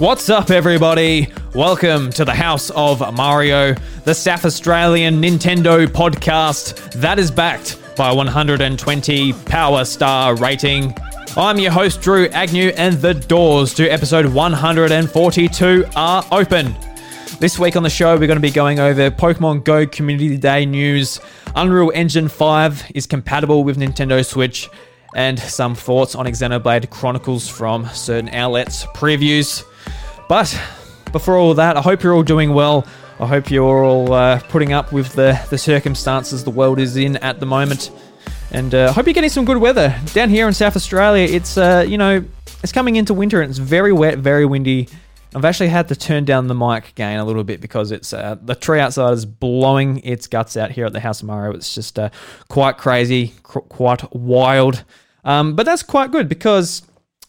[0.00, 1.28] What's up, everybody?
[1.54, 3.74] Welcome to the House of Mario,
[4.04, 10.94] the South Australian Nintendo podcast that is backed by 120 Power Star rating.
[11.36, 16.74] I'm your host, Drew Agnew, and the doors to episode 142 are open.
[17.38, 20.64] This week on the show, we're going to be going over Pokemon Go Community Day
[20.64, 21.20] news,
[21.54, 24.70] Unreal Engine 5 is compatible with Nintendo Switch,
[25.14, 29.62] and some thoughts on Xenoblade Chronicles from certain outlets, previews.
[30.30, 30.56] But
[31.10, 32.86] before all that, I hope you're all doing well.
[33.18, 37.16] I hope you're all uh, putting up with the, the circumstances the world is in
[37.16, 37.90] at the moment.
[38.52, 39.92] And uh, I hope you're getting some good weather.
[40.12, 42.24] Down here in South Australia, it's, uh, you know,
[42.62, 44.88] it's coming into winter and it's very wet, very windy.
[45.34, 48.36] I've actually had to turn down the mic gain a little bit because it's uh,
[48.40, 51.56] the tree outside is blowing its guts out here at the House of Mario.
[51.56, 52.10] It's just uh,
[52.48, 54.84] quite crazy, cr- quite wild.
[55.24, 56.82] Um, but that's quite good because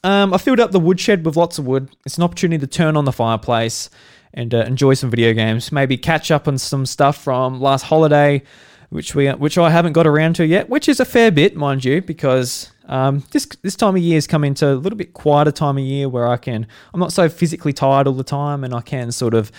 [0.04, 1.90] um, I filled up the woodshed with lots of wood.
[2.06, 3.90] It's an opportunity to turn on the fireplace
[4.34, 5.72] and uh, enjoy some video games.
[5.72, 8.44] Maybe catch up on some stuff from last holiday,
[8.90, 11.86] which we which I haven't got around to yet, which is a fair bit, mind
[11.86, 15.52] you, because um, this this time of year is coming to a little bit quieter
[15.52, 18.74] time of year where I can I'm not so physically tired all the time, and
[18.74, 19.52] I can sort of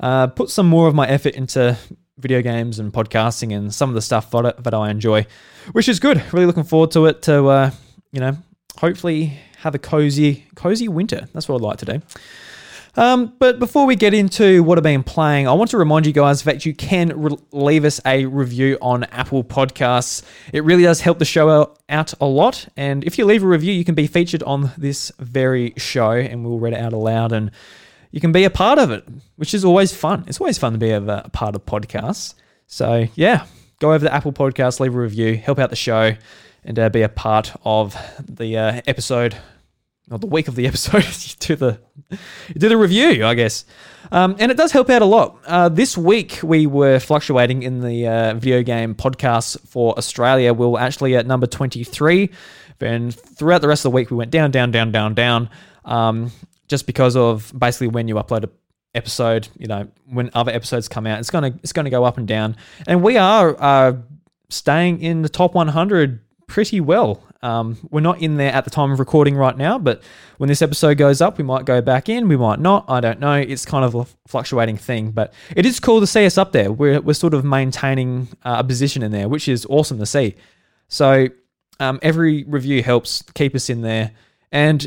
[0.00, 1.76] uh, put some more of my effort into
[2.18, 5.26] video games and podcasting and some of the stuff that, that I enjoy,
[5.72, 6.22] which is good.
[6.32, 7.22] Really looking forward to it.
[7.22, 7.70] To uh,
[8.12, 8.36] you know,
[8.78, 11.28] hopefully have a cozy, cozy winter.
[11.32, 12.02] That's what I'd like to do.
[12.96, 16.12] Um, but before we get into what I've been playing, I want to remind you
[16.12, 20.24] guys that you can re- leave us a review on Apple Podcasts.
[20.52, 22.66] It really does help the show out a lot.
[22.76, 26.44] And if you leave a review, you can be featured on this very show and
[26.44, 27.52] we'll read it out aloud and
[28.10, 30.24] you can be a part of it, which is always fun.
[30.26, 31.00] It's always fun to be a
[31.32, 32.34] part of podcasts.
[32.66, 33.46] So, yeah,
[33.78, 36.16] go over to Apple Podcasts, leave a review, help out the show
[36.64, 39.36] and uh, be a part of the uh, episode
[40.10, 41.06] or the week of the episode.
[41.40, 41.78] do the
[42.56, 43.64] do the review, I guess.
[44.12, 45.38] Um, and it does help out a lot.
[45.46, 50.52] Uh, this week we were fluctuating in the uh, video game podcasts for Australia.
[50.52, 52.30] We were actually at number twenty three.
[52.78, 55.50] Then throughout the rest of the week we went down, down, down, down, down.
[55.84, 56.32] Um,
[56.66, 58.50] just because of basically when you upload a
[58.94, 62.26] episode, you know, when other episodes come out, it's gonna it's gonna go up and
[62.26, 62.56] down.
[62.86, 63.96] And we are uh,
[64.48, 67.22] staying in the top 100 pretty well.
[67.42, 70.02] Um, we're not in there at the time of recording right now, but
[70.38, 72.84] when this episode goes up, we might go back in, we might not.
[72.88, 73.34] I don't know.
[73.34, 76.72] It's kind of a fluctuating thing, but it is cool to see us up there.
[76.72, 80.34] We're, we're sort of maintaining uh, a position in there, which is awesome to see.
[80.88, 81.28] So
[81.78, 84.10] um, every review helps keep us in there.
[84.50, 84.86] And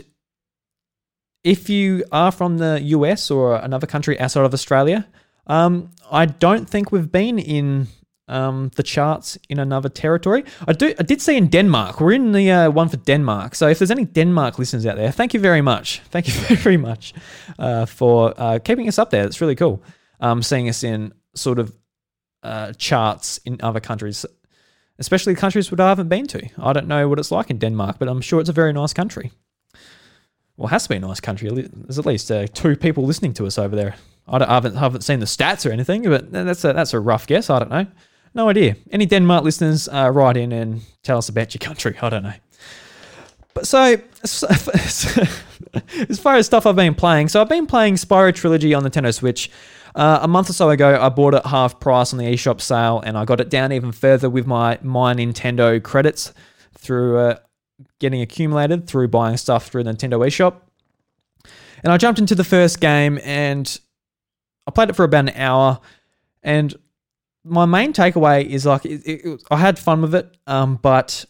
[1.45, 5.07] if you are from the US or another country outside of Australia,
[5.47, 7.87] um, I don't think we've been in
[8.27, 10.43] um, the charts in another territory.
[10.67, 10.93] I do.
[10.97, 11.99] I did see in Denmark.
[11.99, 13.55] We're in the uh, one for Denmark.
[13.55, 16.01] So if there's any Denmark listeners out there, thank you very much.
[16.11, 17.13] Thank you very much
[17.59, 19.25] uh, for uh, keeping us up there.
[19.25, 19.81] It's really cool.
[20.19, 21.73] Um, seeing us in sort of
[22.43, 24.25] uh, charts in other countries,
[24.99, 26.49] especially countries that I haven't been to.
[26.57, 28.93] I don't know what it's like in Denmark, but I'm sure it's a very nice
[28.93, 29.31] country.
[30.55, 31.49] Well, it has to be a nice country.
[31.49, 33.95] There's at least uh, two people listening to us over there.
[34.27, 37.25] I, I haven't, haven't seen the stats or anything, but that's a, that's a rough
[37.25, 37.49] guess.
[37.49, 37.87] I don't know.
[38.35, 38.75] No idea.
[38.91, 41.95] Any Denmark listeners, uh, write in and tell us about your country.
[42.01, 42.33] I don't know.
[43.53, 48.73] But so, as far as stuff I've been playing, so I've been playing Spyro Trilogy
[48.73, 49.51] on the Nintendo Switch.
[49.95, 53.03] Uh, a month or so ago, I bought it half price on the eShop sale,
[53.05, 56.33] and I got it down even further with my my Nintendo credits
[56.75, 57.37] through uh,
[57.99, 60.55] getting accumulated through buying stuff through the Nintendo eShop.
[61.83, 63.79] And I jumped into the first game, and
[64.65, 65.79] I played it for about an hour,
[66.41, 66.73] and
[67.43, 71.25] my main takeaway is like it, it, I had fun with it, um, but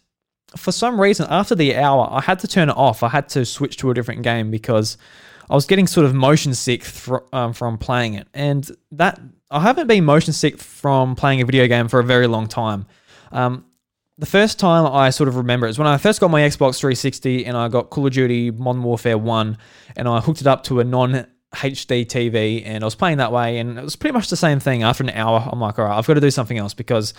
[0.55, 3.03] for some reason after the hour I had to turn it off.
[3.03, 4.97] I had to switch to a different game because
[5.49, 6.85] I was getting sort of motion sick
[7.33, 9.19] um, from playing it, and that
[9.51, 12.85] I haven't been motion sick from playing a video game for a very long time.
[13.31, 13.65] Um,
[14.17, 17.45] the first time I sort of remember is when I first got my Xbox 360
[17.45, 19.57] and I got Call of Duty Modern Warfare 1
[19.95, 23.31] and I hooked it up to a non HD TV and I was playing that
[23.31, 24.83] way, and it was pretty much the same thing.
[24.83, 27.13] After an hour, I'm like, all right, I've got to do something else because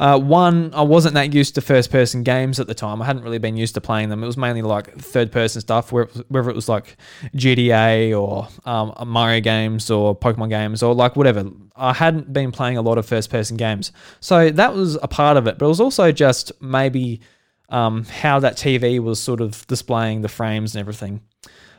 [0.00, 3.02] uh, one, I wasn't that used to first person games at the time.
[3.02, 4.22] I hadn't really been used to playing them.
[4.22, 6.96] It was mainly like third person stuff, whether it was like
[7.36, 11.50] GTA or um, Mario games or Pokemon games or like whatever.
[11.76, 13.92] I hadn't been playing a lot of first person games.
[14.20, 17.20] So that was a part of it, but it was also just maybe
[17.68, 21.20] um, how that TV was sort of displaying the frames and everything.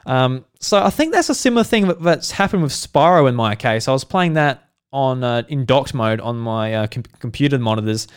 [0.06, 3.88] Um, so I think that's a similar thing that's happened with Spyro in my case.
[3.88, 8.08] I was playing that on uh, in docked mode on my uh, com- computer monitors,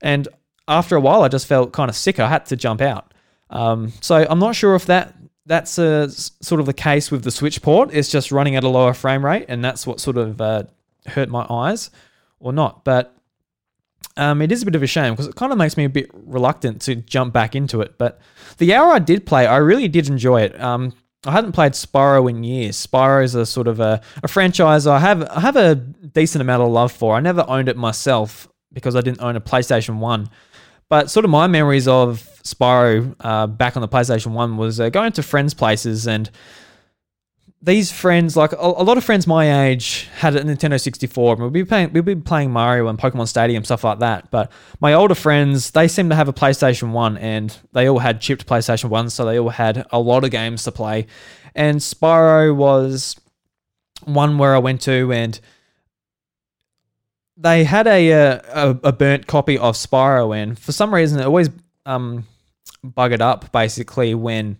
[0.00, 0.28] and
[0.68, 2.20] after a while, I just felt kind of sick.
[2.20, 3.12] I had to jump out.
[3.50, 5.14] Um, so I'm not sure if that
[5.46, 7.90] that's a sort of the case with the Switch port.
[7.92, 10.64] It's just running at a lower frame rate, and that's what sort of uh,
[11.06, 11.90] hurt my eyes,
[12.38, 12.84] or not.
[12.84, 13.16] But
[14.16, 15.88] um, it is a bit of a shame because it kind of makes me a
[15.88, 17.98] bit reluctant to jump back into it.
[17.98, 18.20] But
[18.58, 20.60] the hour I did play, I really did enjoy it.
[20.60, 20.92] Um,
[21.24, 22.84] I hadn't played Spyro in years.
[22.84, 26.62] Spyro is a sort of a, a franchise I have I have a decent amount
[26.62, 27.14] of love for.
[27.14, 30.28] I never owned it myself because I didn't own a PlayStation One.
[30.88, 34.88] But sort of my memories of Spyro uh, back on the PlayStation One was uh,
[34.88, 36.28] going to friends' places and
[37.62, 41.44] these friends, like a, a, lot of friends my age, had a Nintendo 64, and
[41.44, 44.30] we'd be playing, we'd be playing Mario and Pokemon Stadium stuff like that.
[44.32, 44.50] But
[44.80, 48.46] my older friends, they seem to have a PlayStation One, and they all had chipped
[48.46, 51.06] PlayStation One, so they all had a lot of games to play.
[51.54, 53.16] And Spyro was
[54.04, 55.38] one where I went to, and
[57.36, 61.50] they had a a, a burnt copy of Spyro, and for some reason, it always
[61.86, 62.26] um
[62.84, 64.58] buggered up basically when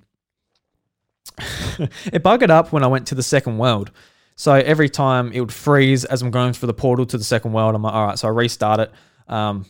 [2.13, 3.91] it buggered up when I went to the second world.
[4.35, 7.53] So every time it would freeze as I'm going through the portal to the second
[7.53, 7.75] world.
[7.75, 8.93] I'm like, all right, so I restart it.
[9.29, 9.67] Um,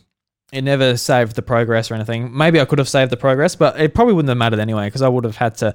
[0.51, 2.35] it never saved the progress or anything.
[2.35, 5.01] Maybe I could have saved the progress, but it probably wouldn't have mattered anyway because
[5.01, 5.73] I would have had to.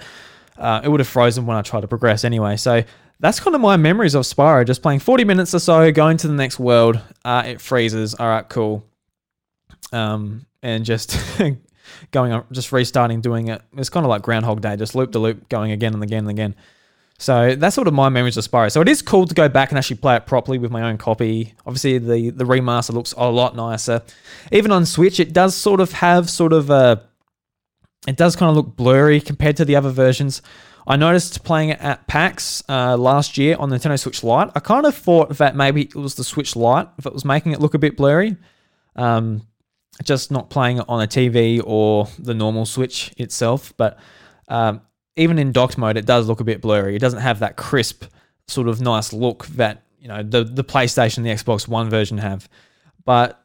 [0.56, 2.56] Uh, it would have frozen when I tried to progress anyway.
[2.56, 2.82] So
[3.20, 4.64] that's kind of my memories of Spyro.
[4.66, 7.00] Just playing 40 minutes or so, going to the next world.
[7.24, 8.14] Uh, it freezes.
[8.14, 8.84] All right, cool.
[9.92, 11.16] Um, and just
[12.10, 13.62] going on, just restarting, doing it.
[13.76, 16.30] It's kind of like Groundhog Day, just loop to loop, going again and again and
[16.30, 16.54] again.
[17.18, 18.70] So that's sort of my memories of Spyro.
[18.70, 20.98] So it is cool to go back and actually play it properly with my own
[20.98, 21.54] copy.
[21.66, 24.02] Obviously, the the remaster looks a lot nicer.
[24.52, 27.02] Even on Switch, it does sort of have sort of a.
[28.06, 30.42] It does kind of look blurry compared to the other versions.
[30.86, 34.50] I noticed playing it at PAX uh, last year on the Nintendo Switch Lite.
[34.54, 37.60] I kind of thought that maybe it was the Switch Lite it was making it
[37.60, 38.36] look a bit blurry.
[38.96, 39.42] Um,
[40.04, 43.72] just not playing it on a TV or the normal Switch itself.
[43.76, 43.98] But
[44.48, 44.80] um,
[45.16, 46.96] even in docked mode, it does look a bit blurry.
[46.96, 48.04] It doesn't have that crisp,
[48.46, 52.48] sort of nice look that you know the the PlayStation, the Xbox One version have.
[53.04, 53.42] But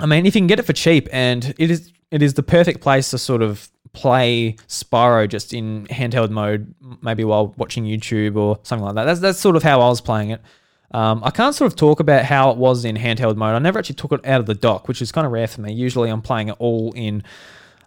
[0.00, 2.42] I mean, if you can get it for cheap, and it is it is the
[2.42, 8.36] perfect place to sort of play Spyro just in handheld mode, maybe while watching YouTube
[8.36, 9.04] or something like that.
[9.04, 10.40] That's that's sort of how I was playing it.
[10.90, 13.54] Um, I can't sort of talk about how it was in handheld mode.
[13.54, 15.60] I never actually took it out of the dock, which is kind of rare for
[15.60, 15.72] me.
[15.72, 17.22] Usually I'm playing it all in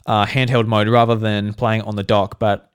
[0.05, 2.39] uh, handheld mode rather than playing it on the dock.
[2.39, 2.71] But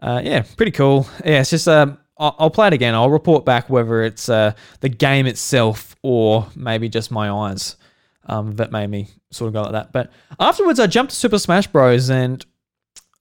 [0.00, 1.06] uh, yeah, pretty cool.
[1.24, 2.94] Yeah, it's just uh, I'll, I'll, play it again.
[2.94, 7.76] I'll report back whether it's uh, the game itself or maybe just my eyes
[8.26, 9.92] um, that made me sort of go like that.
[9.92, 12.10] But afterwards, I jumped to Super Smash Bros.
[12.10, 12.44] and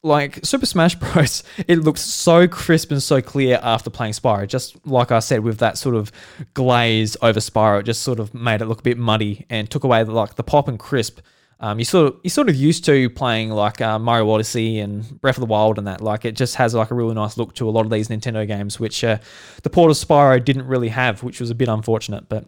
[0.05, 1.43] like Super Smash Bros.
[1.67, 4.47] It looks so crisp and so clear after playing Spyro.
[4.47, 6.11] Just like I said, with that sort of
[6.53, 9.83] glaze over Spyro, it just sort of made it look a bit muddy and took
[9.83, 11.19] away the, like the pop and crisp.
[11.59, 15.19] Um, you sort of you sort of used to playing like uh, Mario Odyssey and
[15.21, 16.01] Breath of the Wild and that.
[16.01, 18.45] Like it just has like a really nice look to a lot of these Nintendo
[18.45, 19.17] games, which uh,
[19.63, 22.29] the port of Spyro didn't really have, which was a bit unfortunate.
[22.29, 22.45] But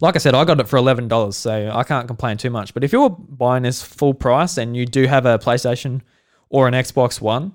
[0.00, 2.74] like I said, I got it for eleven dollars, so I can't complain too much.
[2.74, 6.02] But if you're buying this full price and you do have a PlayStation
[6.50, 7.52] or an Xbox One,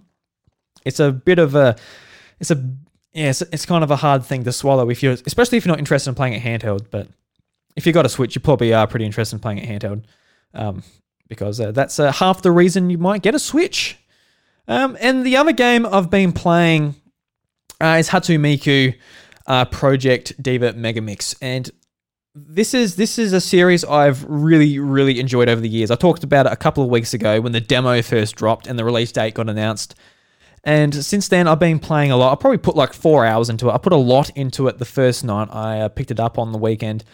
[0.83, 1.75] it's a bit of a,
[2.39, 2.55] it's a,
[3.13, 5.71] yeah, it's, it's kind of a hard thing to swallow if you're, especially if you're
[5.71, 6.87] not interested in playing it handheld.
[6.89, 7.07] But
[7.75, 10.03] if you got a Switch, you probably are pretty interested in playing it handheld,
[10.53, 10.83] um,
[11.27, 13.97] because uh, that's uh, half the reason you might get a Switch.
[14.67, 16.95] Um, and the other game I've been playing
[17.79, 18.95] uh, is Hatsune Miku
[19.47, 21.69] uh, Project Diva Megamix, and
[22.35, 25.89] this is this is a series I've really really enjoyed over the years.
[25.89, 28.77] I talked about it a couple of weeks ago when the demo first dropped and
[28.77, 29.95] the release date got announced.
[30.65, 32.33] And since then, I've been playing a lot.
[32.33, 33.73] I probably put like four hours into it.
[33.73, 35.47] I put a lot into it the first night.
[35.51, 37.05] I uh, picked it up on the weekend,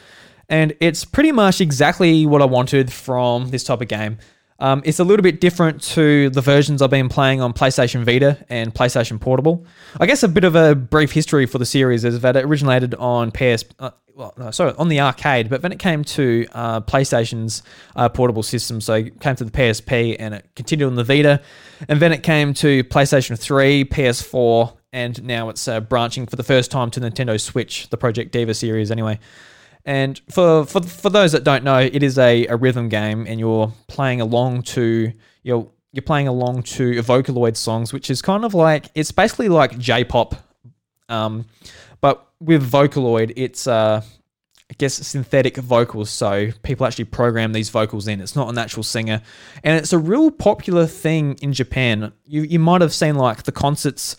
[0.49, 4.17] and it's pretty much exactly what I wanted from this type of game.
[4.57, 8.45] Um, it's a little bit different to the versions I've been playing on PlayStation Vita
[8.47, 9.65] and PlayStation Portable.
[9.99, 12.93] I guess a bit of a brief history for the series is that it originated
[12.93, 13.89] on PS, uh,
[14.21, 17.63] well, no, sorry, on the arcade, but then it came to uh, PlayStation's
[17.95, 18.79] uh, portable system.
[18.79, 21.41] So it came to the PSP and it continued on the Vita,
[21.89, 26.43] and then it came to PlayStation 3, PS4, and now it's uh, branching for the
[26.43, 29.17] first time to Nintendo Switch, the Project Diva series, anyway.
[29.85, 33.39] And for, for for those that don't know, it is a, a rhythm game, and
[33.39, 35.11] you're playing along to
[35.41, 39.79] you're you're playing along to Vocaloid songs, which is kind of like it's basically like
[39.79, 40.35] J-pop,
[41.09, 41.45] um,
[42.01, 44.01] but with Vocaloid, it's uh,
[44.69, 46.09] I guess synthetic vocals.
[46.09, 48.21] So people actually program these vocals in.
[48.21, 49.21] It's not a natural singer,
[49.63, 52.13] and it's a real popular thing in Japan.
[52.25, 54.17] You you might have seen like the concerts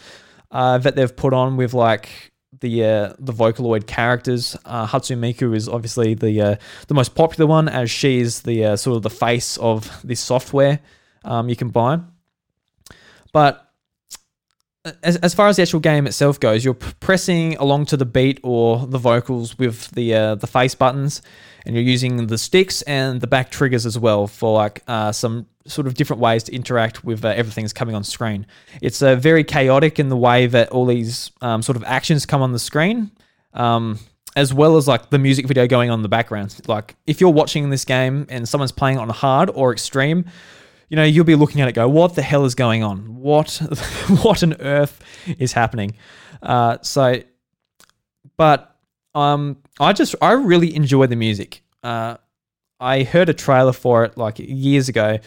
[0.51, 4.57] uh, that they've put on with like the uh, the Vocaloid characters.
[4.65, 8.65] Uh, Hatsune Miku is obviously the uh, the most popular one, as she is the
[8.65, 10.81] uh, sort of the face of this software
[11.25, 12.01] um, you can buy.
[13.33, 13.62] But
[15.03, 18.41] as, as far as the actual game itself goes, you're pressing along to the beat
[18.43, 21.23] or the vocals with the uh, the face buttons,
[21.65, 25.47] and you're using the sticks and the back triggers as well for like uh, some
[25.67, 28.45] sort of different ways to interact with uh, everything that's coming on screen.
[28.81, 32.43] It's uh, very chaotic in the way that all these um, sort of actions come
[32.43, 33.13] on the screen,
[33.55, 34.01] um,
[34.35, 36.61] as well as like the music video going on in the background.
[36.67, 40.25] Like if you're watching this game and someone's playing on hard or extreme,
[40.93, 43.17] you know, you'll be looking at it, go, what the hell is going on?
[43.17, 43.63] What,
[44.21, 45.03] what on earth
[45.39, 45.95] is happening?
[46.43, 47.23] Uh, so,
[48.37, 48.77] but
[49.15, 51.63] um, I just, I really enjoy the music.
[51.83, 52.19] Uh,
[52.79, 55.19] I heard a trailer for it like years ago,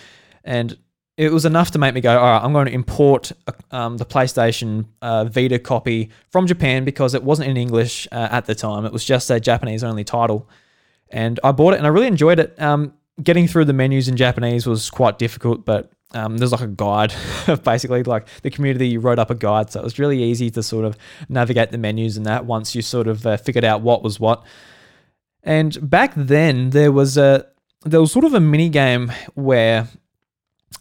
[0.43, 0.77] and
[1.17, 3.31] it was enough to make me go, all right, I'm going to import
[3.71, 8.45] um, the PlayStation uh, Vita copy from Japan because it wasn't in English uh, at
[8.45, 8.85] the time.
[8.85, 10.47] It was just a Japanese only title.
[11.09, 12.61] And I bought it and I really enjoyed it.
[12.61, 16.67] Um, getting through the menus in Japanese was quite difficult, but um, there's like a
[16.67, 17.13] guide,
[17.47, 20.63] of basically, like the community wrote up a guide, so it was really easy to
[20.63, 20.97] sort of
[21.29, 24.45] navigate the menus and that once you sort of uh, figured out what was what.
[25.43, 27.45] And back then, there was a
[27.83, 29.87] there was sort of a mini game where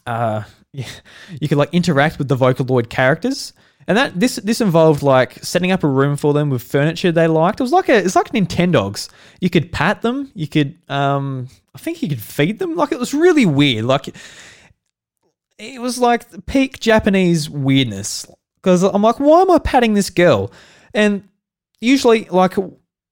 [0.06, 3.52] uh, you could like interact with the Vocaloid characters.
[3.86, 7.26] And that this this involved like setting up a room for them with furniture they
[7.26, 7.60] liked.
[7.60, 9.10] It was like a it's like Nintendogs.
[9.40, 10.30] You could pat them.
[10.34, 12.76] You could um I think he could feed them.
[12.76, 13.85] Like it was really weird.
[13.85, 14.14] Like
[15.59, 18.26] it was like peak Japanese weirdness.
[18.57, 20.50] Because I'm like, why am I patting this girl?
[20.95, 21.28] And
[21.81, 22.57] usually, like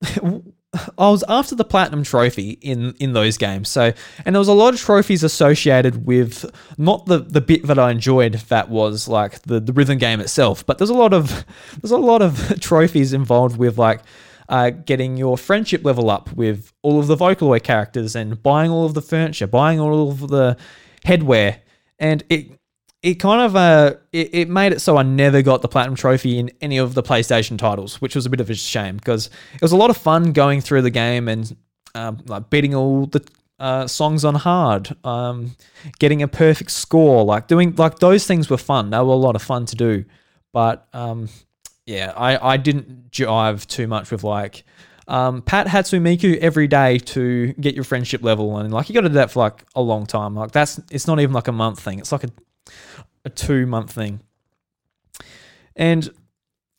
[0.97, 3.69] I was after the platinum trophy in in those games.
[3.69, 3.93] So,
[4.25, 7.91] and there was a lot of trophies associated with not the the bit that I
[7.91, 11.45] enjoyed that was like the the rhythm game itself, but there's a lot of
[11.83, 14.01] there's a lot of trophies involved with like
[14.53, 18.85] uh, getting your friendship level up with all of the Vocaloid characters and buying all
[18.85, 20.59] of the furniture, buying all of the
[21.07, 21.57] headwear,
[21.99, 22.51] and it
[23.03, 26.39] it kind of uh it, it made it so I never got the platinum trophy
[26.39, 29.63] in any of the PlayStation titles, which was a bit of a shame because it
[29.63, 31.57] was a lot of fun going through the game and
[31.95, 33.27] um, like beating all the
[33.59, 35.57] uh, songs on hard, um,
[35.99, 38.91] getting a perfect score, like doing like those things were fun.
[38.91, 40.05] They were a lot of fun to do,
[40.53, 41.31] but um,
[41.87, 44.65] yeah, I I didn't jive too much with like
[45.09, 49.09] um, pat Hatsumiku every day to get your friendship level, and like you got to
[49.09, 50.35] do that for like a long time.
[50.35, 51.99] Like that's it's not even like a month thing.
[51.99, 52.31] It's like a
[53.25, 54.21] a two month thing.
[55.77, 56.11] And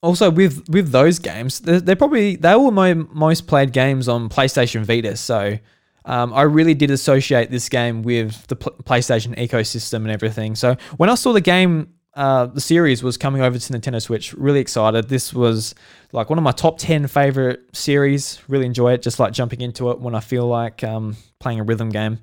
[0.02, 4.30] also with with those games, they're, they're probably they were my most played games on
[4.30, 5.16] PlayStation Vita.
[5.18, 5.58] So
[6.06, 10.56] um, I really did associate this game with the PlayStation ecosystem and everything.
[10.56, 14.34] So when I saw the game, uh, the series was coming over to Nintendo Switch,
[14.34, 15.10] really excited.
[15.10, 15.74] This was
[16.12, 18.40] like one of my top 10 favorite series.
[18.48, 21.64] Really enjoy it, just like jumping into it when I feel like um, playing a
[21.64, 22.20] rhythm game.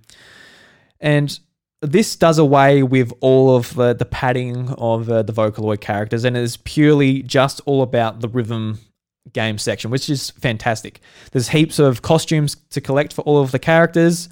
[1.00, 1.38] And
[1.82, 6.59] this does away with all of the, padding of uh, the Vocaloid characters and is
[6.59, 8.78] purely just all about the rhythm
[9.32, 11.00] game section, which is fantastic.
[11.32, 14.28] There's heaps of costumes to collect for all of the characters,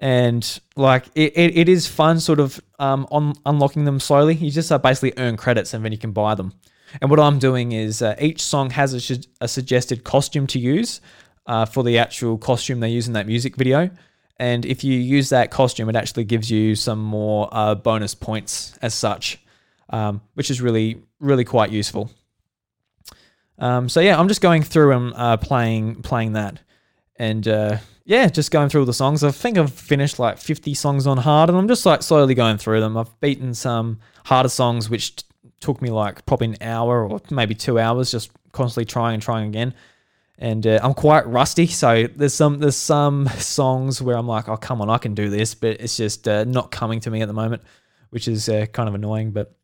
[0.00, 4.34] and like it, it, it is fun sort of um, on unlocking them slowly.
[4.34, 6.52] You just uh, basically earn credits and then you can buy them.
[7.00, 11.00] And what I'm doing is uh, each song has a, a, suggested costume to use
[11.46, 13.90] uh, for the actual costume they use in that music video.
[14.38, 18.76] And if you use that costume, it actually gives you some more uh, bonus points
[18.82, 19.38] as such,
[19.90, 22.10] um, which is really, really quite useful.
[23.58, 26.60] Um, so yeah, I'm just going through and uh, playing playing that,
[27.16, 29.24] and uh, yeah, just going through all the songs.
[29.24, 32.58] I think I've finished like 50 songs on hard, and I'm just like slowly going
[32.58, 32.96] through them.
[32.96, 35.24] I've beaten some harder songs, which t-
[35.60, 39.48] took me like probably an hour or maybe two hours, just constantly trying and trying
[39.48, 39.74] again
[40.38, 41.66] and uh, I'm quite rusty.
[41.66, 45.28] So there's some there's some songs where I'm like, oh come on, I can do
[45.28, 47.62] this, but it's just uh, not coming to me at the moment,
[48.10, 49.30] which is uh, kind of annoying.
[49.30, 49.54] But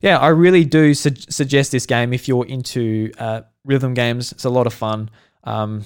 [0.00, 4.32] yeah, I really do su- suggest this game if you're into uh, rhythm games.
[4.32, 5.10] It's a lot of fun.
[5.44, 5.84] Um,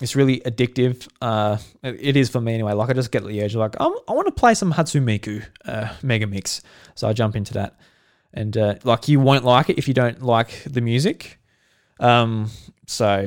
[0.00, 1.08] it's really addictive.
[1.20, 2.72] Uh, it is for me anyway.
[2.72, 6.26] Like I just get the urge, like i want to play some Hatsumiku uh, Mega
[6.26, 6.62] Mix,
[6.94, 7.78] so I jump into that.
[8.32, 11.38] And like you won't like it if you don't like the music.
[12.00, 12.50] Um,
[12.86, 13.26] so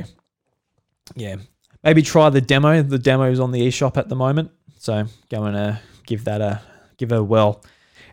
[1.16, 1.38] yeah,
[1.84, 2.82] maybe try the demo.
[2.82, 5.76] The demo is on the eShop at the moment, so go and uh,
[6.06, 6.62] give that a
[6.98, 7.64] give a whirl.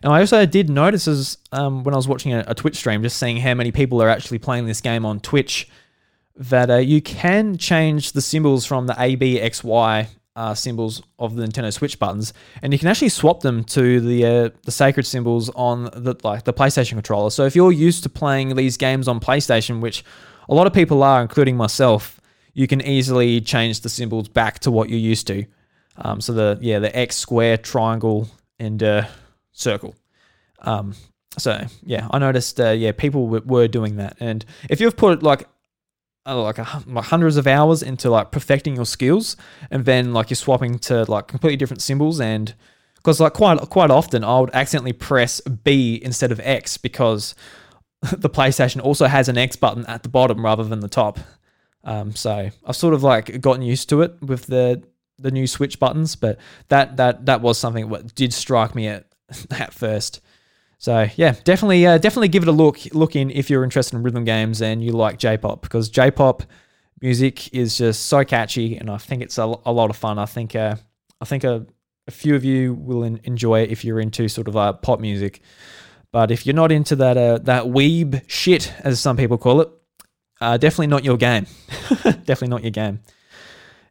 [0.01, 3.03] And I also did notice as um, when I was watching a, a, Twitch stream,
[3.03, 5.67] just seeing how many people are actually playing this game on Twitch,
[6.39, 11.03] that uh, you can change the symbols from the A, B, X, Y uh, symbols
[11.19, 14.71] of the Nintendo Switch buttons, and you can actually swap them to the uh, the
[14.71, 17.29] sacred symbols on the like the PlayStation controller.
[17.29, 20.05] So if you're used to playing these games on PlayStation, which
[20.47, 22.21] a lot of people are, including myself,
[22.53, 25.45] you can easily change the symbols back to what you're used to.
[25.97, 28.29] Um, so the yeah the X square, triangle,
[28.59, 29.07] and uh,
[29.51, 29.93] circle.
[30.59, 30.95] Um,
[31.37, 32.61] so yeah, I noticed.
[32.61, 35.49] Uh, yeah, people w- were doing that, and if you've put like
[36.33, 39.35] like, a, like hundreds of hours into like perfecting your skills,
[39.71, 42.53] and then like you're swapping to like completely different symbols, and
[42.95, 47.35] because like quite quite often I would accidentally press B instead of X because
[48.01, 51.19] the PlayStation also has an X button at the bottom rather than the top.
[51.83, 54.83] Um, so I've sort of like gotten used to it with the
[55.17, 56.37] the new Switch buttons, but
[56.69, 59.05] that that that was something that did strike me at
[59.51, 60.21] at first.
[60.79, 64.01] So yeah, definitely uh, definitely give it a look look in if you're interested in
[64.01, 66.41] rhythm games and you like J-pop because J-pop
[67.01, 70.17] music is just so catchy and I think it's a, a lot of fun.
[70.17, 70.77] I think uh,
[71.19, 71.65] I think a,
[72.07, 75.01] a few of you will in, enjoy it if you're into sort of uh, pop
[75.01, 75.41] music.
[76.13, 79.69] But if you're not into that uh, that weeb shit as some people call it,
[80.39, 81.45] uh, definitely not your game.
[82.03, 83.01] definitely not your game.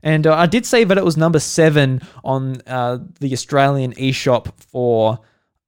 [0.02, 5.18] And uh, I did say that it was number seven on the Australian eShop for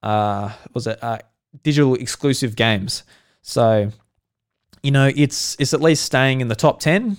[0.03, 1.19] uh, was it uh,
[1.63, 3.03] digital exclusive games.
[3.41, 3.91] So,
[4.83, 7.17] you know, it's it's at least staying in the top ten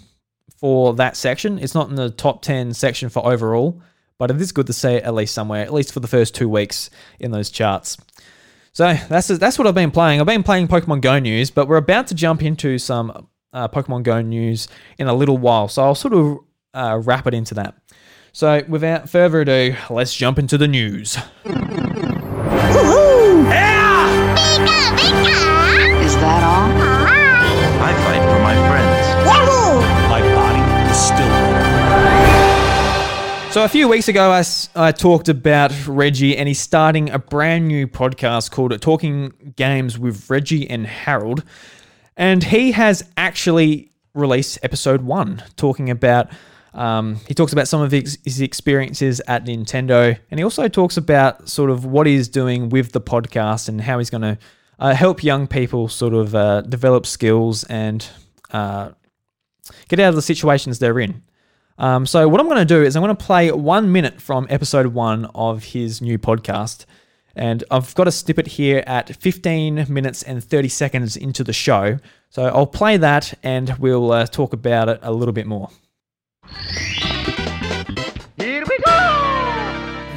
[0.57, 1.59] for that section.
[1.59, 3.81] It's not in the top ten section for overall,
[4.19, 6.35] but it is good to see it at least somewhere, at least for the first
[6.35, 7.97] two weeks in those charts.
[8.73, 10.21] So that's that's what I've been playing.
[10.21, 14.03] I've been playing Pokemon Go news, but we're about to jump into some uh, Pokemon
[14.03, 15.69] Go news in a little while.
[15.69, 16.39] So I'll sort of
[16.73, 17.75] uh, wrap it into that.
[18.33, 21.19] So without further ado, let's jump into the news.
[22.85, 24.35] Yeah!
[24.37, 26.05] Pika, pika!
[26.05, 26.71] Is that all?
[27.83, 29.07] I fight for my friends.
[29.27, 29.81] Yahoo!
[30.09, 31.33] My body is still
[33.53, 34.33] So a few weeks ago,
[34.75, 40.29] I talked about Reggie, and he's starting a brand new podcast called Talking Games with
[40.29, 41.45] Reggie and Harold.
[42.17, 46.29] And he has actually released episode one, talking about.
[46.75, 51.49] Um, he talks about some of his, experiences at Nintendo, and he also talks about
[51.49, 54.39] sort of what he's doing with the podcast and how he's going to
[54.79, 58.09] uh, help young people sort of uh, develop skills and
[58.53, 58.91] uh,
[59.89, 61.23] get out of the situations they're in.
[61.79, 64.47] Um, so what I'm going to do is I'm going to play one minute from
[64.51, 66.87] episode one of his new podcast,
[67.35, 71.99] and I've got a snippet here at 15 minutes and 30 seconds into the show.
[72.31, 75.71] So I'll play that, and we'll uh, talk about it a little bit more.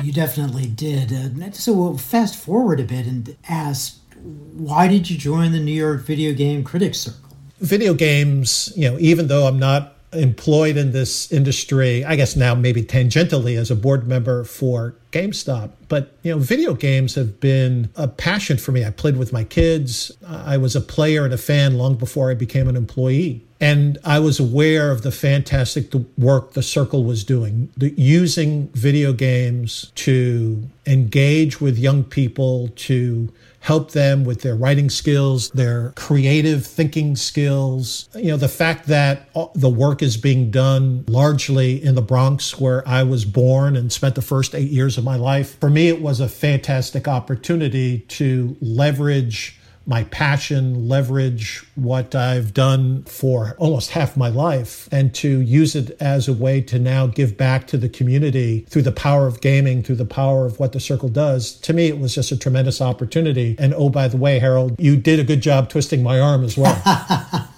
[0.04, 1.12] You definitely did.
[1.12, 5.72] Uh, so we'll fast forward a bit and ask, why did you join the New
[5.72, 7.26] York Video Game Critics Circle?
[7.60, 12.56] video games, you know, even though I'm not employed in this industry, I guess now
[12.56, 17.90] maybe tangentially as a board member for GameStop, but you know, video games have been
[17.96, 18.86] a passion for me.
[18.86, 20.12] I played with my kids.
[20.26, 23.45] I was a player and a fan long before I became an employee.
[23.60, 29.14] And I was aware of the fantastic work the Circle was doing, the, using video
[29.14, 36.68] games to engage with young people, to help them with their writing skills, their creative
[36.68, 38.08] thinking skills.
[38.14, 42.88] You know, the fact that the work is being done largely in the Bronx, where
[42.88, 45.58] I was born and spent the first eight years of my life.
[45.60, 53.04] For me, it was a fantastic opportunity to leverage my passion, leverage what I've done
[53.04, 57.38] for almost half my life, and to use it as a way to now give
[57.38, 60.80] back to the community through the power of gaming, through the power of what the
[60.80, 61.54] circle does.
[61.62, 63.56] To me, it was just a tremendous opportunity.
[63.60, 66.58] And oh, by the way, Harold, you did a good job twisting my arm as
[66.58, 66.82] well.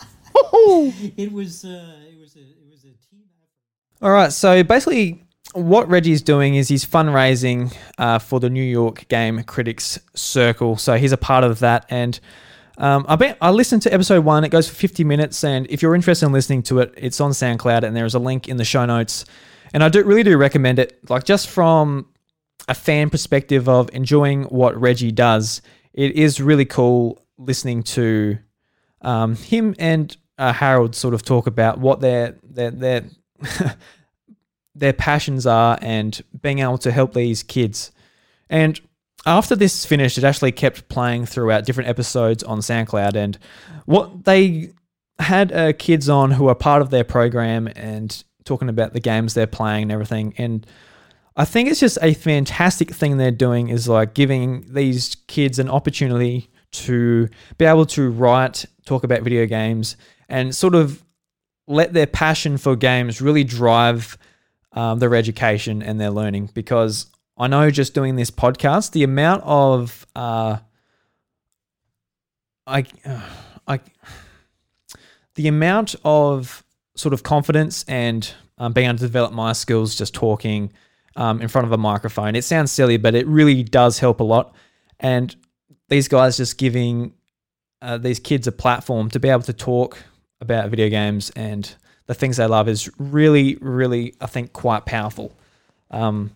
[0.69, 3.23] It was, uh, it was, a, it was a team.
[4.01, 5.23] All right, so basically,
[5.57, 10.77] what Reggie's doing is he's fundraising uh, for the New York Game Critics Circle.
[10.77, 12.19] So he's a part of that, and
[12.77, 14.43] um, I bet I listened to episode one.
[14.43, 17.31] It goes for 50 minutes, and if you're interested in listening to it, it's on
[17.31, 19.25] SoundCloud, and there is a link in the show notes.
[19.73, 22.07] And I do really do recommend it, like just from
[22.67, 25.61] a fan perspective of enjoying what Reggie does.
[25.93, 28.37] It is really cool listening to
[29.01, 33.03] um, him and uh, Harold sort of talk about what their their their
[34.79, 37.91] their passions are and being able to help these kids.
[38.49, 38.79] And
[39.25, 43.15] after this finished, it actually kept playing throughout different episodes on SoundCloud.
[43.15, 43.37] And
[43.85, 44.71] what they
[45.19, 49.33] had uh, kids on who are part of their program and talking about the games
[49.33, 50.33] they're playing and everything.
[50.37, 50.65] And
[51.35, 55.69] I think it's just a fantastic thing they're doing is like giving these kids an
[55.69, 59.97] opportunity to be able to write, talk about video games,
[60.29, 61.03] and sort of
[61.67, 64.17] let their passion for games really drive
[64.73, 66.49] um, their education and their learning.
[66.53, 70.57] Because I know just doing this podcast, the amount of uh,
[72.65, 72.85] I,
[73.67, 73.79] I,
[75.35, 76.63] the amount of
[76.95, 80.73] sort of confidence and um, being able to develop my skills just talking
[81.15, 82.35] um, in front of a microphone.
[82.35, 84.53] It sounds silly, but it really does help a lot.
[84.99, 85.35] And
[85.89, 87.13] these guys just giving
[87.81, 89.97] uh, these kids a platform to be able to talk
[90.41, 91.73] about video games and
[92.07, 95.33] the things they love is really, really, I think, quite powerful.
[95.91, 96.31] Um,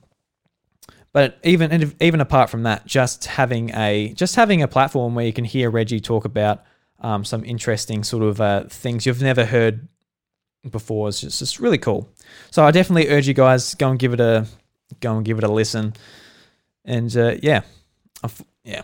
[1.13, 5.33] but even even apart from that, just having a just having a platform where you
[5.33, 6.63] can hear Reggie talk about
[7.01, 9.87] um, some interesting sort of uh, things you've never heard
[10.69, 12.07] before is just, just really cool.
[12.51, 14.45] So I definitely urge you guys go and give it a
[14.99, 15.93] go and give it a listen.
[16.85, 17.61] And uh, yeah,
[18.23, 18.83] I f- yeah,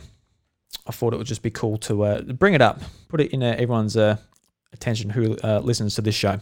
[0.85, 3.41] I thought it would just be cool to uh, bring it up, put it in
[3.41, 4.17] uh, everyone's uh,
[4.73, 6.39] attention who uh, listens to this show.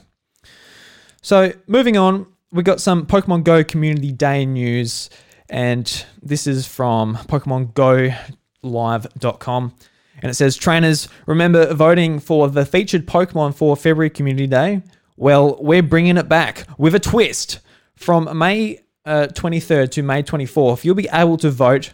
[1.26, 5.10] So moving on, we got some Pokemon Go Community Day news,
[5.50, 9.74] and this is from PokemonGoLive.com.
[10.22, 14.84] And it says, Trainers, remember voting for the featured Pokemon for February Community Day?
[15.18, 17.60] Well, we're bringing it back with a twist.
[17.96, 21.92] From May uh, 23rd to May 24th, you'll be able to vote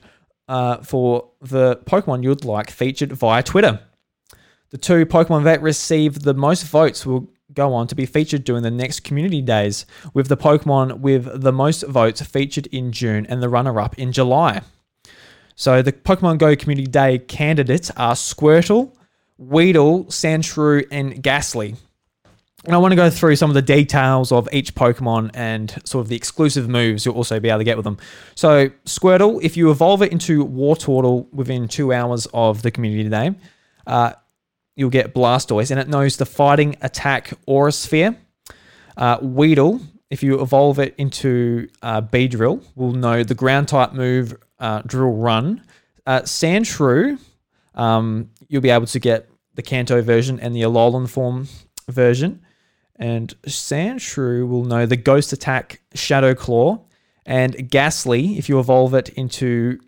[0.50, 3.80] uh, for the Pokemon you'd like featured via Twitter.
[4.72, 8.64] The two Pokemon that receive the most votes will go on to be featured during
[8.64, 13.42] the next community days, with the Pokemon with the most votes featured in June and
[13.42, 14.62] the runner up in July.
[15.56, 18.94] So the Pokemon Go Community Day candidates are Squirtle,
[19.38, 21.76] Weedle, Sandshrew, and Gastly.
[22.66, 26.06] And I want to go through some of the details of each Pokemon and sort
[26.06, 27.98] of the exclusive moves you'll also be able to get with them.
[28.36, 33.10] So, Squirtle, if you evolve it into War Wartortle within two hours of the community
[33.10, 33.36] day,
[33.88, 34.14] uh,
[34.82, 38.18] you'll get Blastoise, and it knows the fighting attack Aura Sphere.
[38.98, 44.36] Uh, Weedle, if you evolve it into uh, Beedrill, will know the ground type move
[44.60, 45.64] uh, Drill Run.
[46.08, 47.20] Uh, Sandshrew,
[47.76, 51.48] um, you'll be able to get the Kanto version and the Alolan form
[51.88, 52.42] version.
[52.96, 56.84] And Sandshrew will know the Ghost Attack Shadow Claw.
[57.24, 59.80] And Gastly, if you evolve it into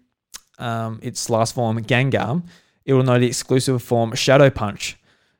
[0.59, 2.43] um, its last form, Gengar,
[2.85, 4.97] it will know the exclusive form Shadow Punch.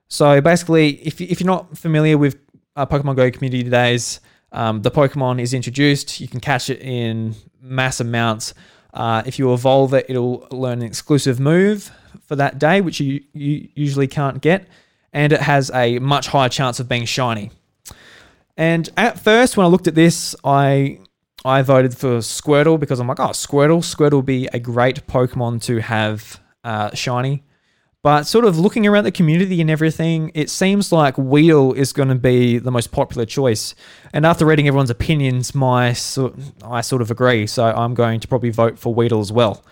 [0.08, 2.38] So basically, if, if you're not familiar with
[2.76, 4.20] uh, Pokemon Go community days,
[4.52, 6.20] um, the Pokemon is introduced.
[6.20, 8.54] You can catch it in mass amounts.
[8.94, 11.92] Uh, if you evolve it, it'll learn an exclusive move
[12.28, 14.68] for that day, which you, you usually can't get.
[15.12, 17.52] And it has a much higher chance of being shiny.
[18.56, 21.00] And at first, when I looked at this, I
[21.46, 25.62] I voted for Squirtle because I'm like, oh, Squirtle, Squirtle will be a great Pokemon
[25.64, 27.44] to have uh, shiny.
[28.04, 32.10] But sort of looking around the community and everything, it seems like Weedle is going
[32.10, 33.76] to be the most popular choice.
[34.12, 37.48] And after reading everyone's opinions, my so, I sort of agree.
[37.48, 39.64] So I'm going to probably vote for Weedle as well.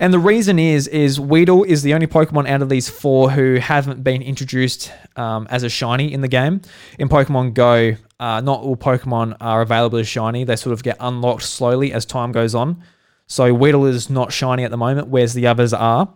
[0.00, 3.54] And the reason is, is Weedle is the only Pokemon out of these four who
[3.54, 6.62] haven't been introduced um, as a shiny in the game.
[6.98, 10.42] In Pokemon Go, uh, not all Pokemon are available as shiny.
[10.42, 12.82] They sort of get unlocked slowly as time goes on.
[13.26, 16.12] So Weedle is not shiny at the moment, whereas the others are.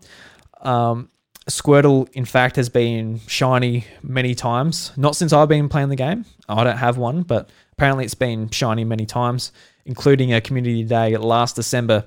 [0.61, 1.09] Um,
[1.49, 4.93] Squirtle, in fact, has been shiny many times.
[4.97, 6.25] Not since I've been playing the game.
[6.49, 9.53] I don't have one, but apparently it's been shiny many times,
[9.85, 12.05] including a community day last December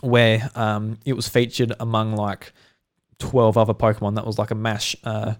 [0.00, 2.52] where um, it was featured among like
[3.18, 4.16] 12 other Pokemon.
[4.16, 5.34] That was like a mass, uh,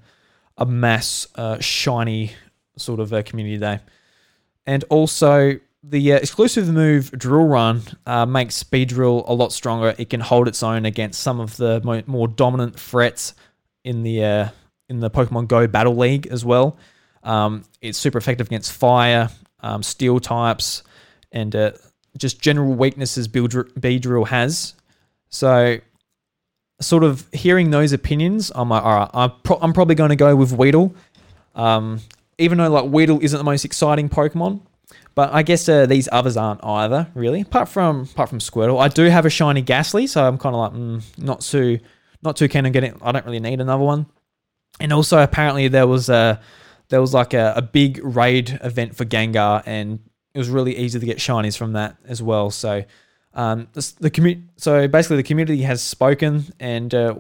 [0.56, 2.32] a mass uh, shiny
[2.76, 3.80] sort of a community day.
[4.66, 9.94] And also, the uh, exclusive move Drill Run uh, makes Drill a lot stronger.
[9.98, 13.34] It can hold its own against some of the mo- more dominant threats
[13.84, 14.48] in the uh,
[14.88, 16.76] in the Pokemon Go Battle League as well.
[17.22, 20.82] Um, it's super effective against fire, um, steel types,
[21.32, 21.72] and uh,
[22.16, 24.74] just general weaknesses Beedrill has.
[25.28, 25.78] So,
[26.80, 30.16] sort of hearing those opinions, I'm like, all right, I'm, pro- I'm probably going to
[30.16, 30.94] go with Weedle.
[31.54, 32.00] Um,
[32.38, 34.60] even though like Weedle isn't the most exciting Pokemon,
[35.14, 37.40] but I guess uh, these others aren't either, really.
[37.42, 40.60] Apart from apart from Squirtle, I do have a shiny Gastly, so I'm kind of
[40.60, 41.80] like mm, not too
[42.22, 42.96] not too keen on getting.
[43.02, 44.06] I don't really need another one.
[44.78, 46.40] And also, apparently, there was a
[46.88, 50.00] there was like a, a big raid event for Gengar, and
[50.34, 52.50] it was really easy to get shinies from that as well.
[52.50, 52.84] So,
[53.34, 57.14] um, the, the commu- so basically the community has spoken, and uh,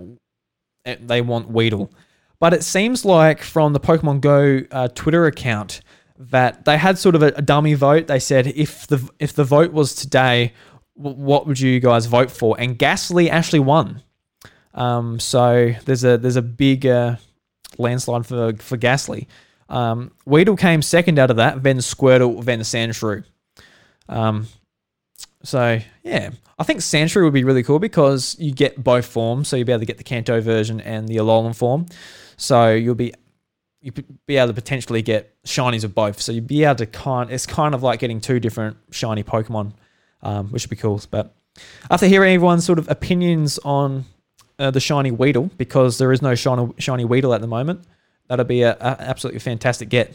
[0.84, 1.90] they want Weedle.
[2.38, 5.82] But it seems like from the Pokemon Go uh, Twitter account
[6.20, 8.06] that they had sort of a, a, dummy vote.
[8.06, 10.52] They said if the if the vote was today,
[10.96, 12.60] w- what would you guys vote for?
[12.60, 14.02] And Gastly actually won.
[14.74, 17.16] Um, so there's a there's a big uh,
[17.78, 19.28] landslide for for Gastly.
[19.70, 23.24] Um, Weedle came second out of that, then Squirtle, then Sandshrew.
[24.08, 24.46] Um,
[25.42, 29.56] so yeah, I think Sandshrew would be really cool because you get both forms, so
[29.56, 31.86] you'll be able to get the Kanto version and the Alolan form.
[32.36, 33.14] So you'll be
[33.82, 33.92] you
[34.26, 36.20] be able to potentially get shinies of both.
[36.20, 37.30] So you'd be able to kind.
[37.30, 39.72] It's kind of like getting two different shiny Pokemon,
[40.22, 41.00] um, which would be cool.
[41.10, 41.34] But
[41.90, 44.04] after hearing everyone's sort of opinions on
[44.58, 47.84] uh, the shiny Weedle because there is no shiny shiny Weedle at the moment.
[48.28, 50.14] That'll be a, a absolutely fantastic get.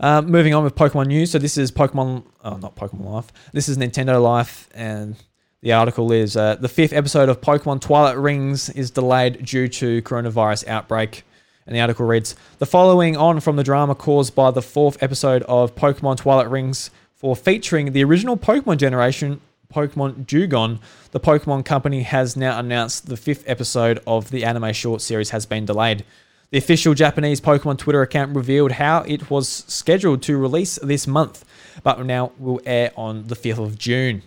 [0.00, 1.32] Uh, moving on with Pokemon news.
[1.32, 3.32] So this is Pokemon, oh, not Pokemon Life.
[3.52, 5.16] This is Nintendo Life, and
[5.60, 10.00] the article is uh, the fifth episode of Pokemon Twilight Rings is delayed due to
[10.02, 11.24] coronavirus outbreak.
[11.68, 15.42] And the article reads The following on from the drama caused by the fourth episode
[15.42, 22.04] of Pokemon Twilight Rings for featuring the original Pokemon generation, Pokemon Dewgong, the Pokemon Company
[22.04, 26.06] has now announced the fifth episode of the anime short series has been delayed.
[26.50, 31.44] The official Japanese Pokemon Twitter account revealed how it was scheduled to release this month,
[31.82, 34.22] but now will air on the 5th of June.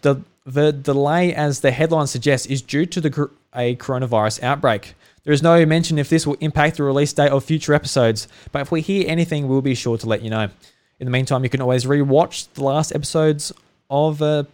[0.00, 4.94] The, the delay, as the headline suggests, is due to the, a coronavirus outbreak.
[5.26, 8.62] There is no mention if this will impact the release date of future episodes, but
[8.62, 10.50] if we hear anything, we'll be sure to let you know.
[11.00, 13.52] In the meantime, you can always re-watch the last episodes
[13.90, 14.44] of uh,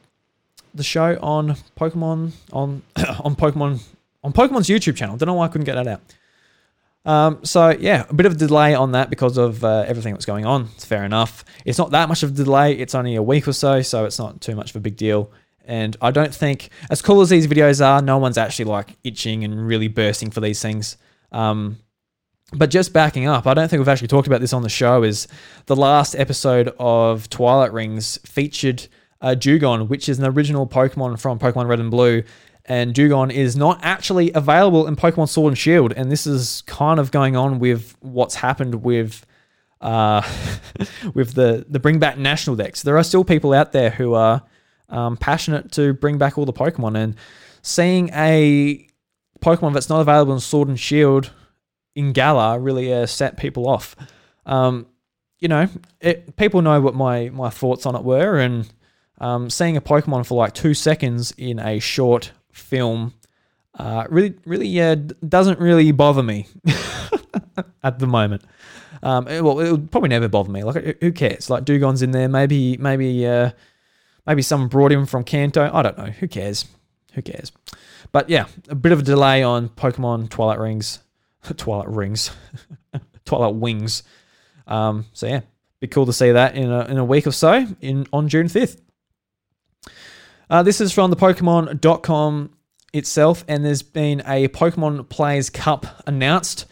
[0.75, 3.83] the show on Pokemon on on Pokemon
[4.25, 5.19] on Pokemon's YouTube channel.
[5.19, 6.01] Don't know why I couldn't get that out.
[7.05, 10.25] Um, so yeah, a bit of a delay on that because of uh, everything that's
[10.25, 10.71] going on.
[10.75, 11.45] It's fair enough.
[11.67, 12.79] It's not that much of a delay.
[12.79, 15.31] It's only a week or so, so it's not too much of a big deal.
[15.65, 19.45] And I don't think, as cool as these videos are, no one's actually like itching
[19.45, 20.97] and really bursting for these things.
[21.31, 21.79] Um,
[22.53, 25.03] but just backing up, I don't think we've actually talked about this on the show.
[25.03, 25.29] Is
[25.67, 28.89] the last episode of Twilight Rings featured
[29.21, 32.25] uh, Dewgong, which is an original Pokemon from Pokemon Red and Blue
[32.65, 37.01] and Dewgong is not actually available in Pokemon Sword and Shield, and this is kind
[37.01, 39.27] of going on with what's happened with
[39.81, 40.23] uh,
[41.15, 42.83] with the the bring back national Dex.
[42.83, 44.43] There are still people out there who are
[44.93, 47.17] um, passionate to bring back all the Pokemon, and
[47.63, 48.87] seeing a
[49.41, 51.33] Pokemon that's not available in Sword and Shield
[51.97, 53.97] in Galar really uh, set people off.
[54.47, 54.87] Um,
[55.41, 55.69] you know,
[56.01, 58.73] it, people know what my my thoughts on it were, and
[59.19, 63.15] um, seeing a Pokemon for like two seconds in a short film
[63.79, 66.47] uh, really, really uh, doesn't really bother me
[67.83, 68.43] at the moment.
[69.03, 70.63] Um, it, well, it would probably never bother me.
[70.63, 71.49] Like, who cares?
[71.49, 72.29] Like, Dewgong's in there.
[72.29, 73.51] Maybe, maybe, uh,
[74.27, 75.71] maybe someone brought him from Kanto.
[75.73, 76.07] I don't know.
[76.07, 76.67] Who cares?
[77.15, 77.53] Who cares?
[78.11, 81.01] But yeah, a bit of a delay on Pokemon Twilight Rings,
[81.57, 82.31] Twilight Rings,
[83.25, 84.03] Twilight Wings.
[84.67, 85.41] Um, so yeah,
[85.81, 88.49] be cool to see that in a, in a week or so in on June
[88.49, 88.81] fifth.
[90.49, 92.51] Uh, this is from the Pokemon.com
[92.93, 96.67] itself, and there's been a Pokemon Players Cup announced.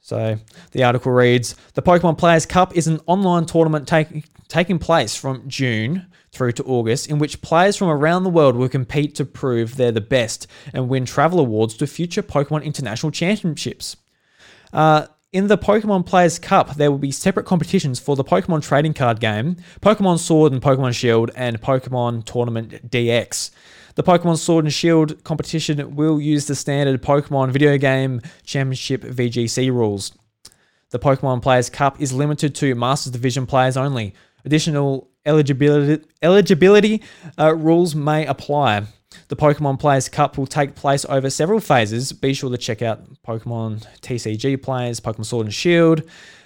[0.00, 0.38] So
[0.72, 5.48] the article reads The Pokemon Players Cup is an online tournament take, taking place from
[5.48, 9.76] June through to August, in which players from around the world will compete to prove
[9.76, 13.96] they're the best and win travel awards to future Pokemon International Championships.
[14.72, 18.94] Uh, in the Pokemon Players Cup, there will be separate competitions for the Pokemon trading
[18.94, 23.50] card game, Pokemon Sword and Pokemon Shield, and Pokken Tournament DX.
[23.94, 29.70] The Pokemon Sword and Shield competition will use the standard Pokemon video game championship VGC
[29.70, 30.12] rules.
[30.90, 34.14] The Pokemon Players Cup is limited to Masters Division players only.
[34.44, 37.02] Additional eligibility, eligibility
[37.38, 38.84] uh, rules may apply.
[39.28, 42.12] The Pokemon Players Cup will take place over several phases.
[42.12, 46.02] Be sure to check out Pokemon TCG Players, Pokemon Sword and Shield,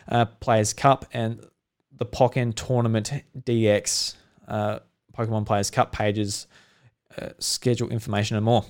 [0.09, 1.45] uh, Players Cup, and
[1.93, 4.15] the Pokken Tournament DX
[4.49, 4.81] uh,
[5.17, 6.47] Pokemon Players Cup pages,
[7.21, 8.65] uh, schedule information, and more.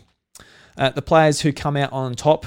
[0.76, 2.46] Uh, the players who come out on top,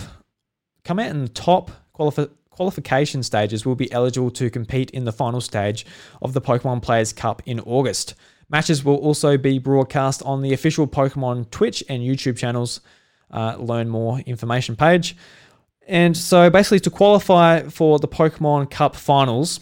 [0.84, 5.40] come out in top qualifi- qualification stages will be eligible to compete in the final
[5.40, 5.86] stage
[6.24, 8.16] of the Pokemon Players Cup in August.
[8.50, 12.82] Matches will also be broadcast on the official Pokemon Twitch and YouTube channels.
[13.30, 15.16] Uh, learn more information page.
[15.88, 19.60] And so, basically, to qualify for the Pokemon Cup finals,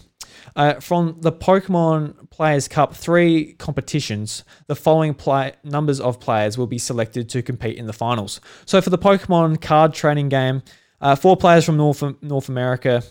[0.55, 6.67] uh, from the Pokemon Players Cup three competitions, the following play- numbers of players will
[6.67, 8.39] be selected to compete in the finals.
[8.65, 10.61] So, for the Pokemon card training game,
[11.01, 13.03] uh, four players from North North America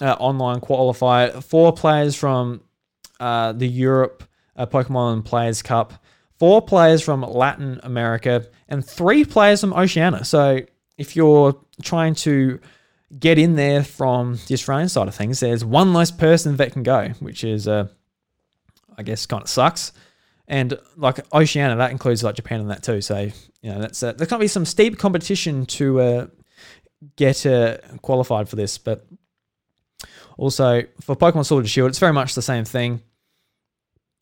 [0.00, 1.30] uh, online qualify.
[1.30, 2.62] Four players from
[3.20, 4.24] uh, the Europe
[4.56, 5.94] uh, Pokemon Players Cup,
[6.38, 10.24] four players from Latin America, and three players from Oceania.
[10.24, 10.60] So
[10.98, 12.60] if you're trying to
[13.18, 16.82] get in there from the Australian side of things, there's one less person that can
[16.82, 17.88] go, which is, uh,
[18.96, 19.92] I guess, kind of sucks.
[20.48, 23.00] And like Oceania, that includes like Japan and that too.
[23.00, 23.30] So
[23.62, 26.26] you know, that's uh, there's to be some steep competition to uh,
[27.16, 28.78] get uh, qualified for this.
[28.78, 29.06] But
[30.36, 33.02] also for Pokemon Sword and Shield, it's very much the same thing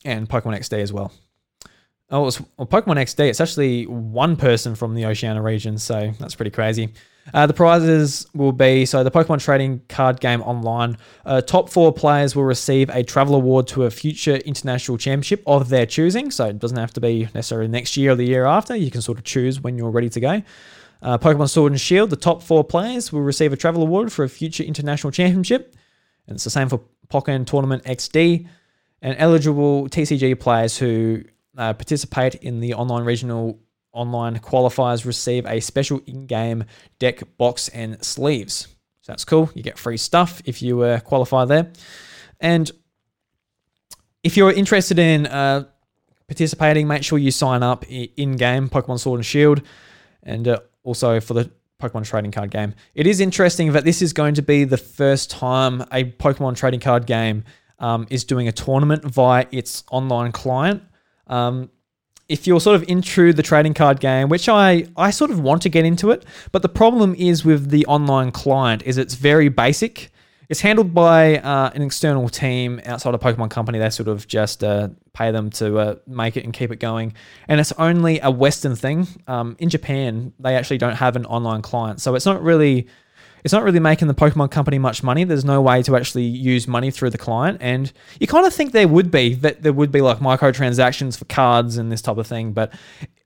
[0.04, 1.12] and Pokemon XD as well.
[2.10, 3.30] Oh, it's well, Pokemon XD.
[3.30, 6.92] It's actually one person from the Oceania region, so that's pretty crazy.
[7.32, 10.98] Uh, the prizes will be so the Pokemon trading card game online.
[11.24, 15.70] Uh, top four players will receive a travel award to a future international championship of
[15.70, 16.30] their choosing.
[16.30, 18.76] So it doesn't have to be necessarily next year or the year after.
[18.76, 20.42] You can sort of choose when you're ready to go.
[21.04, 24.24] Uh, Pokemon Sword and Shield, the top four players will receive a travel award for
[24.24, 25.76] a future international championship.
[26.26, 26.80] And it's the same for
[27.12, 28.48] Pokken Tournament XD.
[29.02, 31.22] And eligible TCG players who
[31.58, 33.60] uh, participate in the online regional
[33.92, 36.64] online qualifiers receive a special in game
[36.98, 38.68] deck box and sleeves.
[39.02, 39.50] So that's cool.
[39.54, 41.70] You get free stuff if you uh, qualify there.
[42.40, 42.70] And
[44.22, 45.64] if you're interested in uh,
[46.26, 49.60] participating, make sure you sign up in game Pokemon Sword and Shield,
[50.22, 51.50] and uh, also for the
[51.82, 52.74] Pokemon trading card game.
[52.94, 56.80] It is interesting that this is going to be the first time a Pokemon trading
[56.80, 57.44] card game
[57.78, 60.82] um, is doing a tournament via its online client.
[61.26, 61.70] Um,
[62.28, 65.62] if you're sort of into the trading card game, which I, I sort of want
[65.62, 69.48] to get into it, but the problem is with the online client is it's very
[69.48, 70.10] basic.
[70.48, 73.78] It's handled by uh, an external team outside of Pokemon Company.
[73.78, 77.14] They sort of just uh, pay them to uh, make it and keep it going.
[77.48, 79.06] And it's only a Western thing.
[79.26, 82.86] Um, in Japan, they actually don't have an online client, so it's not really
[83.44, 85.24] it's not really making the Pokemon Company much money.
[85.24, 88.72] There's no way to actually use money through the client, and you kind of think
[88.72, 92.26] there would be that there would be like microtransactions for cards and this type of
[92.26, 92.72] thing, but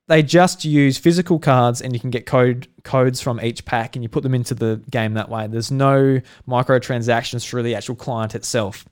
[0.09, 4.03] they just use physical cards and you can get code codes from each pack and
[4.03, 5.47] you put them into the game that way.
[5.47, 8.87] There's no microtransactions through the actual client itself.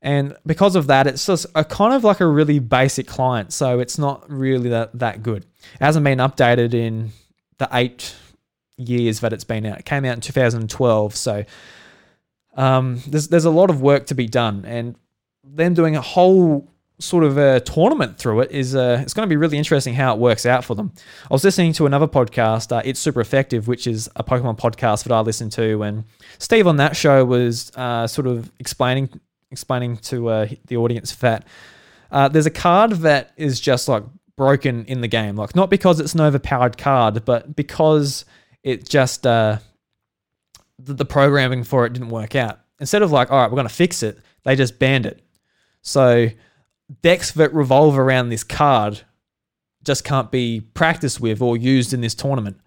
[0.00, 3.52] And because of that, it's just a kind of like a really basic client.
[3.52, 5.42] So it's not really that, that good.
[5.42, 7.10] It hasn't been updated in
[7.58, 8.14] the eight
[8.76, 9.80] years that it's been out.
[9.80, 11.16] It came out in 2012.
[11.16, 11.44] So
[12.56, 14.64] um, there's, there's a lot of work to be done.
[14.66, 14.94] And
[15.42, 19.32] them doing a whole sort of a tournament through it is uh, it's going to
[19.32, 20.92] be really interesting how it works out for them.
[21.28, 25.02] I was listening to another podcast, uh, It's Super Effective, which is a Pokemon podcast
[25.04, 26.04] that I listen to, and
[26.38, 31.46] Steve on that show was uh, sort of explaining explaining to uh, the audience that
[32.10, 34.02] uh, there's a card that is just like
[34.36, 38.24] broken in the game, like not because it's an overpowered card, but because
[38.62, 39.58] it just uh,
[40.78, 42.60] the, the programming for it didn't work out.
[42.80, 45.22] Instead of like, all right, we're going to fix it, they just banned it.
[45.82, 46.28] So
[47.02, 49.02] decks that revolve around this card
[49.84, 52.58] just can't be practiced with or used in this tournament,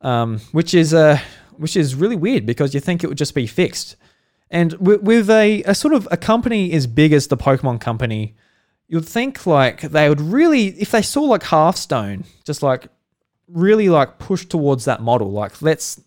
[0.00, 1.18] um, which is uh,
[1.56, 3.96] which is really weird because you think it would just be fixed.
[4.50, 8.34] And with, with a, a sort of a company as big as the Pokemon Company,
[8.86, 12.88] you'd think like they would really, if they saw like Hearthstone, just like
[13.48, 15.30] really like push towards that model.
[15.30, 16.00] Like let's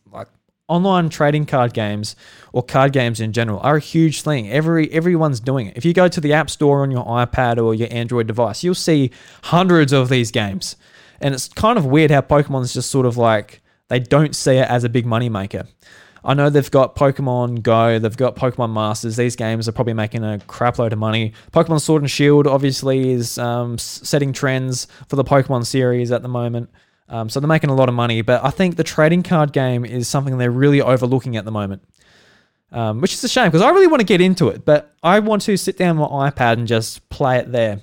[0.67, 2.15] online trading card games
[2.51, 4.49] or card games in general are a huge thing.
[4.49, 5.78] Every everyone's doing it.
[5.78, 8.75] If you go to the App Store on your iPad or your Android device, you'll
[8.75, 9.12] see
[9.43, 10.75] hundreds of these games.
[11.21, 14.69] And it's kind of weird how Pokemon's just sort of like they don't see it
[14.69, 15.65] as a big money maker.
[16.23, 19.15] I know they've got Pokemon Go, they've got Pokemon Masters.
[19.15, 21.34] These games are probably making a crapload of money.
[21.54, 26.28] Pokemon Sword and Shield obviously is um, setting trends for the Pokemon series at the
[26.28, 26.71] moment.
[27.08, 29.86] Um, so they're making a lot of money, but I think the trading card game
[29.86, 31.84] is something they're really overlooking at the moment,
[32.72, 35.20] um, which is a shame because I really want to get into it, but I
[35.20, 37.82] want to sit down on my iPad and just play it there,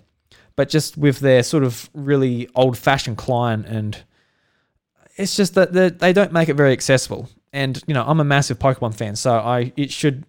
[0.56, 3.66] but just with their sort of really old fashioned client.
[3.66, 4.02] And
[5.16, 7.28] it's just that they don't make it very accessible.
[7.52, 10.24] And, you know, I'm a massive Pokemon fan, so I it should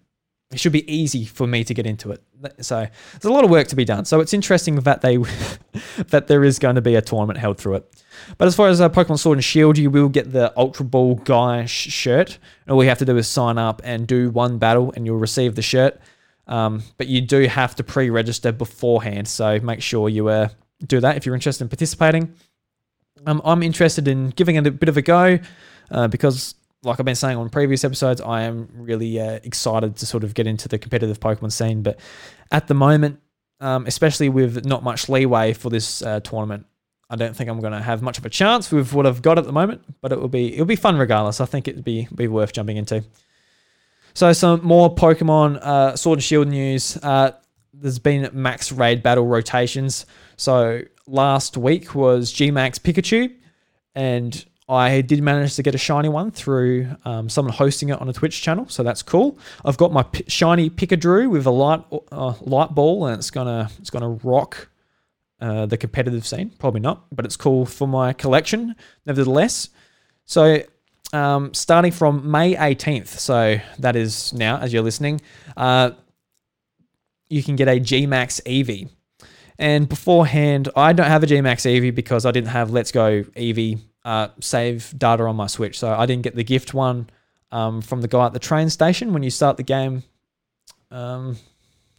[0.52, 2.22] it should be easy for me to get into it.
[2.60, 4.04] So there's a lot of work to be done.
[4.04, 5.16] So it's interesting that they
[6.08, 8.03] that there is going to be a tournament held through it.
[8.38, 11.16] But as far as uh, Pokemon Sword and Shield, you will get the Ultra Ball
[11.16, 12.38] Guy sh- shirt.
[12.68, 15.54] All you have to do is sign up and do one battle, and you'll receive
[15.54, 16.00] the shirt.
[16.46, 20.48] Um, but you do have to pre-register beforehand, so make sure you uh,
[20.86, 22.34] do that if you're interested in participating.
[23.26, 25.38] Um, I'm interested in giving it a bit of a go
[25.90, 30.06] uh, because, like I've been saying on previous episodes, I am really uh, excited to
[30.06, 31.82] sort of get into the competitive Pokemon scene.
[31.82, 31.98] But
[32.52, 33.20] at the moment,
[33.60, 36.66] um, especially with not much leeway for this uh, tournament,
[37.10, 39.38] I don't think I'm going to have much of a chance with what I've got
[39.38, 41.40] at the moment, but it will be it'll be fun regardless.
[41.40, 43.04] I think it'd be be worth jumping into.
[44.14, 46.96] So some more Pokemon uh, Sword and Shield news.
[47.02, 47.32] Uh,
[47.72, 50.06] there's been max raid battle rotations.
[50.36, 53.34] So last week was Gmax Pikachu,
[53.94, 58.08] and I did manage to get a shiny one through um, someone hosting it on
[58.08, 59.38] a Twitch channel, so that's cool.
[59.64, 63.70] I've got my p- shiny Picadrew with a light uh, light ball, and it's gonna
[63.78, 64.68] it's gonna rock
[65.40, 66.50] uh, the competitive scene.
[66.58, 68.74] Probably not, but it's cool for my collection
[69.06, 69.68] nevertheless.
[70.24, 70.62] So,
[71.12, 75.20] um, starting from May 18th, so that is now as you're listening,
[75.56, 75.92] uh,
[77.28, 78.88] you can get a Gmax Eevee.
[79.58, 83.80] And beforehand, I don't have a Gmax Eevee because I didn't have Let's Go Eevee
[84.04, 85.78] uh, save data on my Switch.
[85.78, 87.08] So I didn't get the gift one
[87.52, 90.02] um, from the guy at the train station when you start the game
[90.90, 91.36] um,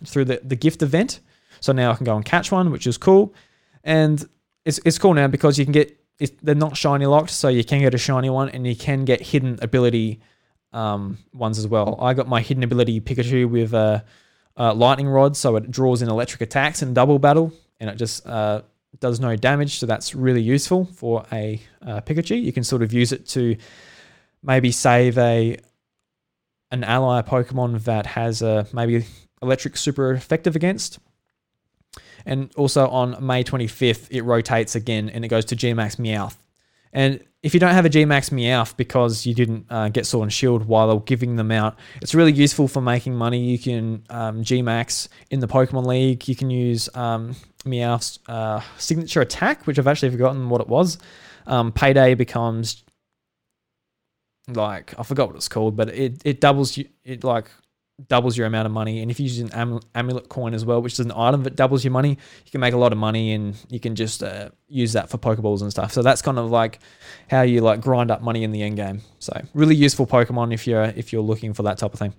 [0.06, 1.22] through the, the gift event.
[1.60, 3.34] So now I can go and catch one, which is cool.
[3.84, 4.24] And
[4.66, 6.00] it's, it's cool now because you can get
[6.42, 9.22] they're not shiny locked, so you can get a shiny one, and you can get
[9.22, 10.22] hidden ability
[10.72, 11.98] um, ones as well.
[12.02, 14.04] I got my hidden ability Pikachu with a,
[14.56, 18.26] a lightning rod, so it draws in electric attacks in double battle, and it just
[18.26, 18.62] uh,
[19.00, 19.78] does no damage.
[19.80, 22.42] So that's really useful for a uh, Pikachu.
[22.42, 23.58] You can sort of use it to
[24.42, 25.58] maybe save a
[26.72, 29.06] an ally Pokemon that has a maybe
[29.42, 31.00] electric super effective against.
[32.26, 36.38] And also on May 25th, it rotates again and it goes to Gmax Meowth.
[36.92, 40.34] And if you don't have a Gmax Meowth because you didn't uh, get Sword and
[40.34, 43.44] Shield while they were giving them out, it's really useful for making money.
[43.44, 46.28] You can um, Gmax in the Pokemon League.
[46.28, 50.98] You can use um, Meowth's uh, signature attack, which I've actually forgotten what it was.
[51.46, 52.84] Um, payday becomes
[54.48, 57.50] like I forgot what it's called, but it it doubles you it like
[58.08, 59.02] doubles your amount of money.
[59.02, 61.56] And if you use an am- amulet coin as well, which is an item that
[61.56, 64.50] doubles your money, you can make a lot of money and you can just uh,
[64.68, 65.94] use that for Pokeballs and stuff.
[65.94, 66.80] So that's kind of like
[67.30, 69.02] how you like grind up money in the end game.
[69.20, 72.14] So really useful Pokemon if you're if you're looking for that type of thing.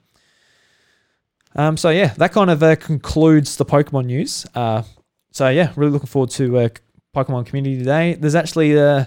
[1.55, 4.47] Um, so yeah, that kind of uh, concludes the Pokemon news.
[4.55, 4.83] Uh,
[5.33, 6.68] so yeah, really looking forward to uh,
[7.14, 8.14] Pokemon Community Day.
[8.14, 9.07] There's actually uh,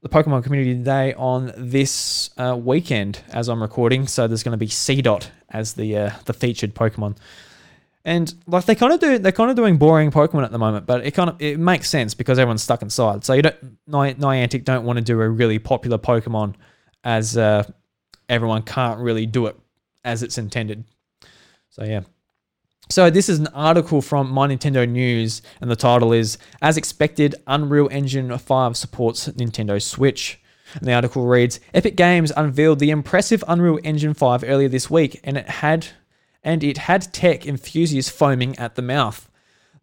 [0.00, 4.06] the Pokemon Community Day on this uh, weekend as I'm recording.
[4.06, 7.16] So there's going to be Seedot as the uh, the featured Pokemon.
[8.04, 10.86] And like they kind of do, they're kind of doing boring Pokemon at the moment,
[10.86, 13.24] but it kind of it makes sense because everyone's stuck inside.
[13.24, 16.54] So you don't Niantic don't want to do a really popular Pokemon
[17.04, 17.64] as uh,
[18.28, 19.56] everyone can't really do it
[20.04, 20.84] as it's intended.
[21.70, 22.00] So yeah.
[22.90, 27.36] So this is an article from My Nintendo News, and the title is "As Expected,
[27.46, 30.41] Unreal Engine 5 supports Nintendo Switch."
[30.74, 35.20] And the article reads: Epic Games unveiled the impressive Unreal Engine 5 earlier this week,
[35.24, 35.88] and it had
[36.44, 39.28] and it had tech enthusiasts foaming at the mouth.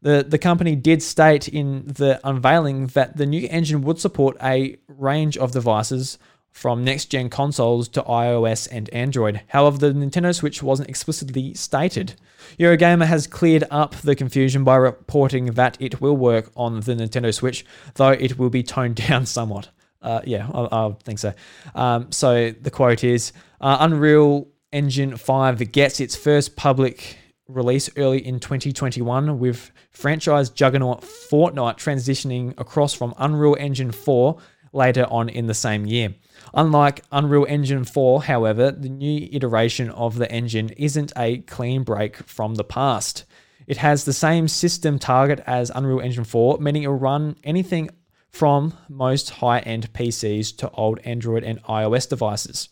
[0.01, 4.77] The, the company did state in the unveiling that the new engine would support a
[4.87, 6.17] range of devices
[6.51, 9.41] from next gen consoles to iOS and Android.
[9.47, 12.15] However, the Nintendo Switch wasn't explicitly stated.
[12.57, 17.33] Eurogamer has cleared up the confusion by reporting that it will work on the Nintendo
[17.33, 17.65] Switch,
[17.95, 19.69] though it will be toned down somewhat.
[20.01, 21.33] Uh, yeah, I, I, think so.
[21.75, 28.25] Um, so the quote is uh, Unreal Engine 5 gets its first public release early
[28.25, 34.37] in 2021 with franchise juggernaut Fortnite transitioning across from Unreal Engine 4
[34.71, 36.13] later on in the same year.
[36.53, 42.17] Unlike Unreal Engine 4, however, the new iteration of the engine isn't a clean break
[42.17, 43.25] from the past.
[43.67, 47.89] It has the same system target as Unreal Engine 4, meaning it will run anything
[48.31, 52.69] from most high end PCs to old Android and iOS devices,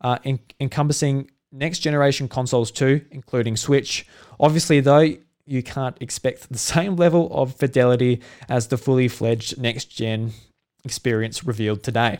[0.00, 4.06] uh, en- encompassing next generation consoles too, including Switch.
[4.38, 5.14] Obviously, though,
[5.46, 10.32] you can't expect the same level of fidelity as the fully fledged next gen
[10.84, 12.18] experience revealed today.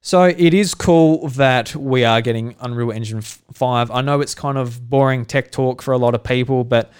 [0.00, 3.90] So it is cool that we are getting Unreal Engine 5.
[3.90, 6.92] I know it's kind of boring tech talk for a lot of people, but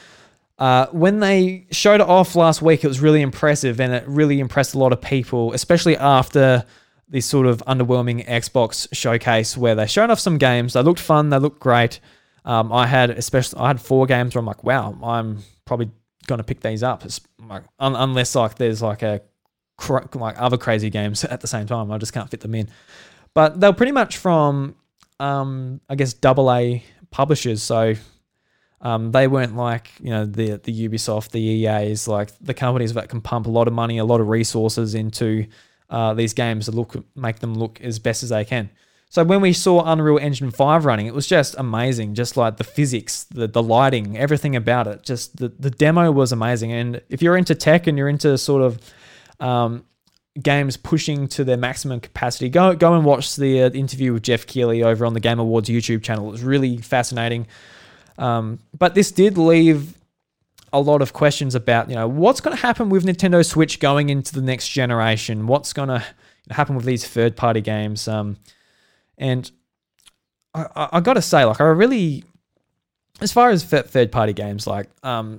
[0.58, 4.40] uh, when they showed it off last week, it was really impressive and it really
[4.40, 6.64] impressed a lot of people, especially after
[7.08, 10.72] this sort of underwhelming Xbox showcase where they showed off some games.
[10.72, 12.00] They looked fun, they looked great.
[12.44, 15.90] Um, I had especially I had four games where I'm like, wow, I'm probably
[16.26, 17.04] going to pick these up,
[17.48, 19.20] like, un- unless like there's like a
[20.14, 21.90] like other crazy games at the same time.
[21.90, 22.68] I just can't fit them in.
[23.34, 24.76] But they're pretty much from,
[25.18, 27.62] um, I guess, double A publishers.
[27.62, 27.94] So
[28.84, 33.08] um, they weren't like you know the the Ubisoft, the EA's, like the companies that
[33.08, 35.46] can pump a lot of money, a lot of resources into
[35.90, 38.70] uh, these games to look make them look as best as they can.
[39.08, 42.14] So when we saw Unreal Engine 5 running, it was just amazing.
[42.14, 45.04] Just like the physics, the, the lighting, everything about it.
[45.04, 46.72] Just the, the demo was amazing.
[46.72, 48.80] And if you're into tech and you're into sort of
[49.38, 49.84] um,
[50.42, 52.48] games pushing to their maximum capacity.
[52.48, 55.68] Go go and watch the uh, interview with Geoff Keighley over on the Game Awards
[55.68, 56.28] YouTube channel.
[56.28, 57.46] It was really fascinating.
[58.18, 59.94] Um, but this did leave
[60.72, 64.10] a lot of questions about you know what's going to happen with Nintendo Switch going
[64.10, 65.46] into the next generation.
[65.46, 66.04] What's going to
[66.50, 68.08] happen with these third party games?
[68.08, 68.36] Um,
[69.16, 69.50] and
[70.52, 72.24] I, I, I got to say, like I really,
[73.20, 75.38] as far as third party games like um,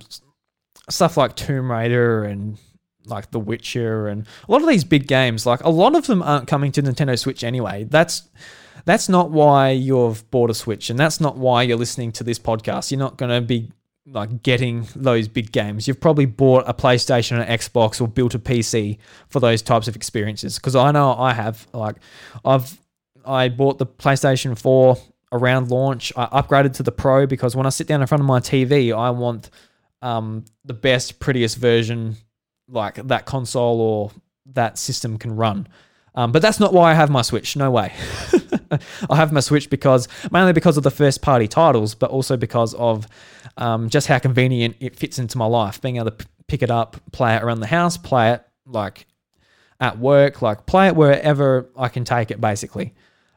[0.89, 2.57] stuff like Tomb Raider and
[3.05, 6.21] like The Witcher and a lot of these big games, like a lot of them
[6.23, 7.84] aren't coming to Nintendo Switch anyway.
[7.84, 8.23] That's
[8.84, 12.38] that's not why you've bought a Switch and that's not why you're listening to this
[12.38, 12.91] podcast.
[12.91, 13.71] You're not going to be
[14.07, 15.88] like getting those big games.
[15.88, 18.97] You've probably bought a PlayStation or Xbox or built a PC
[19.30, 21.95] for those types of experiences because I know I have like
[22.43, 22.80] I've
[23.26, 24.97] I bought the PlayStation 4
[25.32, 26.13] around launch.
[26.15, 28.95] I upgraded to the Pro because when I sit down in front of my TV,
[28.95, 29.49] I want
[30.01, 32.17] um, the best, prettiest version
[32.67, 34.11] like that console or
[34.53, 35.67] that system can run.
[36.13, 37.55] Um, but that's not why I have my Switch.
[37.55, 37.93] No way.
[39.09, 42.74] I have my Switch because mainly because of the first party titles, but also because
[42.76, 43.07] of
[43.57, 45.82] um, just how convenient it fits into my life.
[45.82, 49.07] Being able to p- pick it up, play it around the house, play it like
[49.80, 52.93] at work, like play it wherever I can take it, basically.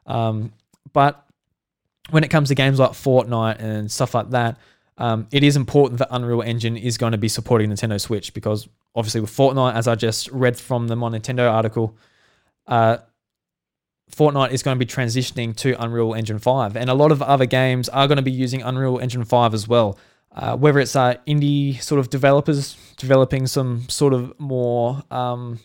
[0.07, 0.53] Um,
[0.93, 1.25] but
[2.11, 4.59] when it comes to games like Fortnite and stuff like that,
[4.97, 8.69] um, it is important that Unreal Engine is going to be supporting Nintendo Switch because
[8.95, 11.97] obviously with Fortnite, as I just read from the My Nintendo article,
[12.67, 12.99] uh,
[14.15, 17.47] Fortnite is going to be transitioning to Unreal Engine 5, and a lot of other
[17.47, 19.99] games are going to be using Unreal Engine 5 as well.
[20.35, 25.59] Uh, whether it's uh, indie sort of developers developing some sort of more um,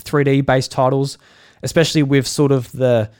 [0.00, 1.18] 3D based titles,
[1.62, 3.10] especially with sort of the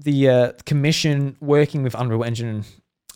[0.00, 2.64] the uh, commission working with Unreal Engine,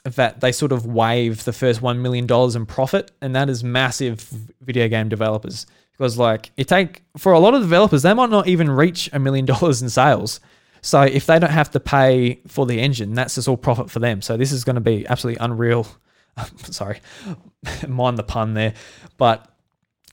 [0.02, 3.62] that they sort of waive the first one million dollars in profit, and that is
[3.62, 4.20] massive
[4.60, 8.48] video game developers because like it take for a lot of developers they might not
[8.48, 10.40] even reach a million dollars in sales.
[10.84, 14.00] So if they don't have to pay for the engine, that's just all profit for
[14.00, 14.20] them.
[14.20, 15.86] So this is going to be absolutely unreal.
[16.64, 17.00] Sorry,
[17.88, 18.74] mind the pun there,
[19.16, 19.48] but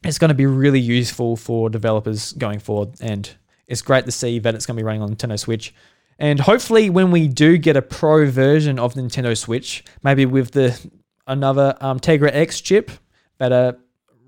[0.03, 3.29] it's going to be really useful for developers going forward, and
[3.67, 5.73] it's great to see that it's going to be running on Nintendo Switch.
[6.19, 10.77] And hopefully, when we do get a pro version of Nintendo Switch, maybe with the
[11.25, 12.91] another um, Tegra X chip
[13.37, 13.79] that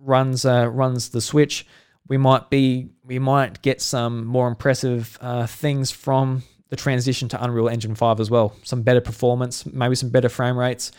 [0.01, 1.65] runs uh, runs the Switch,
[2.07, 7.43] we might be we might get some more impressive uh, things from the transition to
[7.43, 8.55] Unreal Engine 5 as well.
[8.63, 10.91] Some better performance, maybe some better frame rates,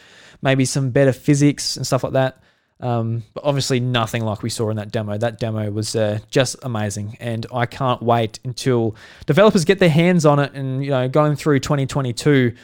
[0.43, 2.43] maybe some better physics and stuff like that.
[2.81, 5.17] Um, but obviously, nothing like we saw in that demo.
[5.17, 10.27] That demo was uh, just amazing, and I can't wait until developers get their hands
[10.27, 10.53] on it.
[10.53, 12.55] And you know, going through 2022,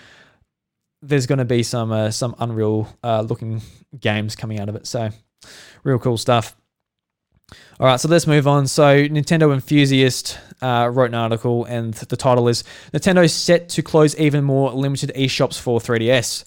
[1.02, 3.62] there's going to be some uh, some unreal uh, looking
[3.98, 4.88] games coming out of it.
[4.88, 5.10] So,
[5.84, 6.54] real cool stuff.
[7.80, 8.66] All right, so let's move on.
[8.66, 14.16] So, Nintendo Enthusiast uh, wrote an article, and the title is Nintendo set to close
[14.16, 16.44] even more limited eShops for 3DS.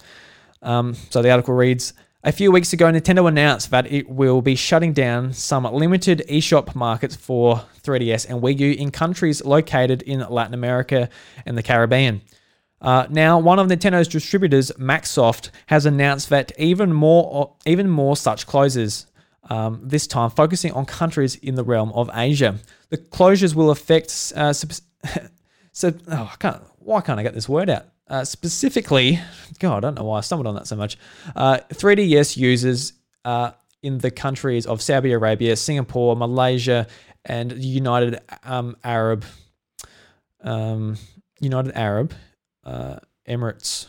[0.60, 4.54] Um, so, the article reads A few weeks ago, Nintendo announced that it will be
[4.54, 10.20] shutting down some limited eShop markets for 3DS and Wii U in countries located in
[10.20, 11.08] Latin America
[11.46, 12.20] and the Caribbean.
[12.82, 18.46] Uh, now, one of Nintendo's distributors, Maxsoft, has announced that even more, even more such
[18.46, 19.06] closes
[19.48, 22.58] um, this time focusing on countries in the realm of Asia.
[22.90, 24.32] The closures will affect.
[24.34, 24.52] Uh,
[25.72, 27.86] so, oh, I can't, why can't I get this word out?
[28.08, 29.20] Uh, specifically,
[29.60, 30.98] God, I don't know why I stumbled on that so much.
[31.36, 33.52] Uh, 3DS users uh,
[33.82, 36.88] in the countries of Saudi Arabia, Singapore, Malaysia,
[37.24, 39.24] and United um, Arab,
[40.42, 40.96] um,
[41.40, 42.12] United Arab
[42.64, 42.96] uh,
[43.28, 43.86] Emirates.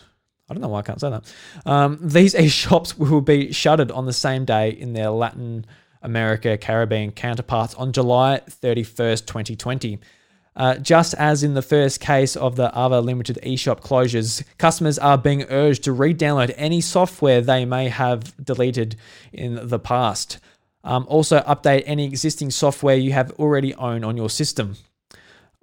[0.49, 1.33] I don't know why I can't say that.
[1.65, 5.65] Um, these e-shops will be shuttered on the same day in their Latin
[6.01, 9.99] America Caribbean counterparts on July 31st, 2020.
[10.55, 15.17] Uh, just as in the first case of the other limited eShop closures, customers are
[15.17, 18.95] being urged to re download any software they may have deleted
[19.31, 20.39] in the past.
[20.83, 24.75] Um, also, update any existing software you have already owned on your system.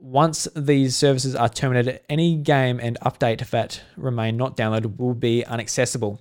[0.00, 5.42] Once these services are terminated, any game and update that remain not downloaded will be
[5.42, 6.18] inaccessible.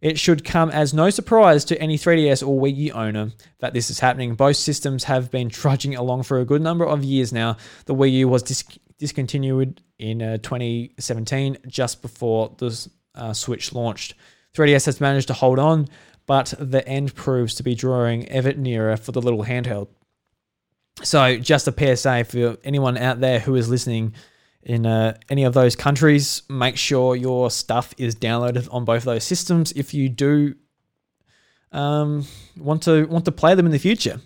[0.00, 3.90] It should come as no surprise to any 3DS or Wii U owner that this
[3.90, 4.36] is happening.
[4.36, 7.56] Both systems have been trudging along for a good number of years now.
[7.86, 14.14] The Wii U was dis- discontinued in uh, 2017, just before the uh, Switch launched.
[14.54, 15.88] 3DS has managed to hold on,
[16.26, 19.88] but the end proves to be drawing ever nearer for the little handheld.
[21.02, 24.14] So, just a PSA for anyone out there who is listening
[24.62, 29.22] in uh, any of those countries, make sure your stuff is downloaded on both those
[29.22, 30.54] systems if you do
[31.72, 32.26] um,
[32.56, 34.20] want to want to play them in the future.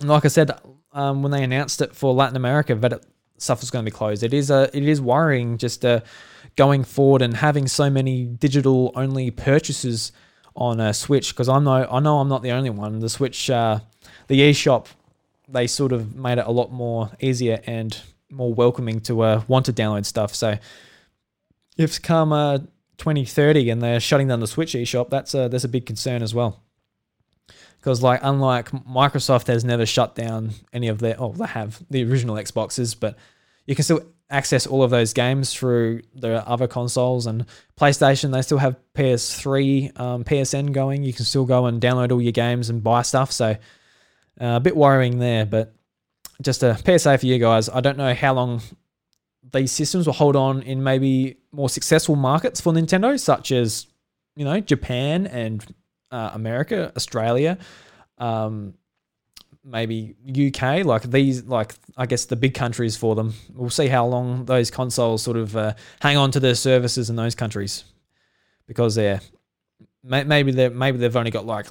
[0.00, 0.50] And like I said,
[0.92, 3.04] um, when they announced it for Latin America, that
[3.38, 6.00] stuff was going to be closed, it is a it is worrying just uh,
[6.56, 10.12] going forward and having so many digital only purchases
[10.56, 12.98] on a Switch because I know I know I'm not the only one.
[12.98, 13.80] The Switch, uh,
[14.28, 14.86] the eShop
[15.48, 17.96] they sort of made it a lot more easier and
[18.30, 20.34] more welcoming to uh, want to download stuff.
[20.34, 20.58] So
[21.76, 22.58] if come uh,
[22.98, 26.34] 2030 and they're shutting down the Switch eShop, that's a, that's a big concern as
[26.34, 26.62] well.
[27.78, 32.02] Because like unlike Microsoft has never shut down any of their oh they have the
[32.04, 33.16] original Xboxes, but
[33.64, 37.46] you can still access all of those games through the other consoles and
[37.78, 38.32] PlayStation.
[38.32, 41.04] They still have PS3, um, PSN going.
[41.04, 43.30] You can still go and download all your games and buy stuff.
[43.30, 43.56] So
[44.40, 45.74] uh, a bit worrying there, but
[46.42, 47.68] just a PSA for you guys.
[47.68, 48.60] I don't know how long
[49.52, 53.86] these systems will hold on in maybe more successful markets for Nintendo, such as
[54.34, 55.64] you know Japan and
[56.10, 57.58] uh, America, Australia,
[58.18, 58.74] um,
[59.64, 63.34] maybe UK, like these, like I guess the big countries for them.
[63.54, 67.16] We'll see how long those consoles sort of uh, hang on to their services in
[67.16, 67.84] those countries,
[68.66, 69.20] because they're
[70.02, 71.66] maybe they maybe they've only got like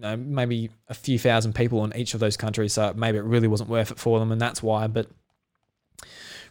[0.00, 3.48] know, maybe a few thousand people in each of those countries, so maybe it really
[3.48, 4.86] wasn't worth it for them, and that's why.
[4.86, 5.08] But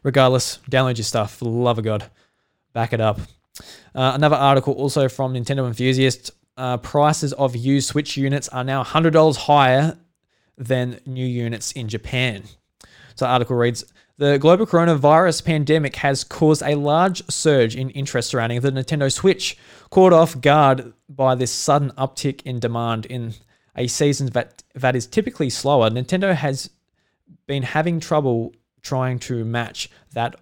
[0.04, 2.10] regardless, download your stuff for the love of God,
[2.74, 3.20] back it up.
[3.94, 6.32] Uh, another article also from Nintendo Enthusiast.
[6.58, 9.98] Uh, prices of used Switch units are now $100 higher
[10.58, 12.44] than new units in Japan.
[13.16, 13.86] So the article reads
[14.22, 19.58] The global coronavirus pandemic has caused a large surge in interest surrounding the Nintendo Switch,
[19.90, 23.34] caught off guard by this sudden uptick in demand in
[23.76, 25.90] a season that, that is typically slower.
[25.90, 26.70] Nintendo has
[27.48, 28.54] been having trouble
[28.84, 30.36] trying to match that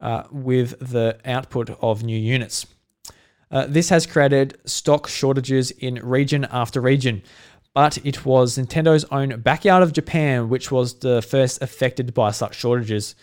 [0.00, 2.66] uh, with the output of new units.
[3.52, 7.22] Uh, this has created stock shortages in region after region,
[7.74, 12.54] but it was Nintendo's own backyard of Japan which was the first affected by such
[12.54, 13.14] shortages,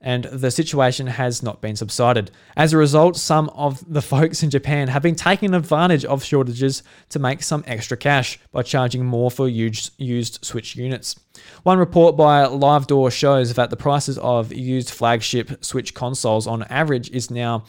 [0.00, 2.30] and the situation has not been subsided.
[2.56, 6.82] As a result, some of the folks in Japan have been taking advantage of shortages
[7.10, 11.18] to make some extra cash by charging more for used, Switch units.
[11.64, 17.10] One report by LiveDoor shows that the prices of used flagship Switch consoles on average
[17.10, 17.64] is now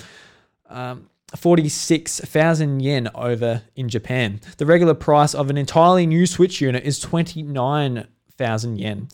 [0.69, 4.39] um, 46,000 yen over in Japan.
[4.57, 9.09] The regular price of an entirely new Switch unit is 29,000 yen.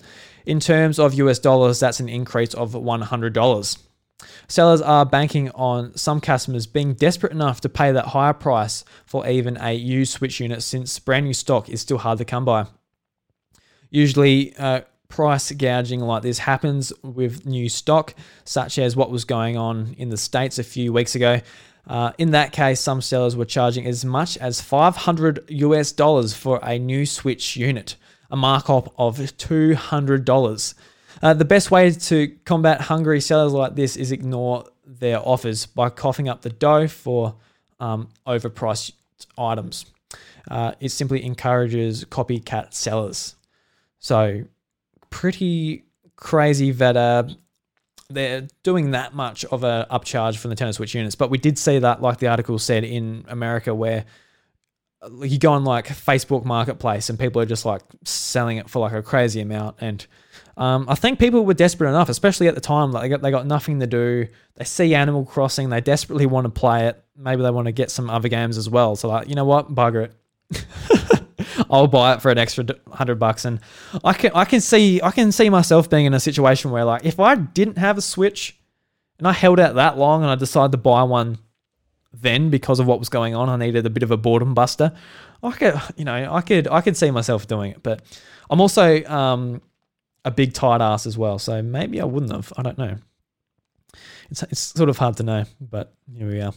[0.45, 3.77] In terms of US dollars, that's an increase of $100.
[4.47, 9.27] Sellers are banking on some customers being desperate enough to pay that higher price for
[9.27, 12.67] even a used Switch unit since brand new stock is still hard to come by.
[13.89, 18.13] Usually, uh, price gouging like this happens with new stock,
[18.43, 21.41] such as what was going on in the States a few weeks ago.
[21.87, 26.59] Uh, in that case, some sellers were charging as much as 500 US dollars for
[26.63, 27.95] a new Switch unit,
[28.31, 30.73] a markup of $200.
[31.21, 35.89] Uh, the best way to combat hungry sellers like this is ignore their offers by
[35.89, 37.35] coughing up the dough for
[37.79, 38.93] um, overpriced
[39.37, 39.85] items.
[40.49, 43.35] Uh, it simply encourages copycat sellers.
[43.99, 44.43] So,
[45.09, 47.35] pretty crazy that
[48.09, 51.15] they're doing that much of a upcharge from the Nintendo Switch units.
[51.15, 54.05] But we did see that, like the article said, in America, where
[55.01, 58.79] uh, you go on like Facebook Marketplace and people are just like selling it for
[58.79, 59.77] like a crazy amount.
[59.79, 60.05] And
[60.57, 63.31] um, I think people were desperate enough, especially at the time, like they got, they
[63.31, 64.27] got nothing to do.
[64.55, 67.03] They see Animal Crossing, they desperately want to play it.
[67.17, 68.95] Maybe they want to get some other games as well.
[68.95, 70.65] So like, you know what, bugger it.
[71.69, 73.59] I'll buy it for an extra hundred bucks, and
[74.03, 77.05] I can I can see I can see myself being in a situation where like
[77.05, 78.57] if I didn't have a Switch
[79.17, 81.37] and I held out that long and I decided to buy one
[82.13, 84.93] then because of what was going on, I needed a bit of a boredom buster.
[85.43, 88.01] I could you know I could I could see myself doing it, but
[88.49, 89.61] I'm also um,
[90.23, 92.51] a big tight ass as well, so maybe I wouldn't have.
[92.57, 92.97] I don't know.
[94.29, 96.53] It's it's sort of hard to know, but here we are.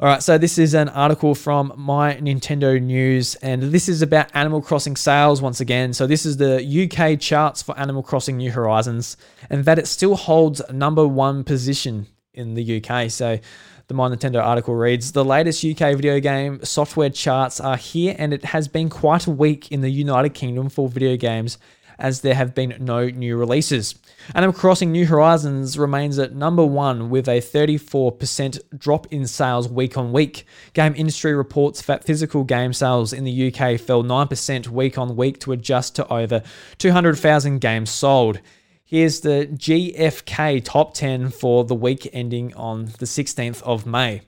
[0.00, 4.30] All right, so this is an article from My Nintendo News, and this is about
[4.32, 5.92] Animal Crossing sales once again.
[5.92, 9.16] So, this is the UK charts for Animal Crossing New Horizons,
[9.50, 13.10] and that it still holds number one position in the UK.
[13.10, 13.40] So,
[13.88, 18.32] the My Nintendo article reads The latest UK video game software charts are here, and
[18.32, 21.58] it has been quite a week in the United Kingdom for video games
[21.98, 23.96] as there have been no new releases.
[24.34, 29.96] Animal Crossing New Horizons remains at number one with a 34% drop in sales week
[29.96, 30.44] on week.
[30.74, 35.40] Game industry reports that physical game sales in the UK fell 9% week on week
[35.40, 36.42] to adjust to over
[36.76, 38.40] 200,000 games sold.
[38.84, 44.27] Here's the GFK top 10 for the week ending on the 16th of May.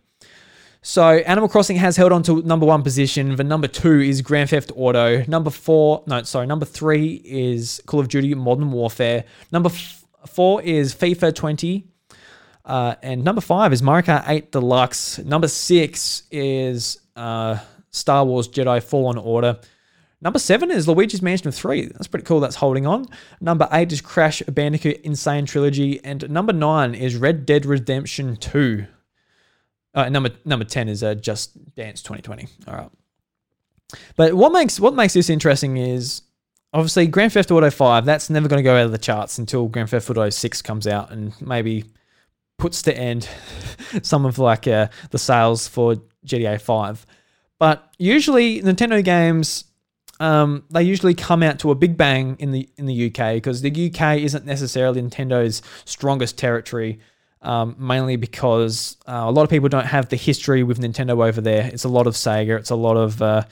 [0.83, 3.37] So Animal Crossing has held on to number one position.
[3.37, 5.25] The number two is Grand Theft Auto.
[5.29, 9.25] Number four, no, sorry, number three is Call of Duty Modern Warfare.
[9.53, 11.87] Number f- four is FIFA 20.
[12.65, 15.19] Uh, and number five is Mario Kart 8 Deluxe.
[15.19, 17.59] Number six is uh,
[17.91, 19.59] Star Wars Jedi Fallen Order.
[20.23, 21.87] Number seven is Luigi's Mansion 3.
[21.87, 22.41] That's pretty cool.
[22.41, 23.07] That's holding on.
[23.41, 25.17] Number eight is Crash Bandicoot N.
[25.17, 26.03] Sane Trilogy.
[26.05, 28.87] And number nine is Red Dead Redemption 2.
[29.95, 32.47] Uh, number number ten is uh, Just Dance 2020.
[32.69, 32.91] All right.
[34.17, 36.23] But what makes what makes this interesting is
[36.73, 38.05] obviously Grand Theft Auto 5.
[38.05, 40.87] That's never going to go out of the charts until Grand Theft Auto 6 comes
[40.87, 41.85] out and maybe
[42.59, 43.29] puts to end
[44.03, 47.07] some of like uh, the sales for GTA 5.
[47.59, 49.65] But usually Nintendo games
[50.21, 53.63] um, they usually come out to a big bang in the in the UK because
[53.63, 57.01] the UK isn't necessarily Nintendo's strongest territory
[57.43, 61.41] um, mainly because uh, a lot of people don't have the history with Nintendo over
[61.41, 61.71] there.
[61.73, 63.45] It's a lot of Sega, it's a lot of uh,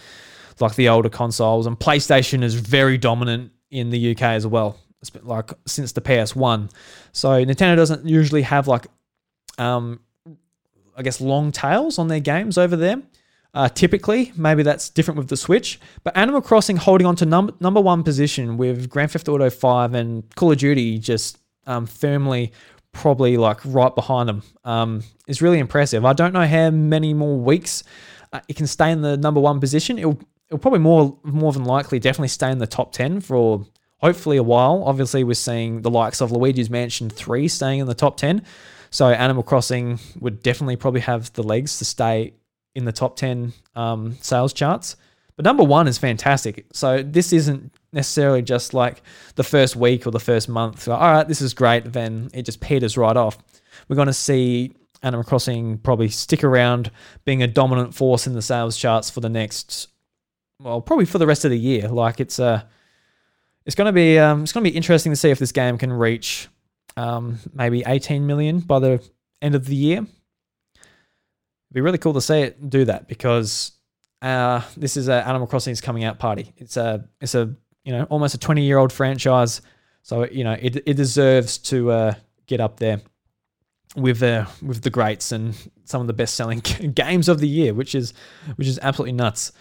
[0.60, 4.78] like the older consoles, and PlayStation is very dominant in the UK as well.
[5.00, 6.70] It's been like since the PS1.
[7.12, 8.86] So Nintendo doesn't usually have like,
[9.58, 10.00] um,
[10.96, 13.02] I guess long tails on their games over there.
[13.54, 15.80] Uh, typically, maybe that's different with the Switch.
[16.04, 19.94] But Animal Crossing holding on to number number one position with Grand Theft Auto 5
[19.94, 22.52] and Call of Duty just um, firmly,
[22.98, 26.04] probably like right behind them, um, is really impressive.
[26.04, 27.84] I don't know how many more weeks
[28.32, 29.98] uh, it can stay in the number one position.
[29.98, 33.66] It'll it'll probably more more than likely definitely stay in the top ten for
[33.98, 34.82] hopefully a while.
[34.84, 38.42] Obviously, we're seeing the likes of Luigi's Mansion 3 staying in the top 10.
[38.90, 42.34] So Animal Crossing would definitely probably have the legs to stay
[42.74, 44.96] in the top 10 um, sales charts.
[45.36, 46.66] But number one is fantastic.
[46.72, 49.02] So this isn't necessarily just like
[49.34, 50.82] the first week or the first month.
[50.82, 51.92] So, all right, this is great.
[51.92, 53.38] Then it just peters right off.
[53.88, 56.90] We're going to see Animal Crossing probably stick around
[57.24, 59.88] being a dominant force in the sales charts for the next,
[60.60, 61.88] well, probably for the rest of the year.
[61.88, 62.68] Like it's a,
[63.64, 65.78] it's going to be um, it's going to be interesting to see if this game
[65.78, 66.48] can reach
[66.96, 69.06] um, maybe 18 million by the
[69.40, 69.98] end of the year.
[69.98, 73.72] It'd be really cool to see it do that because
[74.22, 76.52] uh, this is a Animal Crossing's coming out party.
[76.56, 77.54] It's a it's a
[77.88, 79.62] you know almost a 20 year old franchise,
[80.02, 82.14] so you know it it deserves to uh,
[82.46, 83.00] get up there
[83.96, 86.58] with the with the greats and some of the best selling
[86.94, 88.12] games of the year, which is
[88.56, 89.52] which is absolutely nuts.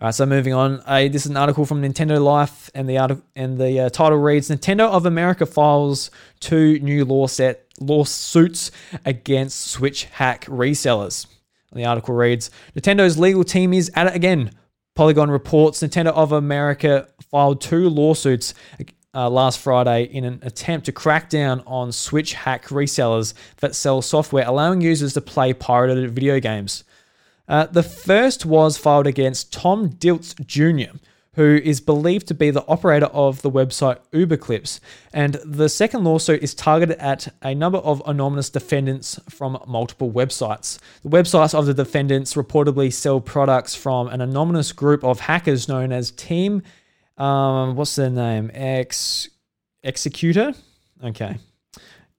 [0.00, 0.82] All right, so moving on.
[0.84, 4.18] Uh, this is an article from Nintendo Life, and the article and the uh, title
[4.18, 6.10] reads: Nintendo of America files
[6.40, 8.72] two new law set lawsuits
[9.04, 11.28] against Switch hack resellers.
[11.70, 14.50] And the article reads: Nintendo's legal team is at it again.
[14.94, 18.54] Polygon reports Nintendo of America filed two lawsuits
[19.14, 24.02] uh, last Friday in an attempt to crack down on Switch hack resellers that sell
[24.02, 26.84] software allowing users to play pirated video games.
[27.48, 30.96] Uh, the first was filed against Tom Dilts Jr.,
[31.34, 34.80] who is believed to be the operator of the website UberChips.
[35.14, 40.78] And the second lawsuit is targeted at a number of anonymous defendants from multiple websites.
[41.02, 45.90] The websites of the defendants reportedly sell products from an anonymous group of hackers known
[45.90, 46.62] as Team,
[47.16, 48.50] um, what's their name?
[48.54, 49.28] Ex
[49.82, 50.54] Executor?
[51.02, 51.36] Okay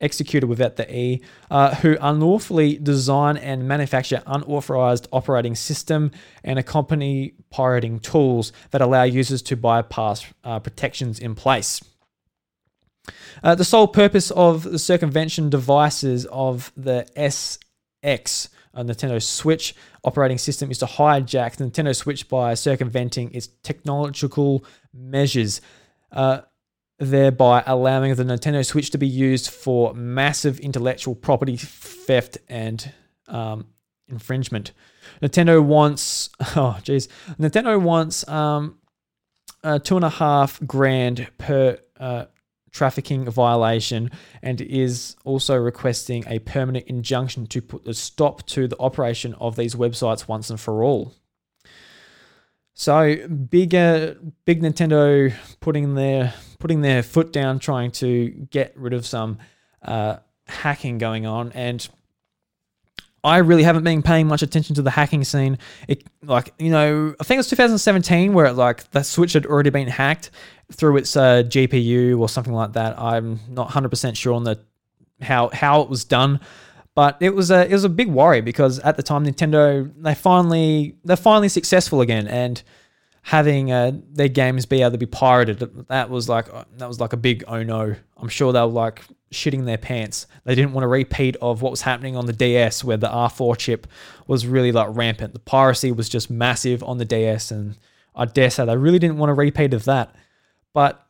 [0.04, 6.12] executed without the E, uh, who unlawfully design and manufacture unauthorized operating system
[6.44, 11.82] and accompany pirating tools that allow users to bypass uh, protections in place.
[13.41, 20.38] Uh, the sole purpose of the circumvention devices of the SX, a Nintendo Switch operating
[20.38, 25.62] system, is to hijack the Nintendo Switch by circumventing its technological measures.
[26.12, 26.41] Uh,
[27.00, 32.94] thereby allowing the Nintendo Switch to be used for massive intellectual property theft and
[33.28, 33.68] um,
[34.08, 34.72] infringement.
[35.22, 37.08] Nintendo wants, oh geez,
[37.39, 38.78] Nintendo wants um,
[39.64, 42.26] uh, two and a half grand per uh,
[42.72, 44.10] trafficking violation
[44.41, 49.56] and is also requesting a permanent injunction to put a stop to the operation of
[49.56, 51.14] these websites once and for all.
[52.74, 59.06] So bigger, big Nintendo putting their putting their foot down, trying to get rid of
[59.06, 59.38] some
[59.84, 60.18] uh,
[60.48, 61.88] hacking going on, and
[63.24, 65.58] I really haven't been paying much attention to the hacking scene.
[65.88, 69.46] It like you know, I think it was 2017 where it, like the Switch had
[69.46, 70.32] already been hacked
[70.72, 73.00] through its uh, GPU or something like that.
[73.00, 74.60] I'm not 100 percent sure on the
[75.22, 76.40] how how it was done.
[76.96, 80.14] But it was a it was a big worry because at the time Nintendo they
[80.14, 82.62] finally they're finally successful again and
[83.24, 87.14] having uh, their games be able to be pirated that was like that was like
[87.14, 87.96] a big oh no.
[88.18, 90.28] I'm sure they were like shitting their pants.
[90.44, 93.58] They didn't want a repeat of what was happening on the DS where the R4
[93.58, 93.88] chip
[94.28, 95.34] was really like rampant.
[95.34, 97.78] The piracy was just massive on the DS and
[98.16, 100.16] I dare say they really didn't want a repeat of that.
[100.74, 101.04] But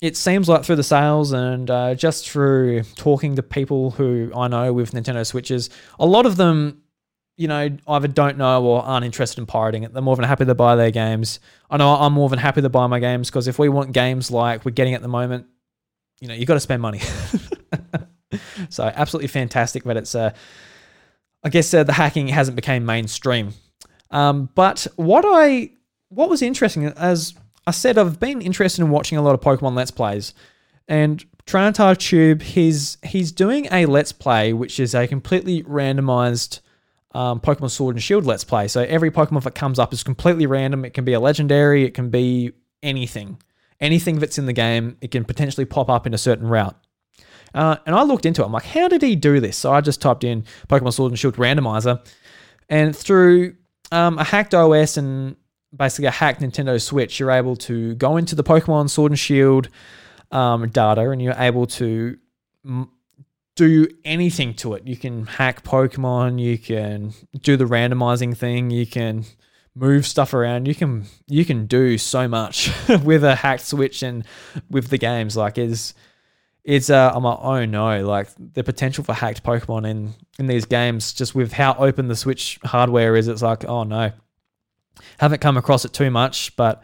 [0.00, 4.46] it seems like through the sales and uh, just through talking to people who I
[4.46, 6.82] know with Nintendo Switches, a lot of them,
[7.36, 9.92] you know, either don't know or aren't interested in pirating it.
[9.92, 11.40] They're more than happy to buy their games.
[11.68, 14.30] I know I'm more than happy to buy my games because if we want games
[14.30, 15.46] like we're getting at the moment,
[16.20, 17.00] you know, you got to spend money.
[18.68, 20.32] so absolutely fantastic that it's, uh,
[21.42, 23.52] I guess uh, the hacking hasn't become mainstream.
[24.10, 25.70] Um, but what I,
[26.08, 27.34] what was interesting as
[27.68, 30.32] I said I've been interested in watching a lot of Pokemon Let's Plays,
[30.88, 36.60] and TyranitarTube, he's he's doing a Let's Play which is a completely randomized
[37.12, 38.68] um, Pokemon Sword and Shield Let's Play.
[38.68, 40.86] So every Pokemon that comes up is completely random.
[40.86, 42.52] It can be a legendary, it can be
[42.82, 43.38] anything,
[43.80, 44.96] anything that's in the game.
[45.02, 46.74] It can potentially pop up in a certain route.
[47.52, 48.46] Uh, and I looked into it.
[48.46, 49.58] I'm like, how did he do this?
[49.58, 52.02] So I just typed in Pokemon Sword and Shield randomizer,
[52.70, 53.56] and through
[53.92, 55.36] um, a hacked OS and
[55.76, 59.68] basically a hacked Nintendo Switch, you're able to go into the Pokemon Sword and Shield
[60.30, 62.16] um, data, and you're able to
[62.64, 62.90] m-
[63.56, 64.86] do anything to it.
[64.86, 69.24] You can hack Pokemon, you can do the randomizing thing, you can
[69.78, 70.66] move stuff around.
[70.66, 72.70] You can you can do so much
[73.04, 74.24] with a hacked Switch and
[74.70, 75.36] with the games.
[75.36, 75.94] Like is
[76.64, 80.66] it's uh, I'm like, oh no, like the potential for hacked Pokemon in in these
[80.66, 84.12] games, just with how open the Switch hardware is, it's like, oh no.
[85.18, 86.82] Haven't come across it too much, but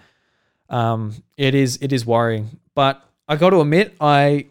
[0.68, 2.60] um, it is it is worrying.
[2.74, 4.46] But I got to admit, I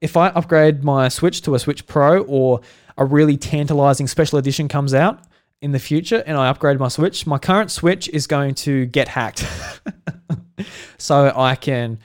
[0.00, 2.60] if I upgrade my Switch to a Switch Pro or
[2.98, 5.20] a really tantalizing special edition comes out
[5.60, 9.08] in the future and I upgrade my Switch, my current Switch is going to get
[9.08, 9.46] hacked.
[10.98, 11.98] so I can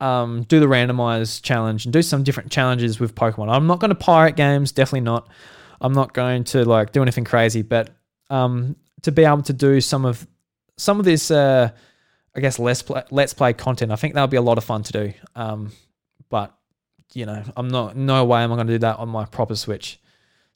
[0.00, 3.50] um, do the randomized challenge and do some different challenges with Pokemon.
[3.50, 5.28] I'm not going to pirate games, definitely not.
[5.80, 7.90] I'm not going to like do anything crazy, but
[8.30, 10.26] um, to be able to do some of
[10.76, 11.70] some of this, uh,
[12.34, 13.92] I guess, let's play, let's play content.
[13.92, 15.12] I think that'll be a lot of fun to do.
[15.34, 15.72] Um,
[16.28, 16.56] but
[17.14, 19.56] you know, I'm not no way am I going to do that on my proper
[19.56, 20.00] Switch.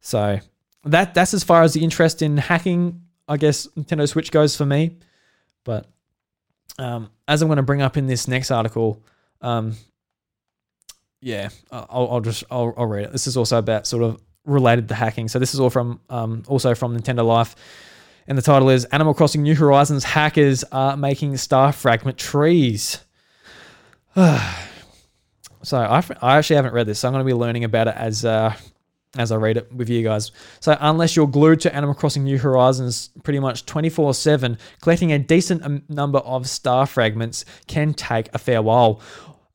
[0.01, 0.41] So
[0.85, 4.66] that that's as far as the interest in hacking, I guess, Nintendo Switch goes for
[4.66, 4.97] me.
[5.64, 5.87] But
[6.79, 9.05] um, as I'm going to bring up in this next article,
[9.41, 9.77] um,
[11.21, 13.12] yeah, I'll, I'll just I'll, I'll, read it.
[13.12, 15.29] This is also about sort of related to hacking.
[15.29, 17.57] So this is all from um, also from Nintendo Life,
[18.31, 23.01] and the title is Animal Crossing New Horizons hackers are making star fragment trees.
[24.14, 27.97] so I, I actually haven't read this, so I'm going to be learning about it
[27.97, 28.55] as uh,
[29.18, 30.31] as I read it with you guys.
[30.61, 35.18] So, unless you're glued to Animal Crossing New Horizons pretty much 24 7, collecting a
[35.18, 39.01] decent number of star fragments can take a fair while.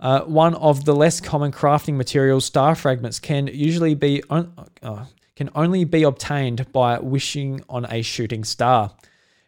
[0.01, 5.05] Uh, one of the less common crafting materials, star fragments, can usually be uh,
[5.35, 8.91] can only be obtained by wishing on a shooting star,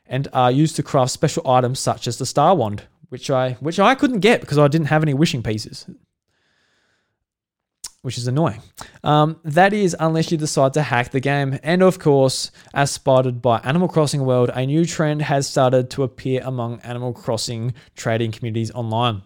[0.05, 3.79] and are used to craft special items such as the star wand, which I which
[3.79, 5.85] I couldn't get because I didn't have any wishing pieces
[8.07, 8.61] which is annoying.
[9.03, 11.59] Um, that is, unless you decide to hack the game.
[11.61, 16.03] And of course, as spotted by Animal Crossing World, a new trend has started to
[16.03, 19.23] appear among Animal Crossing trading communities online,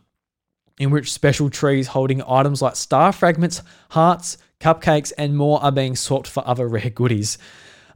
[0.79, 5.95] in which special trees holding items like star fragments, hearts, cupcakes, and more are being
[5.95, 7.37] swapped for other rare goodies.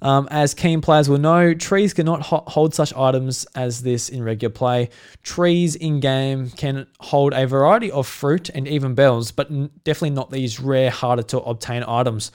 [0.02, 4.22] Um, as keen players will know, trees cannot ho- hold such items as this in
[4.24, 4.90] regular play.
[5.24, 10.12] Trees in game can hold a variety of fruit and even bells, but n- definitely
[10.12, 12.32] not these rare, harder to obtain items.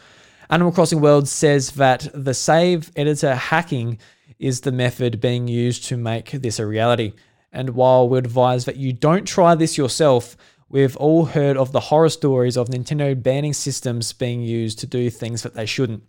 [0.49, 3.99] Animal Crossing World says that the save editor hacking
[4.39, 7.13] is the method being used to make this a reality.
[7.53, 10.37] And while we advise that you don't try this yourself,
[10.71, 15.11] we've all heard of the horror stories of Nintendo banning systems being used to do
[15.11, 16.05] things that they shouldn't.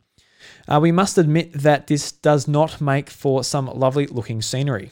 [0.68, 4.92] Uh, we must admit that this does not make for some lovely looking scenery.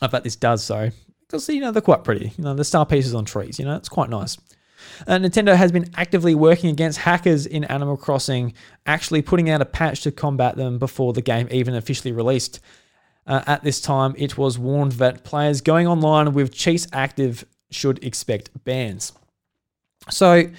[0.00, 0.90] I bet this does so
[1.26, 2.32] because you know they're quite pretty.
[2.38, 3.58] You know the star pieces on trees.
[3.58, 4.38] You know it's quite nice.
[5.06, 8.54] Uh, Nintendo has been actively working against hackers in Animal Crossing,
[8.86, 12.60] actually putting out a patch to combat them before the game even officially released.
[13.26, 18.02] Uh, at this time, it was warned that players going online with cheats active should
[18.04, 19.12] expect bans.
[20.10, 20.50] So,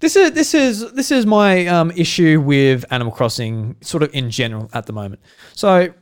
[0.00, 4.30] this is this is this is my um, issue with Animal Crossing, sort of in
[4.30, 5.20] general at the moment.
[5.54, 5.92] So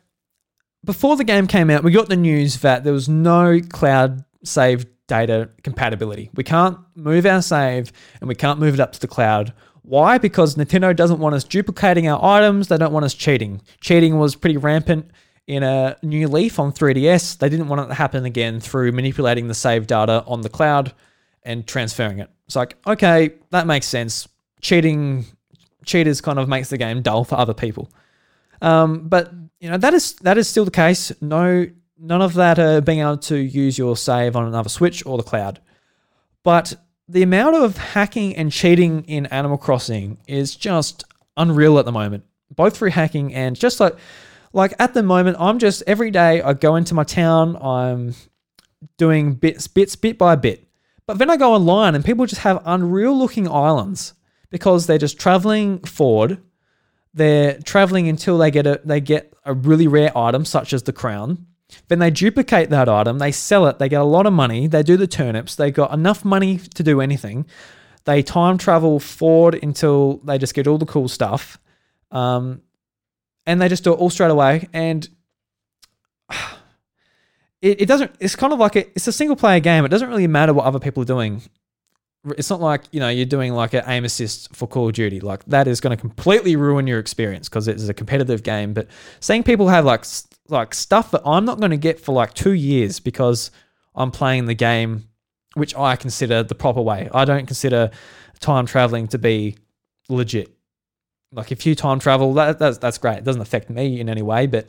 [0.85, 4.87] before the game came out, we got the news that there was no cloud save
[5.07, 6.31] data compatibility.
[6.35, 7.91] We can't move our save
[8.21, 9.53] and we can't move it up to the cloud.
[9.83, 10.19] Why?
[10.19, 12.69] Because Nintendo doesn't want us duplicating our items.
[12.69, 13.63] They don't want us cheating.
[13.81, 15.11] Cheating was pretty rampant
[15.47, 17.39] in a new Leaf on 3DS.
[17.39, 20.93] They didn't want it to happen again through manipulating the save data on the cloud
[21.43, 22.31] and transferring it.
[22.47, 24.29] It's like, okay, that makes sense.
[24.61, 25.25] Cheating,
[25.85, 27.91] cheaters kind of makes the game dull for other people.
[28.63, 31.13] Um, but you know that is that is still the case.
[31.21, 31.67] No,
[31.99, 35.23] none of that uh, being able to use your save on another Switch or the
[35.23, 35.61] cloud.
[36.43, 36.75] But
[37.09, 41.05] the amount of hacking and cheating in Animal Crossing is just
[41.37, 42.25] unreal at the moment,
[42.55, 43.97] both through hacking and just like
[44.57, 48.15] like at the moment, I'm just every day I go into my town, I'm
[48.97, 50.67] doing bits bits bit by bit.
[51.07, 54.15] But then I go online and people just have unreal looking islands
[54.51, 56.41] because they're just traveling forward.
[57.13, 60.93] They're traveling until they get a they get a really rare item such as the
[60.93, 61.47] crown.
[61.89, 64.83] Then they duplicate that item, they sell it, they get a lot of money, they
[64.83, 67.45] do the turnips, they got enough money to do anything.
[68.05, 71.59] They time travel forward until they just get all the cool stuff.
[72.11, 72.63] Um,
[73.47, 74.69] and they just do it all straight away.
[74.73, 75.09] And
[77.63, 78.15] it, it doesn't.
[78.21, 79.85] It's kind of like a, it's a single player game.
[79.85, 81.43] It doesn't really matter what other people are doing.
[82.37, 85.21] It's not like you know you're doing like an aim assist for Call of Duty.
[85.21, 88.75] Like that is going to completely ruin your experience because it's a competitive game.
[88.75, 88.89] But
[89.21, 90.05] seeing people have like
[90.49, 93.53] like stuff that I'm not going to get for like two years because
[93.95, 95.09] I'm playing the game,
[95.55, 97.09] which I consider the proper way.
[97.15, 97.91] I don't consider
[98.41, 99.57] time traveling to be
[100.09, 100.56] legit.
[101.37, 103.19] Like if you time travel, that, that's that's great.
[103.19, 104.67] It doesn't affect me in any way, but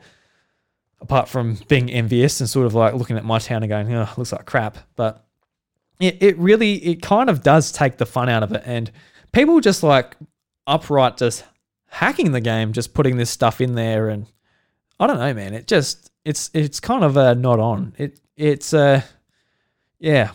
[0.99, 4.09] apart from being envious and sort of like looking at my town and going, oh,
[4.17, 4.77] looks like crap.
[4.95, 5.25] But
[5.99, 8.63] it, it really it kind of does take the fun out of it.
[8.65, 8.91] And
[9.31, 10.17] people just like
[10.67, 11.45] upright just
[11.87, 14.27] hacking the game, just putting this stuff in there and
[14.99, 15.53] I don't know, man.
[15.53, 17.93] It just it's it's kind of uh, not on.
[17.97, 19.01] It it's uh
[19.99, 20.31] yeah,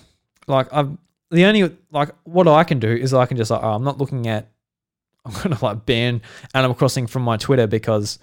[0.46, 0.98] like I'm
[1.30, 3.98] the only like what I can do is I can just like oh, I'm not
[3.98, 4.51] looking at
[5.24, 6.22] I'm gonna like ban
[6.54, 8.18] Animal Crossing from my Twitter because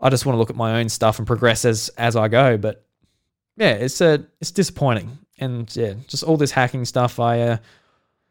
[0.00, 2.56] I just want to look at my own stuff and progress as as I go.
[2.56, 2.84] But
[3.56, 7.20] yeah, it's uh, it's disappointing, and yeah, just all this hacking stuff.
[7.20, 7.56] I uh,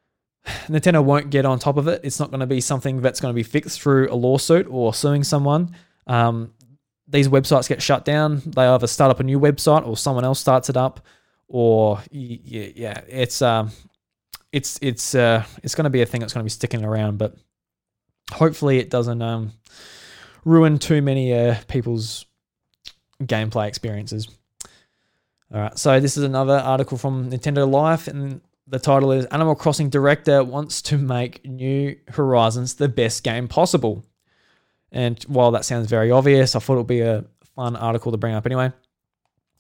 [0.68, 2.02] Nintendo won't get on top of it.
[2.04, 4.94] It's not going to be something that's going to be fixed through a lawsuit or
[4.94, 5.76] suing someone.
[6.08, 6.54] Um,
[7.08, 8.42] these websites get shut down.
[8.46, 11.02] They either start up a new website or someone else starts it up,
[11.48, 13.72] or yeah, yeah it's um,
[14.52, 17.18] it's it's uh, it's going to be a thing that's going to be sticking around.
[17.18, 17.36] But
[18.32, 19.54] hopefully, it doesn't um,
[20.46, 22.26] ruin too many uh, people's
[23.24, 24.28] gameplay experiences.
[25.54, 29.56] All right, so this is another article from Nintendo Life, and the title is Animal
[29.56, 34.06] Crossing Director Wants to Make New Horizons the Best Game Possible.
[34.92, 37.26] And while that sounds very obvious, I thought it would be a
[37.56, 38.72] fun article to bring up anyway.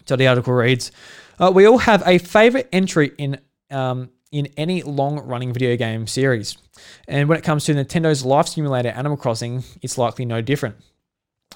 [0.06, 0.92] So the article reads
[1.40, 3.40] uh, We all have a favorite entry in.
[3.72, 6.58] Um, in any long running video game series.
[7.08, 10.76] And when it comes to Nintendo's life simulator Animal Crossing, it's likely no different.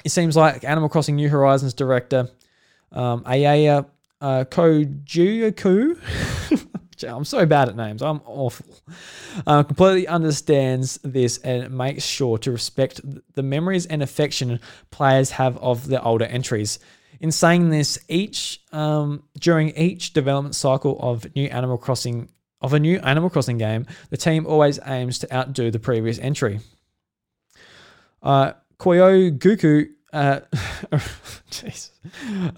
[0.04, 2.30] It seems like Animal Crossing New Horizons director
[2.92, 3.86] um, Ayaya
[4.22, 6.00] uh, Kojuku,
[7.08, 8.66] I'm so bad at names, I'm awful,
[9.46, 13.02] uh, completely understands this and makes sure to respect
[13.34, 14.60] the memories and affection
[14.90, 16.80] players have of the older entries.
[17.20, 22.30] In saying this, each um, during each development cycle of new Animal Crossing
[22.64, 26.62] of a new Animal Crossing game, the team always aims to outdo the previous entry.
[28.22, 30.40] Uh, Koyo Guku uh,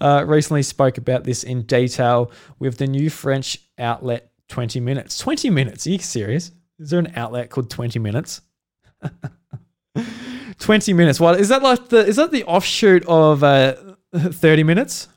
[0.00, 5.18] uh, recently spoke about this in detail with the new French outlet 20 Minutes.
[5.18, 5.86] 20 Minutes?
[5.86, 6.52] Are you serious?
[6.78, 8.42] Is there an outlet called 20 Minutes?
[10.58, 11.18] 20 Minutes.
[11.18, 13.74] What is that like the is that the offshoot of uh,
[14.14, 15.08] 30 Minutes?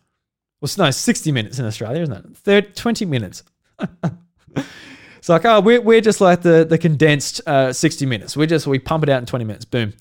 [0.62, 2.38] Well, no, 60 minutes in Australia, isn't it?
[2.38, 3.44] 30, 20 minutes.
[5.18, 8.38] it's like, oh, we're, we're just like the, the condensed uh, 60 minutes.
[8.38, 9.66] We just, we pump it out in 20 minutes.
[9.66, 9.94] Boom.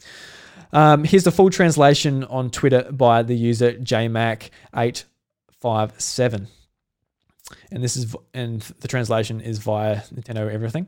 [0.73, 6.47] Um, here's the full translation on Twitter by the user JMac857.
[7.71, 10.87] And this is, and the translation is via Nintendo Everything.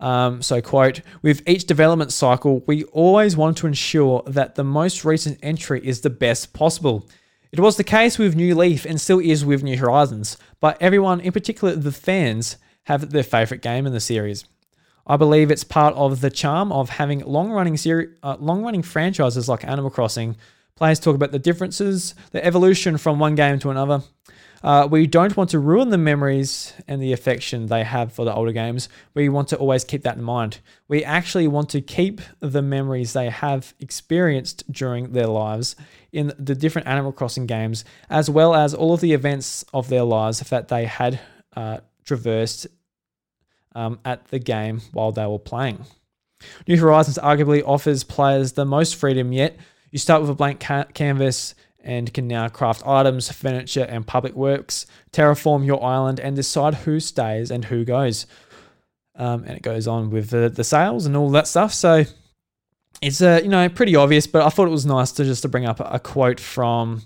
[0.00, 5.04] Um, so, quote, with each development cycle, we always want to ensure that the most
[5.04, 7.08] recent entry is the best possible.
[7.50, 11.20] It was the case with New Leaf and still is with New Horizons, but everyone,
[11.20, 14.46] in particular the fans, have their favorite game in the series.
[15.06, 19.62] I believe it's part of the charm of having long-running seri- uh, long-running franchises like
[19.62, 20.36] Animal Crossing.
[20.74, 24.02] Players talk about the differences, the evolution from one game to another.
[24.62, 28.34] Uh, we don't want to ruin the memories and the affection they have for the
[28.34, 28.88] older games.
[29.12, 30.58] We want to always keep that in mind.
[30.88, 35.76] We actually want to keep the memories they have experienced during their lives
[36.10, 40.04] in the different Animal Crossing games, as well as all of the events of their
[40.04, 41.20] lives that they had
[41.54, 42.66] uh, traversed
[43.74, 45.84] um, at the game while they were playing.
[46.66, 49.56] New Horizons arguably offers players the most freedom yet.
[49.90, 54.34] You start with a blank ca- canvas and can now craft items, furniture, and public
[54.34, 58.26] works, terraform your island, and decide who stays and who goes.
[59.14, 61.72] Um, and it goes on with the, the sales and all that stuff.
[61.72, 62.04] So
[63.00, 65.48] it's uh, you know pretty obvious, but I thought it was nice to just to
[65.48, 67.02] bring up a quote from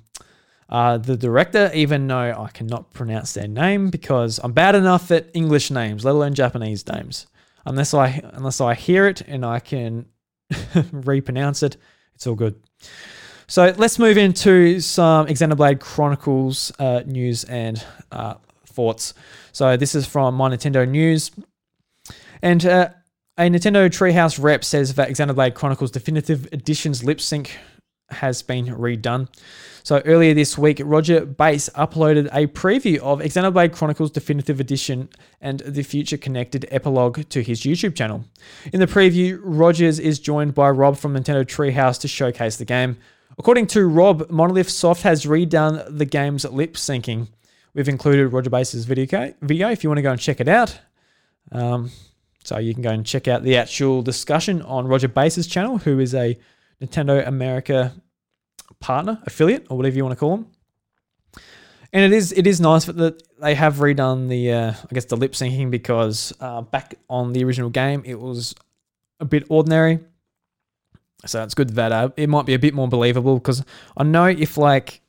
[0.73, 5.29] uh, the director, even though I cannot pronounce their name because I'm bad enough at
[5.35, 7.27] English names, let alone Japanese names.
[7.67, 10.07] Unless I unless I hear it and I can
[10.93, 11.77] repronounce it,
[12.15, 12.59] it's all good.
[13.47, 19.13] So let's move into some Xenoblade Chronicles uh, news and uh, thoughts.
[19.53, 21.33] So this is from My Nintendo News,
[22.41, 22.89] and uh,
[23.37, 27.59] a Nintendo Treehouse rep says that Xenoblade Chronicles Definitive Edition's lip sync
[28.13, 29.29] has been redone.
[29.85, 35.09] So earlier this week, Rogersbase uploaded a preview of Xenoblade Chronicles Definitive Edition
[35.41, 38.25] and the future connected epilogue to his YouTube channel.
[38.73, 42.97] In the preview, Rogers is joined by Rob from Nintendo Treehouse to showcase the game.
[43.39, 47.29] According to Rob, Monolith Soft has redone the game's lip syncing.
[47.75, 50.79] We've included Rogersbase's video, video if you want to go and check it out.
[51.51, 51.91] Um,
[52.45, 56.15] so you can go and check out the actual discussion on Rogersbase's channel, who is
[56.15, 56.39] a
[56.81, 57.93] Nintendo America
[58.83, 60.47] partner, affiliate, or whatever you want to call them.
[61.93, 65.17] and it is it is nice that they have redone the uh, I guess the
[65.17, 68.55] lip syncing because uh, back on the original game it was
[69.21, 70.01] a bit ordinary.
[71.25, 73.65] So it's good that uh, it might be a bit more believable because
[73.97, 75.01] I know if like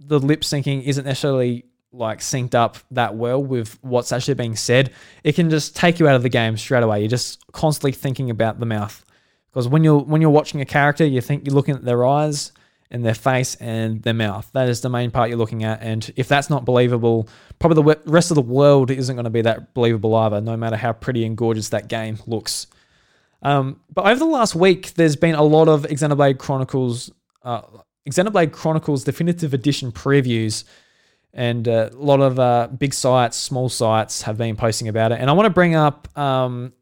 [0.00, 4.90] the lip syncing isn't necessarily like synced up that well with what's actually being said,
[5.24, 7.00] it can just take you out of the game straight away.
[7.00, 9.04] You're just constantly thinking about the mouth
[9.50, 12.52] because when you're when you're watching a character, you think you're looking at their eyes
[12.90, 14.48] and their face and their mouth.
[14.52, 15.82] That is the main part you're looking at.
[15.82, 17.28] And if that's not believable,
[17.58, 20.76] probably the rest of the world isn't going to be that believable either, no matter
[20.76, 22.66] how pretty and gorgeous that game looks.
[23.42, 27.10] Um, but over the last week, there's been a lot of Xenoblade Chronicles,
[27.42, 27.62] uh,
[28.08, 30.64] Xenoblade Chronicles Definitive Edition previews,
[31.34, 35.20] and uh, a lot of uh, big sites, small sites have been posting about it.
[35.20, 36.72] And I want to bring up um,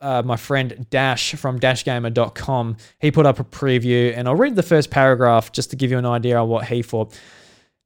[0.00, 2.76] uh, my friend Dash from DashGamer.com.
[3.00, 5.98] He put up a preview, and I'll read the first paragraph just to give you
[5.98, 7.18] an idea of what he thought.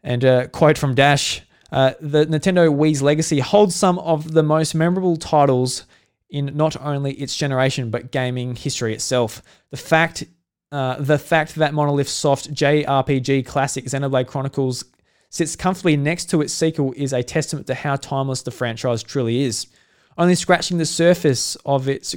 [0.03, 1.43] And uh, quote from Dash.
[1.71, 5.85] Uh, the Nintendo Wii's legacy holds some of the most memorable titles
[6.29, 9.43] in not only its generation but gaming history itself.
[9.71, 10.25] The fact,
[10.71, 14.85] uh, the fact that Monolith Soft JRPG classic Xenoblade Chronicles
[15.31, 19.43] sits comfortably next to its sequel is a testament to how timeless the franchise truly
[19.43, 19.67] is.
[20.19, 22.15] Only scratching the surface of its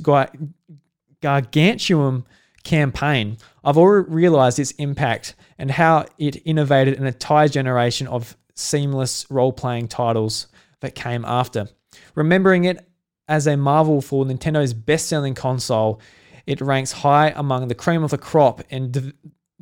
[1.22, 2.26] gargantuan
[2.64, 9.26] campaign, I've already realized its impact and how it innovated an entire generation of seamless
[9.30, 10.48] role playing titles
[10.82, 11.68] that came after.
[12.16, 12.86] Remembering it
[13.28, 16.00] as a marvel for Nintendo's best selling console,
[16.46, 19.14] it ranks high among the cream of the crop and de-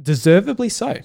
[0.01, 0.97] deservedly so.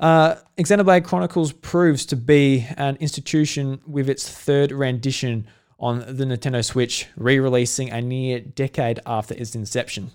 [0.00, 5.46] Uh, Xenoblade Chronicles proves to be an institution with its third rendition
[5.84, 10.10] on the Nintendo Switch, re releasing a near decade after its inception.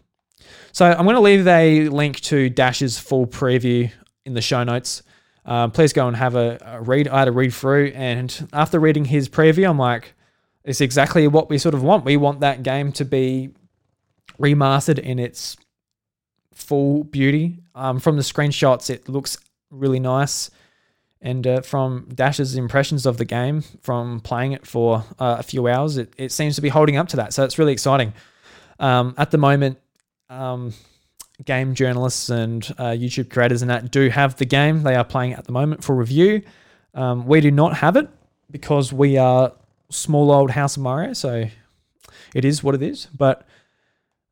[0.72, 3.92] So I'm going to leave a link to Dash's full preview
[4.26, 5.04] in the show notes.
[5.46, 7.08] Uh, please go and have a, a, read.
[7.08, 10.16] I had a read through, and after reading his preview, I'm like,
[10.64, 12.04] it's exactly what we sort of want.
[12.04, 13.52] We want that game to be
[14.40, 15.56] remastered in its
[16.52, 17.60] full beauty.
[17.76, 19.38] Um, from the screenshots, it looks
[19.70, 20.50] really nice.
[21.22, 25.68] And uh, from Dash's impressions of the game, from playing it for uh, a few
[25.68, 27.34] hours, it, it seems to be holding up to that.
[27.34, 28.14] So it's really exciting.
[28.80, 29.80] Um, at the moment,
[30.30, 30.74] um,
[31.44, 34.84] game journalists and uh, YouTube creators and that do have the game.
[34.84, 36.42] They are playing at the moment for review.
[36.94, 38.10] Um, we do not have it
[38.50, 39.54] because we are
[39.90, 41.46] small old House of Mario, so
[42.34, 43.08] it is what it is.
[43.08, 43.46] But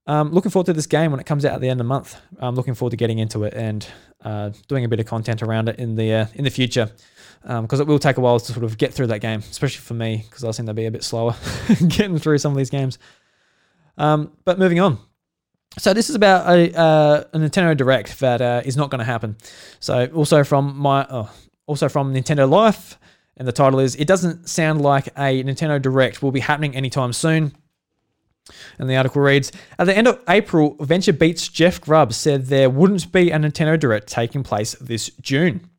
[0.07, 1.89] um, looking forward to this game when it comes out at the end of the
[1.89, 2.15] month.
[2.39, 3.85] I'm looking forward to getting into it and
[4.23, 6.89] uh, doing a bit of content around it in the uh, in the future
[7.41, 9.81] because um, it will take a while to sort of get through that game, especially
[9.81, 11.35] for me because I seem to be a bit slower
[11.87, 12.97] getting through some of these games.
[13.97, 14.99] Um, but moving on.
[15.77, 19.05] So this is about a, uh, a Nintendo Direct that uh, is not going to
[19.05, 19.37] happen.
[19.79, 21.29] So also from my oh,
[21.67, 22.97] also from Nintendo Life,
[23.35, 27.13] and the title is It Doesn't Sound Like a Nintendo Direct Will Be Happening Anytime
[27.13, 27.55] Soon.
[28.79, 33.11] And the article reads At the end of April, VentureBeat's Jeff Grubb said there wouldn't
[33.11, 35.69] be a Nintendo Direct taking place this June.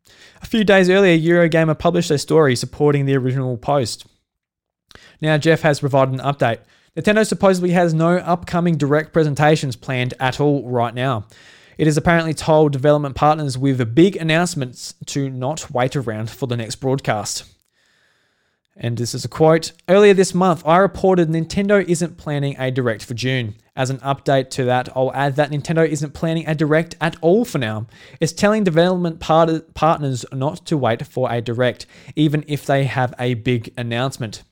[0.43, 4.07] A few days earlier, Eurogamer published a story supporting the original post.
[5.21, 6.61] Now, Jeff has provided an update.
[6.97, 11.27] Nintendo supposedly has no upcoming direct presentations planned at all right now.
[11.77, 16.57] It has apparently told development partners with big announcements to not wait around for the
[16.57, 17.45] next broadcast.
[18.81, 23.05] And this is a quote Earlier this month, I reported Nintendo isn't planning a direct
[23.05, 23.57] for June.
[23.75, 27.45] As an update to that, I'll add that Nintendo isn't planning a direct at all
[27.45, 27.87] for now.
[28.21, 31.87] It's telling development part- partners not to wait for a direct,
[32.17, 34.43] even if they have a big announcement.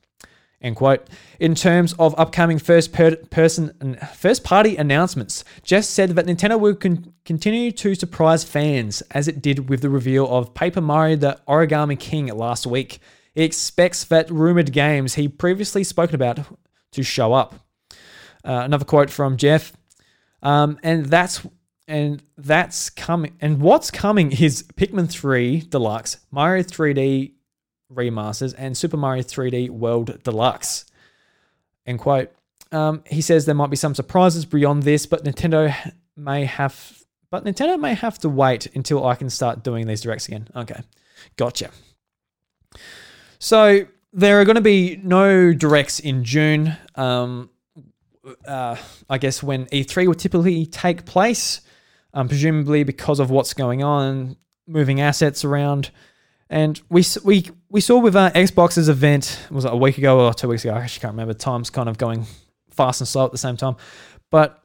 [0.61, 1.07] End quote.
[1.39, 6.75] In terms of upcoming first per- person, first party announcements, Jeff said that Nintendo will
[6.75, 11.39] con- continue to surprise fans as it did with the reveal of Paper Mario: The
[11.47, 12.99] Origami King last week.
[13.37, 16.39] He expects that rumored games he previously spoken about
[16.91, 17.53] to show up.
[18.43, 19.73] Uh, another quote from Jeff,
[20.41, 21.45] um, and that's
[21.87, 23.37] and that's coming.
[23.39, 27.33] And what's coming is Pikmin 3 Deluxe, Mario 3D
[27.93, 30.85] remasters, and Super Mario 3D World Deluxe.
[31.85, 32.31] End quote.
[32.71, 35.75] Um, he says there might be some surprises beyond this, but Nintendo
[36.15, 40.27] may have, but Nintendo may have to wait until I can start doing these directs
[40.27, 40.47] again.
[40.55, 40.81] Okay,
[41.35, 41.69] gotcha.
[43.39, 46.75] So there are going to be no directs in June.
[46.95, 47.49] Um,
[48.45, 48.75] uh,
[49.09, 51.61] I guess when E3 would typically take place,
[52.13, 54.37] um, presumably because of what's going on,
[54.67, 55.91] moving assets around.
[56.49, 60.33] And we we we saw with uh, Xbox's event was it a week ago or
[60.33, 60.73] two weeks ago?
[60.73, 61.33] I actually can't remember.
[61.33, 62.25] Time's kind of going
[62.69, 63.75] fast and slow at the same time,
[64.31, 64.63] but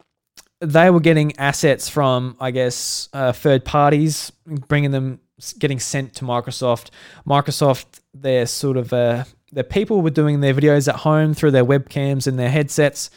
[0.60, 5.18] they were getting assets from I guess uh, third parties, bringing them
[5.58, 6.90] getting sent to Microsoft.
[7.26, 11.64] Microsoft, they're sort of uh, the people were doing their videos at home through their
[11.64, 13.10] webcams and their headsets,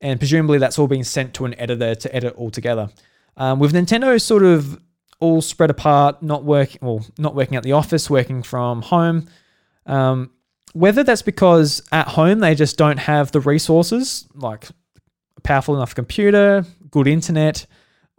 [0.00, 2.88] and presumably that's all being sent to an editor to edit all together.
[3.36, 4.80] Um, with Nintendo sort of
[5.20, 9.28] all spread apart, not working, well, not working at the office, working from home.
[9.86, 10.30] Um,
[10.72, 14.68] whether that's because at home they just don't have the resources, like
[15.36, 17.66] a powerful enough computer, good internet.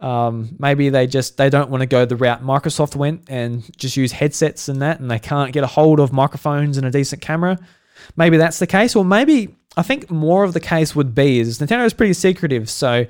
[0.02, 3.96] Um, maybe they just they don't want to go the route Microsoft went and just
[3.96, 7.22] use headsets and that, and they can't get a hold of microphones and a decent
[7.22, 7.56] camera.
[8.16, 11.60] Maybe that's the case, or maybe I think more of the case would be is
[11.60, 13.06] Nintendo is pretty secretive, so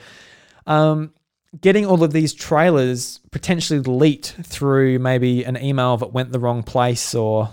[0.67, 1.15] um,
[1.63, 6.63] getting all of these trailers potentially leaked through maybe an email that went the wrong
[6.63, 7.49] place or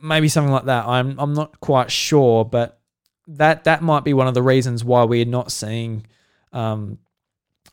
[0.00, 0.86] maybe something like that.
[0.86, 2.78] I'm I'm not quite sure, but
[3.26, 6.06] that that might be one of the reasons why we're not seeing
[6.52, 6.98] um,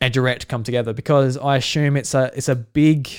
[0.03, 3.09] a direct come together because I assume it's a it's a big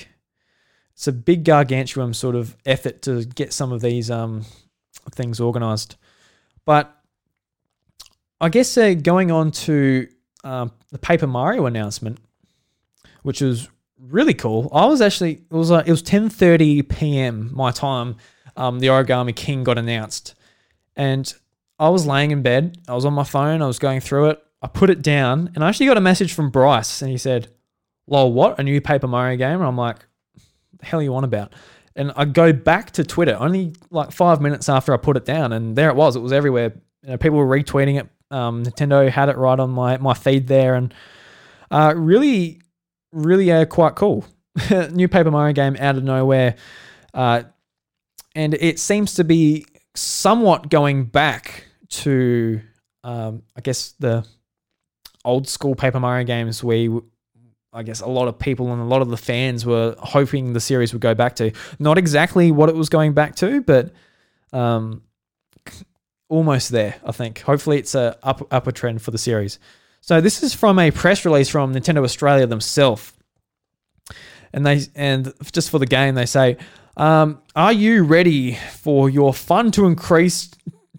[0.95, 4.45] it's a big gargantuan sort of effort to get some of these um,
[5.11, 5.97] things organized.
[6.65, 6.97] But
[8.41, 10.09] I guess uh, going on to
[10.45, 12.19] um, the Paper Mario announcement,
[13.23, 14.69] which was really cool.
[14.73, 17.51] I was actually it was like it was 10:30 p.m.
[17.53, 18.17] my time.
[18.57, 20.35] Um, the Origami King got announced,
[20.95, 21.33] and
[21.79, 22.79] I was laying in bed.
[22.89, 23.63] I was on my phone.
[23.63, 24.43] I was going through it.
[24.65, 27.49] I put it down, and I actually got a message from Bryce, and he said,
[28.07, 28.59] "Lol, what?
[28.59, 29.99] A new Paper Mario game?" And I'm like,
[30.79, 31.53] "The hell are you on about?"
[31.95, 35.53] And I go back to Twitter only like five minutes after I put it down,
[35.53, 36.17] and there it was.
[36.17, 36.73] It was everywhere.
[37.03, 38.09] You know, people were retweeting it.
[38.31, 40.95] Um, Nintendo had it right on my my feed there, and
[41.71, 42.63] uh, really,
[43.13, 44.25] really uh, quite cool.
[44.93, 46.57] New Paper Mario game out of nowhere,
[47.13, 47.43] uh,
[48.35, 52.63] and it seems to be somewhat going back to,
[53.05, 54.27] um, I guess the
[55.25, 56.63] old school Paper Mario games.
[56.63, 57.05] You,
[57.73, 60.61] I guess a lot of people and a lot of the fans were hoping the
[60.61, 61.53] series would go back to.
[61.79, 63.93] Not exactly what it was going back to, but
[64.53, 65.03] um,
[66.29, 67.41] almost there, I think.
[67.41, 69.59] Hopefully, it's a up, upward trend for the series.
[70.01, 73.13] So this is from a press release from Nintendo Australia themselves,
[74.53, 76.59] and they and just for the game they say,
[76.97, 80.51] um, "Are you ready for your fun to increase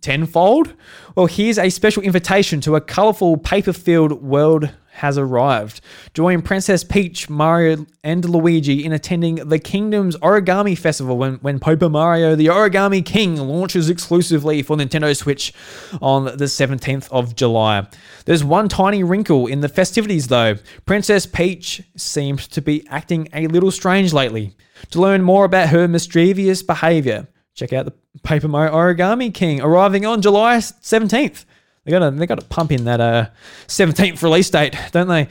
[0.06, 0.73] tenfold?"
[1.15, 5.82] Well, here's a special invitation to a colorful paper-filled world has arrived.
[6.14, 11.90] Join Princess Peach, Mario, and Luigi in attending the Kingdom's Origami Festival when, when Paper
[11.90, 15.53] Mario the Origami King launches exclusively for Nintendo Switch
[16.02, 17.86] on the 17th of July.
[18.26, 20.56] There's one tiny wrinkle in the festivities though.
[20.86, 24.56] Princess Peach seems to be acting a little strange lately.
[24.91, 30.06] To learn more about her mischievous behavior, check out the Paper Mario Origami King arriving
[30.06, 31.45] on July 17th.
[31.84, 33.30] They gotta they gotta pump in that uh
[33.68, 35.27] 17th release date, don't they?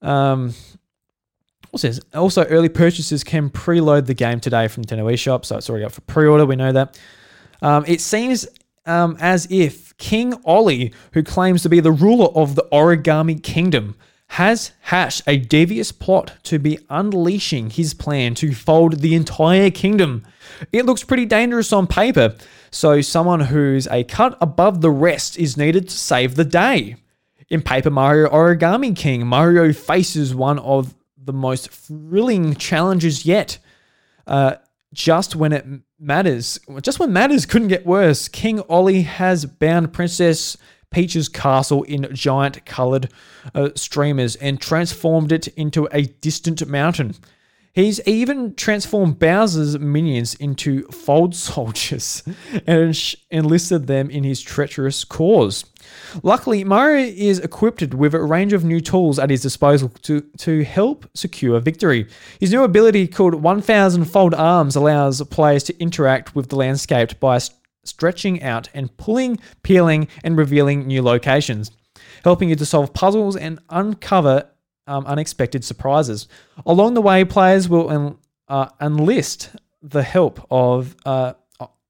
[0.00, 0.54] Um,
[1.82, 2.00] this?
[2.14, 5.92] Also, early purchasers can preload the game today from Nintendo eShop, so it's already up
[5.92, 6.46] for pre-order.
[6.46, 6.98] We know that.
[7.62, 8.46] Um, it seems
[8.86, 13.96] um, as if King Olly, who claims to be the ruler of the Origami Kingdom,
[14.32, 20.24] has hatched a devious plot to be unleashing his plan to fold the entire kingdom.
[20.72, 22.36] It looks pretty dangerous on paper,
[22.70, 26.96] so someone who's a cut above the rest is needed to save the day.
[27.48, 33.58] In Paper Mario Origami King, Mario faces one of the most thrilling challenges yet.
[34.26, 34.56] Uh,
[34.92, 35.66] just when it
[35.98, 40.56] matters, just when matters couldn't get worse, King Olly has bound Princess
[40.90, 43.10] Peach's castle in giant colored
[43.54, 47.14] uh, streamers and transformed it into a distant mountain.
[47.72, 52.22] He's even transformed Bowser's minions into fold soldiers
[52.66, 55.64] and enlisted them in his treacherous cause.
[56.22, 60.64] Luckily, Mario is equipped with a range of new tools at his disposal to, to
[60.64, 62.08] help secure victory.
[62.40, 67.38] His new ability, called 1000 Fold Arms, allows players to interact with the landscape by
[67.38, 71.70] st- stretching out and pulling, peeling, and revealing new locations,
[72.24, 74.50] helping you to solve puzzles and uncover
[74.88, 76.26] um, unexpected surprises.
[76.66, 78.16] Along the way, players will en-
[78.48, 79.50] uh, enlist
[79.82, 81.34] the help of uh,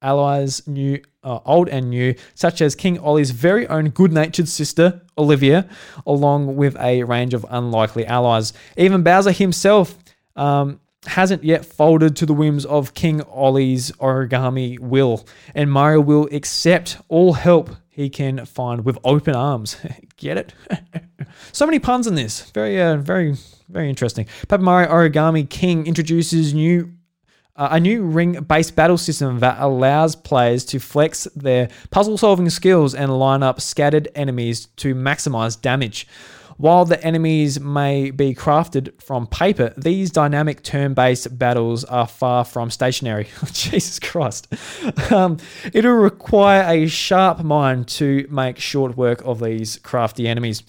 [0.03, 5.69] allies, new, uh, old and new, such as King Olly's very own good-natured sister Olivia,
[6.07, 8.53] along with a range of unlikely allies.
[8.77, 9.97] Even Bowser himself.
[10.37, 16.29] Um, hasn't yet folded to the whims of King Olly's origami will, and Mario will
[16.33, 19.77] accept all help he can find with open arms.
[20.17, 20.55] Get it?
[21.53, 22.49] so many puns in this.
[22.53, 23.35] Very, uh, very,
[23.69, 24.27] very interesting.
[24.47, 26.93] Paper Mario Origami King introduces new
[27.57, 33.19] uh, a new ring-based battle system that allows players to flex their puzzle-solving skills and
[33.19, 36.07] line up scattered enemies to maximize damage.
[36.59, 42.45] While the enemies may be crafted from paper, these dynamic turn based battles are far
[42.45, 43.29] from stationary.
[43.53, 44.49] Jesus Christ.
[45.13, 45.39] Um,
[45.73, 50.65] it'll require a sharp mind to make short work of these crafty enemies.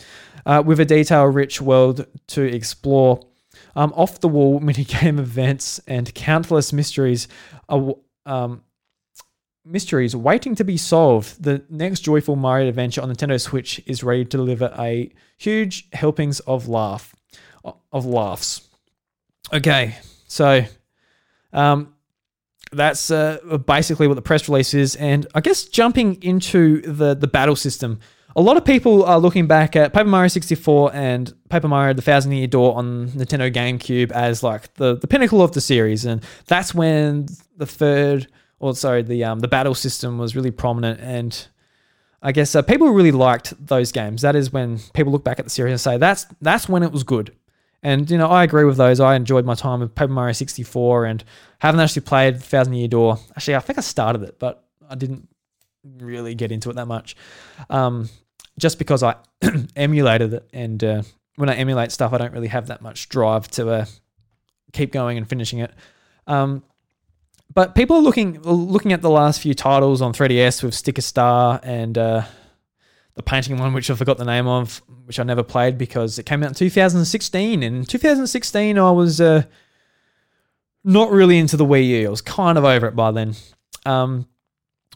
[0.45, 3.19] Uh, with a detail rich world to explore,
[3.75, 7.27] um, off the wall minigame events, and countless mysteries.
[7.67, 8.61] Um,
[9.65, 14.23] mysteries waiting to be solved, the next joyful Mario adventure on Nintendo Switch is ready
[14.23, 17.15] to deliver a huge helpings of laugh
[17.91, 18.67] of laughs.
[19.51, 19.95] Okay,
[20.27, 20.63] so
[21.53, 21.93] um,
[22.71, 27.27] that's uh, basically what the press release is, and I guess jumping into the the
[27.27, 27.99] battle system.
[28.35, 32.03] A lot of people are looking back at Paper Mario 64 and Paper Mario The
[32.03, 36.05] Thousand Year Door on Nintendo GameCube as like the, the pinnacle of the series.
[36.05, 37.25] And that's when
[37.57, 38.27] the third
[38.59, 41.47] or sorry, the um, the battle system was really prominent, and
[42.21, 44.21] I guess uh, people really liked those games.
[44.21, 46.91] That is when people look back at the series and say that's that's when it
[46.91, 47.35] was good.
[47.81, 48.99] And you know, I agree with those.
[48.99, 51.23] I enjoyed my time with Paper Mario 64, and
[51.59, 53.19] haven't actually played Thousand Year Door.
[53.35, 55.29] Actually, I think I started it, but I didn't
[55.83, 57.15] really get into it that much,
[57.69, 58.09] um,
[58.57, 59.15] just because I
[59.77, 60.49] emulated it.
[60.51, 61.03] And uh,
[61.37, 63.85] when I emulate stuff, I don't really have that much drive to uh,
[64.73, 65.71] keep going and finishing it.
[66.27, 66.63] Um,
[67.53, 71.59] but people are looking looking at the last few titles on 3DS with Sticker Star
[71.63, 72.23] and uh,
[73.15, 76.25] the painting one, which I forgot the name of, which I never played because it
[76.25, 77.63] came out in 2016.
[77.63, 79.43] And in 2016, I was uh,
[80.83, 82.07] not really into the Wii U.
[82.07, 83.35] I was kind of over it by then.
[83.85, 84.27] Um,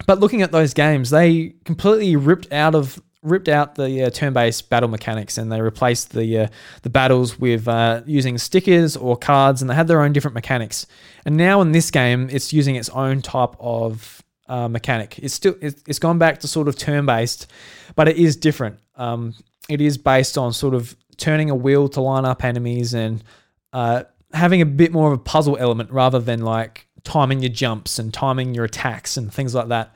[0.05, 4.69] but looking at those games, they completely ripped out of ripped out the uh, turn-based
[4.69, 6.47] battle mechanics and they replaced the uh,
[6.83, 10.85] the battles with uh, using stickers or cards, and they had their own different mechanics.
[11.25, 15.17] And now in this game, it's using its own type of uh, mechanic.
[15.19, 17.47] It's still it's gone back to sort of turn-based,
[17.95, 18.79] but it is different.
[18.95, 19.33] Um,
[19.69, 23.23] it is based on sort of turning a wheel to line up enemies and
[23.71, 27.99] uh, having a bit more of a puzzle element rather than like timing your jumps
[27.99, 29.93] and timing your attacks and things like that.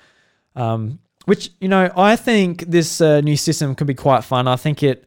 [0.56, 4.48] Um, which you know, I think this uh, new system could be quite fun.
[4.48, 5.06] I think it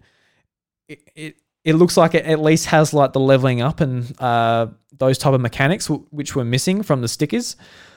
[0.86, 4.66] it it, it looks like it at least has like the leveling up and uh,
[4.98, 7.56] those type of mechanics w- which were missing from the stickers.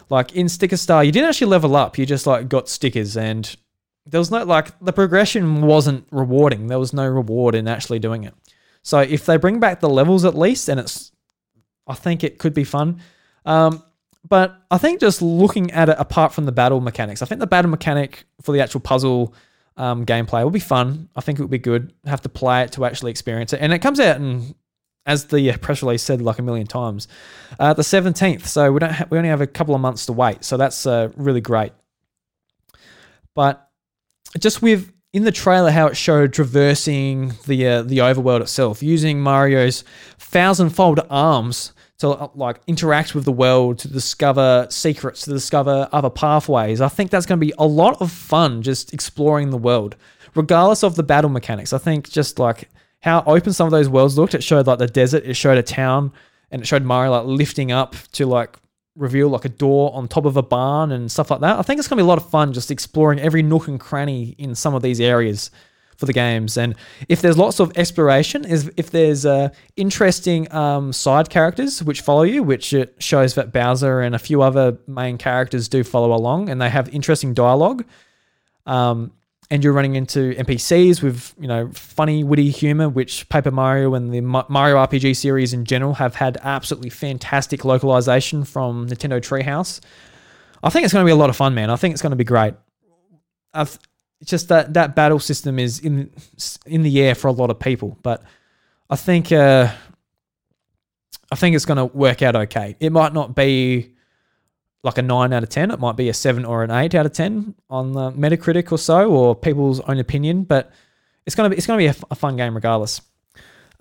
[0.10, 3.54] Like in Sticker Star, you didn't actually level up; you just like got stickers, and
[4.06, 6.68] there was no like the progression wasn't rewarding.
[6.68, 8.34] There was no reward in actually doing it.
[8.84, 11.12] So if they bring back the levels at least, and it's,
[11.86, 13.02] I think it could be fun.
[13.46, 13.84] Um,
[14.28, 17.48] but I think just looking at it apart from the battle mechanics, I think the
[17.48, 19.34] battle mechanic for the actual puzzle
[19.76, 21.10] um, gameplay will be fun.
[21.16, 21.94] I think it would be good.
[22.06, 24.56] Have to play it to actually experience it, and it comes out and
[25.06, 27.08] as the uh, press release said like a million times,
[27.60, 28.46] uh, the 17th.
[28.46, 30.44] So we don't ha- we only have a couple of months to wait.
[30.44, 31.74] So that's uh, really great.
[33.36, 33.70] But
[34.40, 39.20] just with in the trailer how it showed traversing the uh, the overworld itself using
[39.22, 39.84] Mario's
[40.18, 41.74] thousandfold arms
[42.04, 46.82] to uh, like interact with the world, to discover secrets, to discover other pathways.
[46.82, 49.96] I think that's going to be a lot of fun just exploring the world,
[50.36, 51.72] regardless of the battle mechanics.
[51.72, 52.70] I think just like
[53.02, 54.34] how open some of those worlds looked.
[54.34, 56.12] It showed like the desert, it showed a town,
[56.52, 58.58] and it showed Mario like lifting up to like
[58.96, 61.58] reveal like a door on top of a barn and stuff like that.
[61.58, 63.80] I think it's going to be a lot of fun just exploring every nook and
[63.80, 65.50] cranny in some of these areas
[65.98, 66.58] for the games.
[66.58, 66.76] And
[67.10, 72.24] if there's lots of exploration, is if there's uh, interesting um, side characters which follow
[72.24, 76.50] you, which it shows that Bowser and a few other main characters do follow along,
[76.50, 77.86] and they have interesting dialogue.
[78.66, 79.12] Um,
[79.50, 84.12] and you're running into NPCs with you know funny, witty humor, which Paper Mario and
[84.12, 89.80] the Mario RPG series in general have had absolutely fantastic localization from Nintendo Treehouse.
[90.64, 91.70] I think it's going to be a lot of fun, man.
[91.70, 92.54] I think it's going to be great.
[93.54, 93.78] I've,
[94.24, 96.10] it's just that that battle system is in
[96.66, 98.24] in the air for a lot of people, but
[98.90, 99.70] I think uh,
[101.30, 102.78] I think it's going to work out okay.
[102.80, 103.96] It might not be
[104.82, 105.72] like a nine out of ten.
[105.72, 108.78] It might be a seven or an eight out of ten on the Metacritic or
[108.78, 110.46] so, or people's own opinion.
[110.46, 110.72] But
[111.26, 113.02] it's gonna be it's gonna be a, f- a fun game regardless.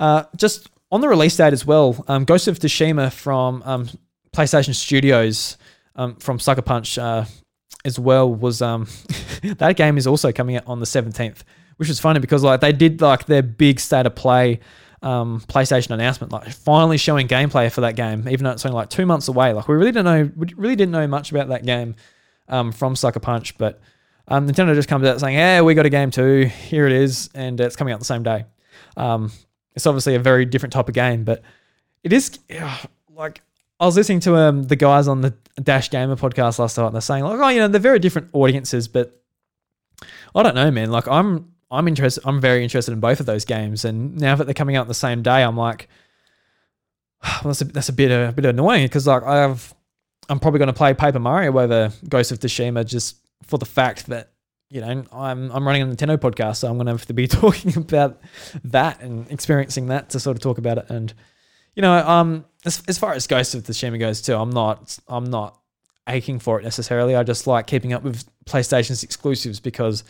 [0.00, 3.88] Uh, just on the release date as well, um, Ghost of Tsushima from um,
[4.32, 5.56] PlayStation Studios
[5.94, 7.26] um, from Sucker Punch uh,
[7.84, 8.86] as well was um
[9.42, 11.42] that game is also coming out on the 17th,
[11.76, 14.60] which is funny because like they did like their big state of play
[15.02, 18.88] um, PlayStation announcement, like finally showing gameplay for that game, even though it's only like
[18.88, 19.52] two months away.
[19.52, 21.96] Like we really didn't know, we really didn't know much about that game
[22.48, 23.80] um, from Sucker Punch, but
[24.28, 26.44] um, Nintendo just comes out saying, "Yeah, we got a game too.
[26.44, 28.44] Here it is, and it's coming out the same day."
[28.96, 29.32] Um,
[29.74, 31.42] it's obviously a very different type of game, but
[32.04, 32.38] it is
[33.10, 33.42] like
[33.82, 36.94] I was listening to um, the guys on the Dash Gamer podcast last night, and
[36.94, 39.20] they're saying like, oh, you know, they're very different audiences, but
[40.36, 40.92] I don't know, man.
[40.92, 42.22] Like I'm I'm interested.
[42.24, 44.94] I'm very interested in both of those games, and now that they're coming out the
[44.94, 45.88] same day, I'm like,
[47.24, 49.74] well, that's a, that's a bit a bit annoying because like I have,
[50.28, 54.06] I'm probably going to play Paper Mario over Ghost of Tsushima just for the fact
[54.06, 54.30] that
[54.70, 57.26] you know I'm I'm running a Nintendo podcast, so I'm going to have to be
[57.42, 58.20] talking about
[58.62, 60.88] that and experiencing that to sort of talk about it.
[60.88, 61.12] And
[61.74, 65.24] you know, um, as as far as Ghost of Tsushima goes too, I'm not I'm
[65.24, 65.58] not
[66.08, 67.14] aching for it necessarily.
[67.14, 70.04] I just like keeping up with PlayStation's exclusives because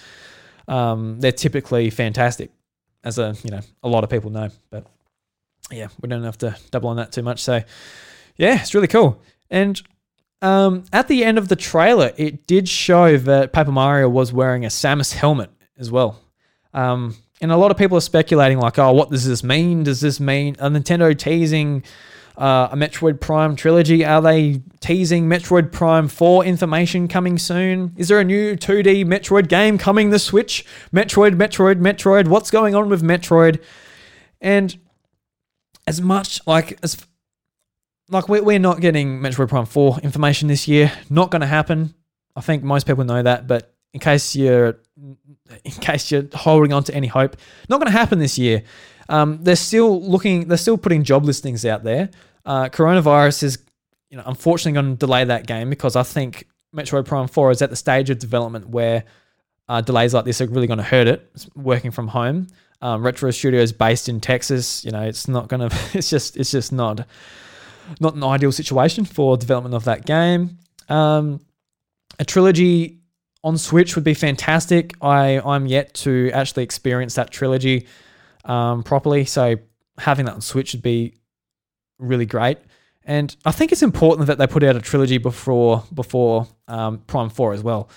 [0.68, 2.51] um, they're typically fantastic,
[3.05, 4.48] as a you know a lot of people know.
[4.70, 4.86] But
[5.70, 7.40] yeah, we don't have to double on that too much.
[7.43, 7.62] So
[8.36, 9.20] yeah, it's really cool.
[9.51, 9.80] And
[10.40, 14.64] um, at the end of the trailer, it did show that Paper Mario was wearing
[14.64, 16.18] a Samus helmet as well.
[16.74, 19.82] Um, and a lot of people are speculating, like, oh, what does this mean?
[19.82, 21.82] Does this mean a Nintendo teasing
[22.39, 24.05] uh, a Metroid Prime trilogy?
[24.05, 27.94] Are they teasing Metroid Prime 4 information coming soon?
[27.97, 30.64] Is there a new 2D Metroid game coming the Switch?
[30.94, 32.28] Metroid, Metroid, Metroid.
[32.28, 33.60] What's going on with Metroid?
[34.40, 34.78] And
[35.86, 36.97] as much like as
[38.09, 40.93] like we're, we're not getting Metroid Prime 4 information this year.
[41.10, 41.94] Not going to happen.
[42.36, 44.78] I think most people know that, but in case you're
[45.64, 47.36] in case you're holding on to any hope,
[47.69, 48.62] not going to happen this year.
[49.09, 50.48] Um, they're still looking.
[50.48, 52.10] They're still putting job listings out there.
[52.44, 53.59] Uh, coronavirus is,
[54.10, 57.62] you know, unfortunately going to delay that game because I think Metroid Prime Four is
[57.62, 59.05] at the stage of development where
[59.69, 61.31] uh, delays like this are really going to hurt it.
[61.35, 62.48] It's working from home,
[62.81, 64.85] um, Retro Studios based in Texas.
[64.85, 65.77] You know, it's not going to.
[65.94, 66.36] It's just.
[66.36, 67.06] It's just not.
[67.98, 70.59] Not an ideal situation for development of that game.
[70.89, 71.40] Um,
[72.20, 73.01] a trilogy
[73.44, 74.94] on Switch would be fantastic.
[75.01, 77.86] I I'm yet to actually experience that trilogy
[78.44, 79.56] um, properly, so
[79.98, 81.14] having that on Switch would be
[81.98, 82.59] really great.
[83.05, 87.31] And I think it's important that they put out a trilogy before before um, Prime
[87.31, 87.89] Four as well,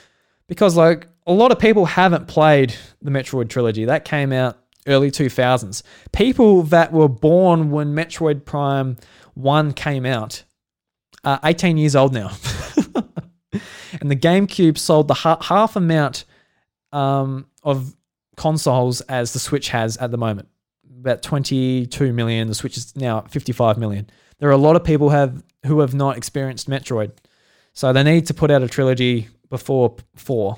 [0.47, 4.57] because like a lot of people haven't played the Metroid trilogy that came out
[4.87, 5.81] early 2000s.
[6.11, 8.97] People that were born when Metroid Prime
[9.33, 10.43] One came out
[11.23, 12.31] are 18 years old now.
[14.05, 16.25] and the GameCube sold the ha- half amount
[16.91, 17.95] um, of
[18.35, 20.47] consoles as the Switch has at the moment.
[20.99, 22.47] About 22 million.
[22.47, 24.07] The Switch is now 55 million.
[24.37, 27.13] There are a lot of people have who have not experienced Metroid,
[27.73, 30.57] so they need to put out a trilogy before four.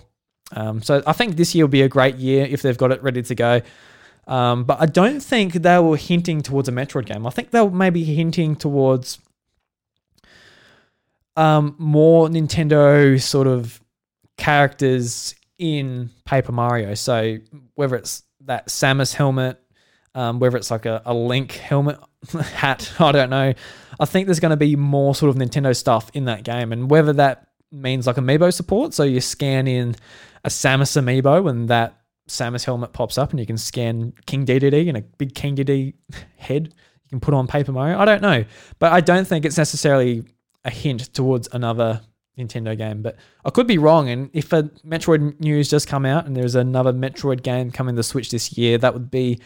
[0.51, 3.01] Um, so I think this year will be a great year if they've got it
[3.01, 3.61] ready to go.
[4.27, 7.25] Um, but I don't think they were hinting towards a Metroid game.
[7.25, 9.19] I think they were maybe hinting towards
[11.37, 13.79] um, more Nintendo sort of
[14.37, 16.95] characters in Paper Mario.
[16.95, 17.37] So
[17.75, 19.61] whether it's that Samus helmet,
[20.15, 21.99] um, whether it's like a, a Link helmet
[22.33, 23.53] hat, I don't know.
[23.99, 26.89] I think there's going to be more sort of Nintendo stuff in that game, and
[26.89, 29.95] whether that means like amiibo support, so you scan in
[30.43, 34.87] a Samus amiibo and that Samus helmet pops up, and you can scan King Dedede
[34.87, 35.93] and a big King Dedede
[36.37, 36.73] head
[37.07, 37.97] you can put on Paper Mario.
[37.97, 38.43] I don't know,
[38.79, 40.25] but I don't think it's necessarily
[40.67, 42.01] a hint towards another
[42.37, 44.09] Nintendo game, but I could be wrong.
[44.09, 48.03] And if a Metroid news does come out and there's another Metroid game coming to
[48.03, 49.39] Switch this year, that would be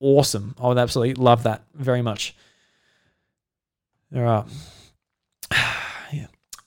[0.00, 0.54] awesome.
[0.58, 2.34] I would absolutely love that very much.
[4.14, 4.44] All right.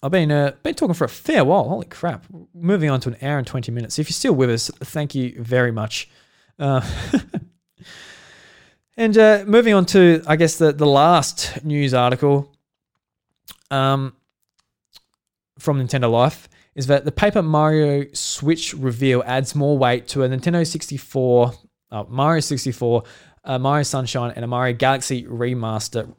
[0.03, 1.69] I've been uh, been talking for a fair while.
[1.69, 2.25] Holy crap!
[2.55, 3.99] Moving on to an hour and twenty minutes.
[3.99, 6.09] If you're still with us, thank you very much.
[6.57, 6.81] Uh,
[8.97, 12.50] and uh, moving on to, I guess the the last news article.
[13.71, 14.13] Um,
[15.61, 20.29] from Nintendo Life is that the Paper Mario Switch reveal adds more weight to a
[20.29, 21.53] Nintendo 64,
[21.91, 23.03] uh, Mario 64,
[23.43, 26.13] uh, Mario Sunshine, and a Mario Galaxy remaster.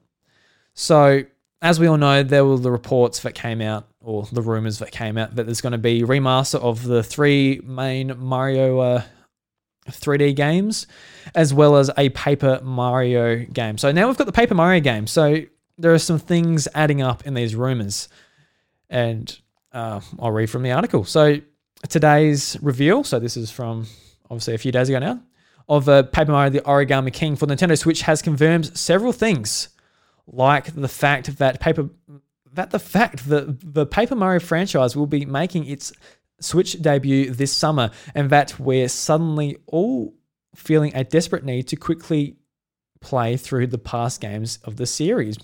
[0.74, 1.24] So,
[1.60, 4.90] as we all know, there were the reports that came out, or the rumors that
[4.90, 9.02] came out, that there's going to be remaster of the three main Mario uh,
[9.88, 10.86] 3D games,
[11.34, 13.78] as well as a Paper Mario game.
[13.78, 15.06] So now we've got the Paper Mario game.
[15.06, 15.42] So
[15.78, 18.08] there are some things adding up in these rumors
[18.92, 19.40] and
[19.72, 21.04] uh, I'll read from the article.
[21.04, 21.38] So
[21.88, 23.86] today's reveal, so this is from
[24.30, 25.20] obviously a few days ago now,
[25.68, 29.70] of uh, Paper Mario: The Origami King for Nintendo Switch has confirmed several things,
[30.26, 31.88] like the fact that paper
[32.52, 35.92] that the fact that the Paper Mario franchise will be making its
[36.40, 40.14] Switch debut this summer, and that we're suddenly all
[40.54, 42.36] feeling a desperate need to quickly
[43.02, 45.36] play through the past games of the series.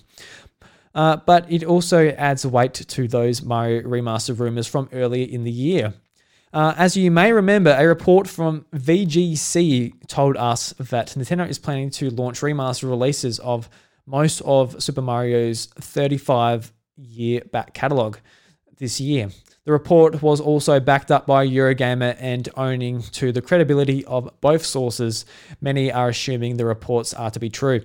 [0.95, 5.51] Uh, but it also adds weight to those Mario Remaster rumors from earlier in the
[5.51, 5.93] year.
[6.51, 11.91] Uh, as you may remember, a report from VGC told us that Nintendo is planning
[11.91, 13.69] to launch remaster releases of
[14.07, 18.19] most of Super Mario's 35 year back catalogue
[18.77, 19.29] this year.
[19.69, 24.65] The report was also backed up by Eurogamer and owning to the credibility of both
[24.65, 25.25] sources.
[25.61, 27.81] Many are assuming the reports are to be true.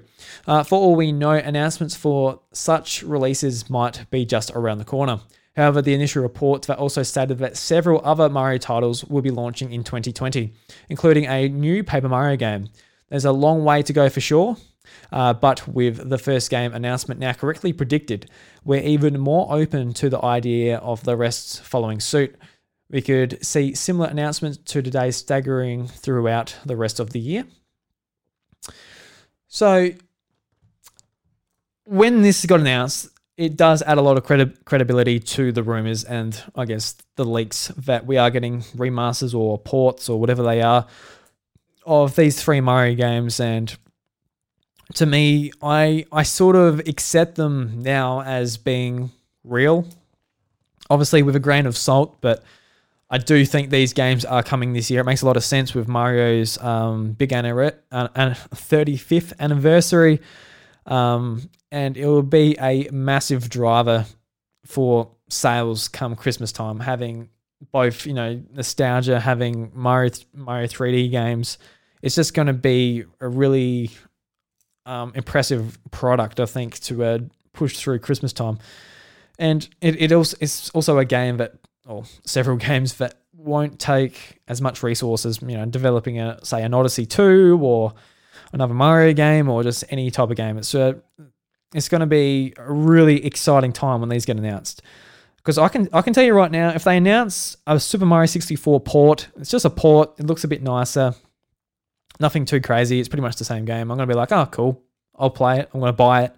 [0.46, 5.20] Uh, for all we know, announcements for such releases might be just around the corner.
[5.56, 9.84] However, the initial reports also stated that several other Mario titles will be launching in
[9.84, 10.54] 2020,
[10.88, 12.70] including a new Paper Mario game.
[13.10, 14.56] There's a long way to go for sure,
[15.12, 18.30] uh, but with the first game announcement now correctly predicted,
[18.64, 22.36] we're even more open to the idea of the rest following suit.
[22.90, 27.44] We could see similar announcements to today's staggering throughout the rest of the year.
[29.48, 29.90] So,
[31.84, 36.04] when this got announced, it does add a lot of credi- credibility to the rumors
[36.04, 40.62] and I guess the leaks that we are getting remasters or ports or whatever they
[40.62, 40.86] are
[41.84, 43.76] of these three Mario games and
[44.94, 49.10] to me, I I sort of accept them now as being
[49.42, 49.86] real.
[50.90, 52.44] Obviously, with a grain of salt, but
[53.10, 55.00] I do think these games are coming this year.
[55.00, 60.20] It makes a lot of sense with Mario's um, big anniversary, uh, 35th anniversary,
[60.86, 64.04] um, and it will be a massive driver
[64.66, 66.80] for sales come Christmas time.
[66.80, 67.30] Having
[67.72, 71.58] both, you know, nostalgia, having Mario Mario 3D games,
[72.02, 73.90] it's just going to be a really
[74.86, 77.18] um, impressive product, I think, to uh,
[77.52, 78.58] push through Christmas time.
[79.38, 81.54] And it, it also it's also a game that,
[81.86, 86.74] or several games that won't take as much resources, you know, developing a say an
[86.74, 87.94] Odyssey two or
[88.52, 90.56] another Mario game or just any type of game.
[90.58, 90.74] It's
[91.74, 94.82] it's going to be a really exciting time when these get announced.
[95.36, 98.26] Because I can I can tell you right now, if they announce a Super Mario
[98.26, 100.18] 64 port, it's just a port.
[100.18, 101.14] It looks a bit nicer.
[102.20, 103.00] Nothing too crazy.
[103.00, 103.90] It's pretty much the same game.
[103.90, 104.82] I'm going to be like, oh, cool.
[105.16, 105.70] I'll play it.
[105.72, 106.36] I'm going to buy it.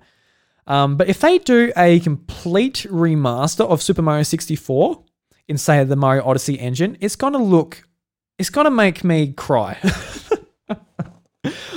[0.67, 5.03] Um, but if they do a complete remaster of Super Mario 64
[5.49, 7.87] in, say, the Mario Odyssey engine, it's going to look,
[8.39, 9.79] it's going to make me cry.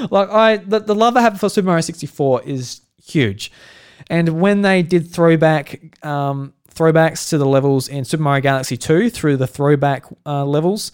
[0.09, 3.51] like, I, the, the love I have for Super Mario 64 is huge.
[4.09, 9.09] And when they did throwback, um, throwbacks to the levels in Super Mario Galaxy 2
[9.09, 10.91] through the throwback uh, levels,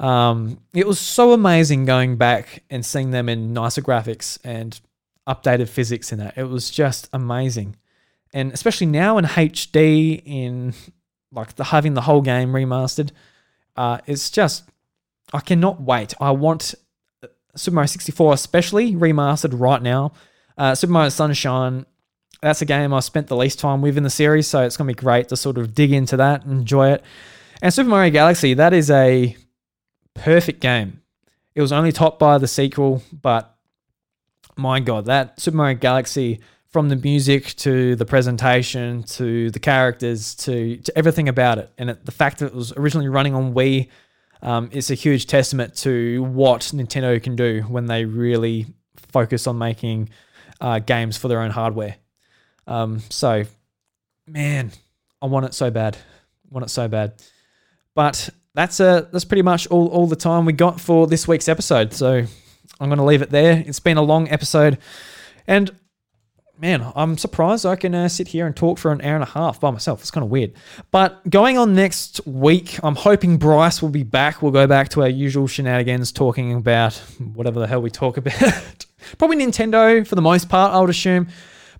[0.00, 4.80] um, it was so amazing going back and seeing them in nicer graphics and
[5.26, 6.38] updated physics in that.
[6.38, 7.76] It was just amazing.
[8.32, 10.74] And especially now in HD, in
[11.32, 13.10] like the having the whole game remastered,
[13.76, 14.64] uh, it's just
[15.32, 16.14] I cannot wait.
[16.20, 16.74] I want
[17.56, 20.12] Super Mario 64 especially remastered right now.
[20.56, 21.86] Uh, Super Mario Sunshine,
[22.40, 24.88] that's a game I spent the least time with in the series, so it's gonna
[24.88, 27.02] be great to sort of dig into that and enjoy it.
[27.62, 29.36] And Super Mario Galaxy, that is a
[30.18, 31.02] perfect game.
[31.54, 33.56] It was only topped by the sequel, but
[34.56, 40.34] my god, that Super Mario Galaxy from the music to the presentation to the characters
[40.34, 43.54] to, to everything about it, and it, the fact that it was originally running on
[43.54, 43.88] Wii
[44.42, 48.66] um, is a huge testament to what Nintendo can do when they really
[48.96, 50.10] focus on making
[50.60, 51.96] uh, games for their own hardware.
[52.66, 53.44] Um, so,
[54.26, 54.72] man,
[55.22, 55.96] I want it so bad.
[55.96, 57.14] I want it so bad.
[57.94, 58.28] But
[58.58, 61.92] that's uh that's pretty much all, all the time we got for this week's episode.
[61.94, 62.24] So
[62.80, 63.62] I'm going to leave it there.
[63.64, 64.78] It's been a long episode,
[65.46, 65.70] and
[66.58, 69.28] man, I'm surprised I can uh, sit here and talk for an hour and a
[69.28, 70.00] half by myself.
[70.00, 70.54] It's kind of weird.
[70.90, 74.42] But going on next week, I'm hoping Bryce will be back.
[74.42, 76.94] We'll go back to our usual shenanigans, talking about
[77.34, 78.86] whatever the hell we talk about.
[79.18, 81.28] Probably Nintendo for the most part, I would assume.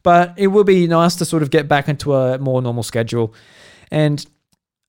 [0.04, 3.34] But it will be nice to sort of get back into a more normal schedule.
[3.90, 4.24] And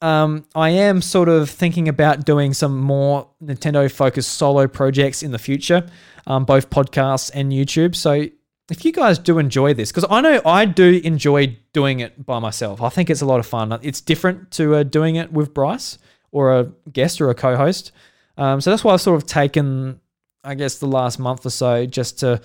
[0.02, 5.32] um, I am sort of thinking about doing some more Nintendo focused solo projects in
[5.32, 5.90] the future,
[6.26, 7.96] um, both podcasts and YouTube.
[7.96, 8.28] So
[8.70, 12.40] if you guys do enjoy this, because I know I do enjoy doing it by
[12.40, 13.78] myself, I think it's a lot of fun.
[13.82, 15.98] It's different to uh, doing it with Bryce
[16.32, 17.92] or a guest or a co host.
[18.38, 20.00] Um, so that's why I've sort of taken,
[20.46, 22.42] I guess, the last month or so just to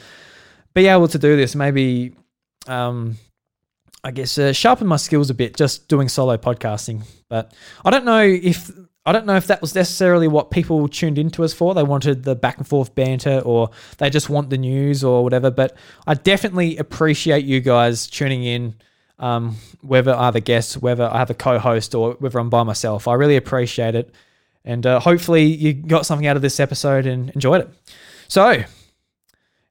[0.72, 1.54] be able to do this.
[1.54, 2.16] Maybe
[2.66, 3.16] um,
[4.04, 7.02] I guess, uh, sharpen my skills a bit just doing solo podcasting.
[7.30, 7.52] But
[7.84, 8.70] I don't know if
[9.06, 11.74] I don't know if that was necessarily what people tuned into us for.
[11.74, 15.50] They wanted the back and forth banter, or they just want the news or whatever.
[15.50, 15.76] But
[16.06, 18.74] I definitely appreciate you guys tuning in.
[19.18, 22.64] Um, whether I have a guest, whether I have a co-host, or whether I'm by
[22.64, 24.12] myself, I really appreciate it.
[24.64, 27.70] And uh, hopefully, you got something out of this episode and enjoyed it.
[28.26, 28.64] So,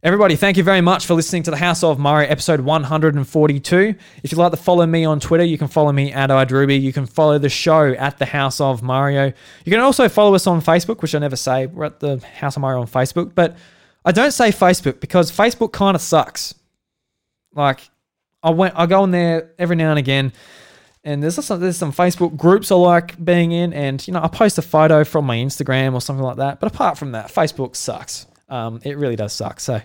[0.03, 3.95] Everybody, thank you very much for listening to the House of Mario episode 142.
[4.21, 6.81] If you'd like to follow me on Twitter, you can follow me at iDrewby.
[6.81, 9.27] You can follow the show at the House of Mario.
[9.63, 11.67] You can also follow us on Facebook, which I never say.
[11.67, 13.55] We're at the House of Mario on Facebook, but
[14.03, 16.53] I don't say Facebook because Facebook kind of sucks.
[17.55, 17.89] Like
[18.43, 20.33] I went, I go on there every now and again,
[21.05, 24.27] And there's some there's some Facebook groups I like being in, and you know I
[24.27, 26.59] post a photo from my Instagram or something like that.
[26.59, 28.27] But apart from that, Facebook sucks.
[28.53, 29.59] Um, it really does suck.
[29.59, 29.81] So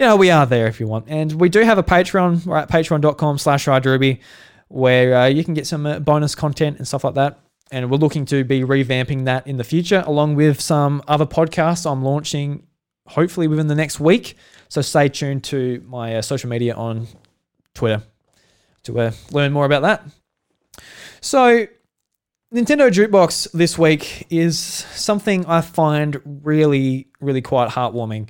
[0.00, 1.04] you know, we are there if you want.
[1.08, 2.50] And we do have a Patreon.
[2.56, 4.20] At patreon.com slash Ruby,
[4.68, 7.38] where uh, you can get some uh, bonus content and stuff like that.
[7.70, 11.88] And we're looking to be revamping that in the future, along with some other podcasts
[11.88, 12.66] I'm launching
[13.06, 14.36] hopefully within the next week.
[14.70, 17.06] So stay tuned to my uh, social media on
[17.74, 18.02] Twitter
[18.84, 20.02] to uh, learn more about that.
[21.20, 21.66] So,
[22.52, 28.28] Nintendo Jukebox this week is something I find really, really quite heartwarming.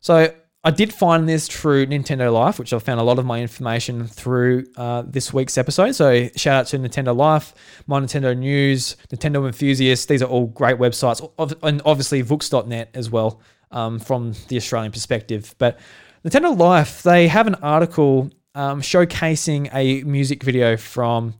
[0.00, 0.32] So,
[0.64, 4.06] I did find this through Nintendo Life, which I found a lot of my information
[4.06, 5.92] through uh, this week's episode.
[5.92, 7.54] So shout out to Nintendo Life,
[7.86, 10.06] My Nintendo News, Nintendo Enthusiasts.
[10.06, 11.22] These are all great websites,
[11.62, 13.40] and obviously Vooks.net as well
[13.70, 15.54] um, from the Australian perspective.
[15.58, 15.78] But
[16.24, 21.34] Nintendo Life, they have an article um, showcasing a music video from.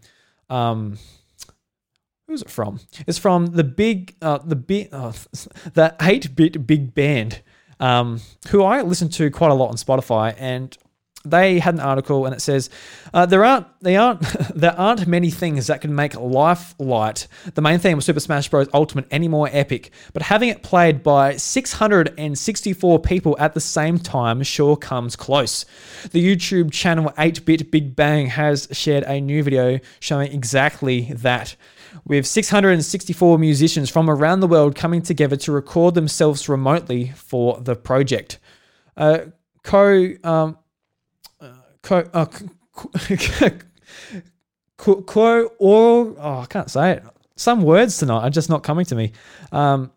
[0.48, 0.96] Um,
[2.28, 2.78] who's it from?
[3.06, 5.12] It's from the big, uh, the big, uh,
[5.74, 7.40] the eight-bit big band
[7.80, 10.76] um, who I listen to quite a lot on Spotify, and
[11.24, 12.70] they had an article and it says
[13.12, 14.20] uh, there aren't they aren't
[14.54, 17.26] there aren't many things that can make Lifelight.
[17.54, 18.68] The main theme of super smash bros.
[18.72, 24.42] Ultimate any more epic but having it played by 664 people at the same time
[24.42, 25.66] sure comes close.
[26.12, 31.56] The youtube channel 8bit big band has shared a new video showing exactly that
[32.04, 37.74] with 664 musicians from around the world coming together to record themselves remotely for the
[37.74, 38.38] project.
[38.96, 39.18] Uh,
[39.62, 40.58] co, um,
[41.40, 41.52] uh,
[41.82, 42.26] co, uh,
[44.76, 47.04] co, co, or oh, I can't say it.
[47.36, 49.12] Some words tonight are just not coming to me.
[49.52, 49.92] Um,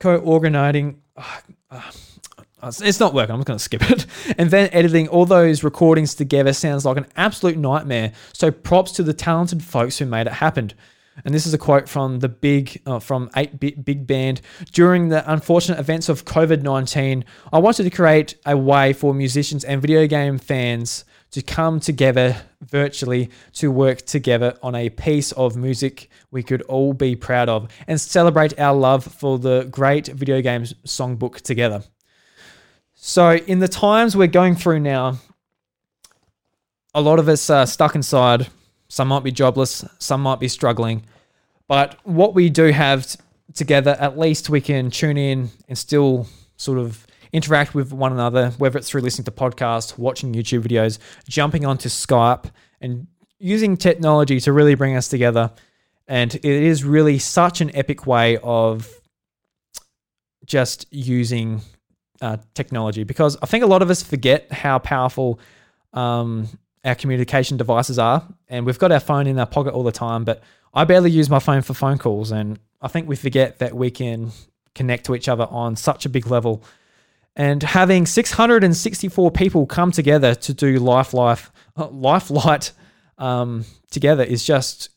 [0.00, 1.00] co-organizing.
[1.16, 1.90] Uh, uh,
[2.80, 3.34] it's not working.
[3.34, 4.06] I'm just going to skip it.
[4.38, 8.12] And then editing all those recordings together sounds like an absolute nightmare.
[8.32, 10.72] So props to the talented folks who made it happen.
[11.24, 14.40] And this is a quote from the big, uh, from 8 Bit Big Band.
[14.72, 19.64] During the unfortunate events of COVID 19, I wanted to create a way for musicians
[19.64, 25.56] and video game fans to come together virtually to work together on a piece of
[25.56, 30.40] music we could all be proud of and celebrate our love for the great video
[30.42, 31.82] games songbook together.
[32.94, 35.18] So, in the times we're going through now,
[36.94, 38.48] a lot of us are stuck inside
[38.92, 41.02] some might be jobless, some might be struggling.
[41.66, 43.16] But what we do have
[43.54, 46.28] together, at least we can tune in and still
[46.58, 50.98] sort of interact with one another, whether it's through listening to podcasts, watching YouTube videos,
[51.26, 52.50] jumping onto Skype,
[52.82, 53.06] and
[53.38, 55.50] using technology to really bring us together.
[56.06, 58.86] And it is really such an epic way of
[60.44, 61.62] just using
[62.20, 65.40] uh, technology because I think a lot of us forget how powerful
[65.94, 66.46] um,
[66.84, 68.26] our communication devices are.
[68.48, 70.42] And we've got our phone in our pocket all the time, but
[70.74, 72.30] I barely use my phone for phone calls.
[72.30, 74.32] And I think we forget that we can
[74.74, 76.62] connect to each other on such a big level.
[77.36, 82.72] And having 664 people come together to do Life Life, uh, Lifelight
[83.18, 84.90] um, together is just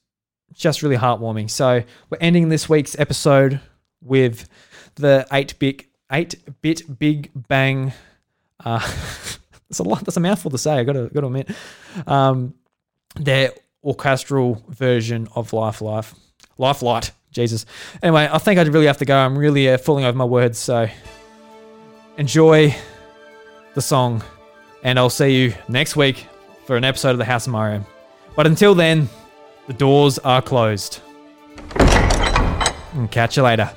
[0.53, 1.49] just really heartwarming.
[1.49, 3.59] So we're ending this week's episode
[4.01, 4.47] with
[4.95, 7.91] the 8-bit 8-bit Big Bang
[8.63, 8.79] uh,
[9.69, 10.05] That's a lot.
[10.05, 10.73] That's a mouthful to say.
[10.73, 11.49] I got to got to admit.
[12.07, 12.53] Um,
[13.15, 13.51] their
[13.83, 16.13] orchestral version of Life Life,
[16.57, 17.11] Lifelight.
[17.31, 17.65] Jesus.
[18.01, 19.15] Anyway, I think I really have to go.
[19.15, 20.57] I'm really uh, falling over my words.
[20.57, 20.87] So
[22.17, 22.73] enjoy
[23.73, 24.23] the song,
[24.83, 26.27] and I'll see you next week
[26.65, 27.85] for an episode of the House of Mario.
[28.35, 29.09] But until then,
[29.67, 31.01] the doors are closed.
[31.75, 33.69] And catch you later.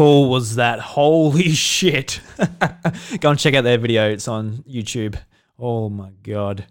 [0.00, 0.80] Cool was that?
[0.80, 2.22] Holy shit.
[3.20, 4.10] Go and check out their video.
[4.10, 5.20] It's on YouTube.
[5.58, 6.64] Oh my God.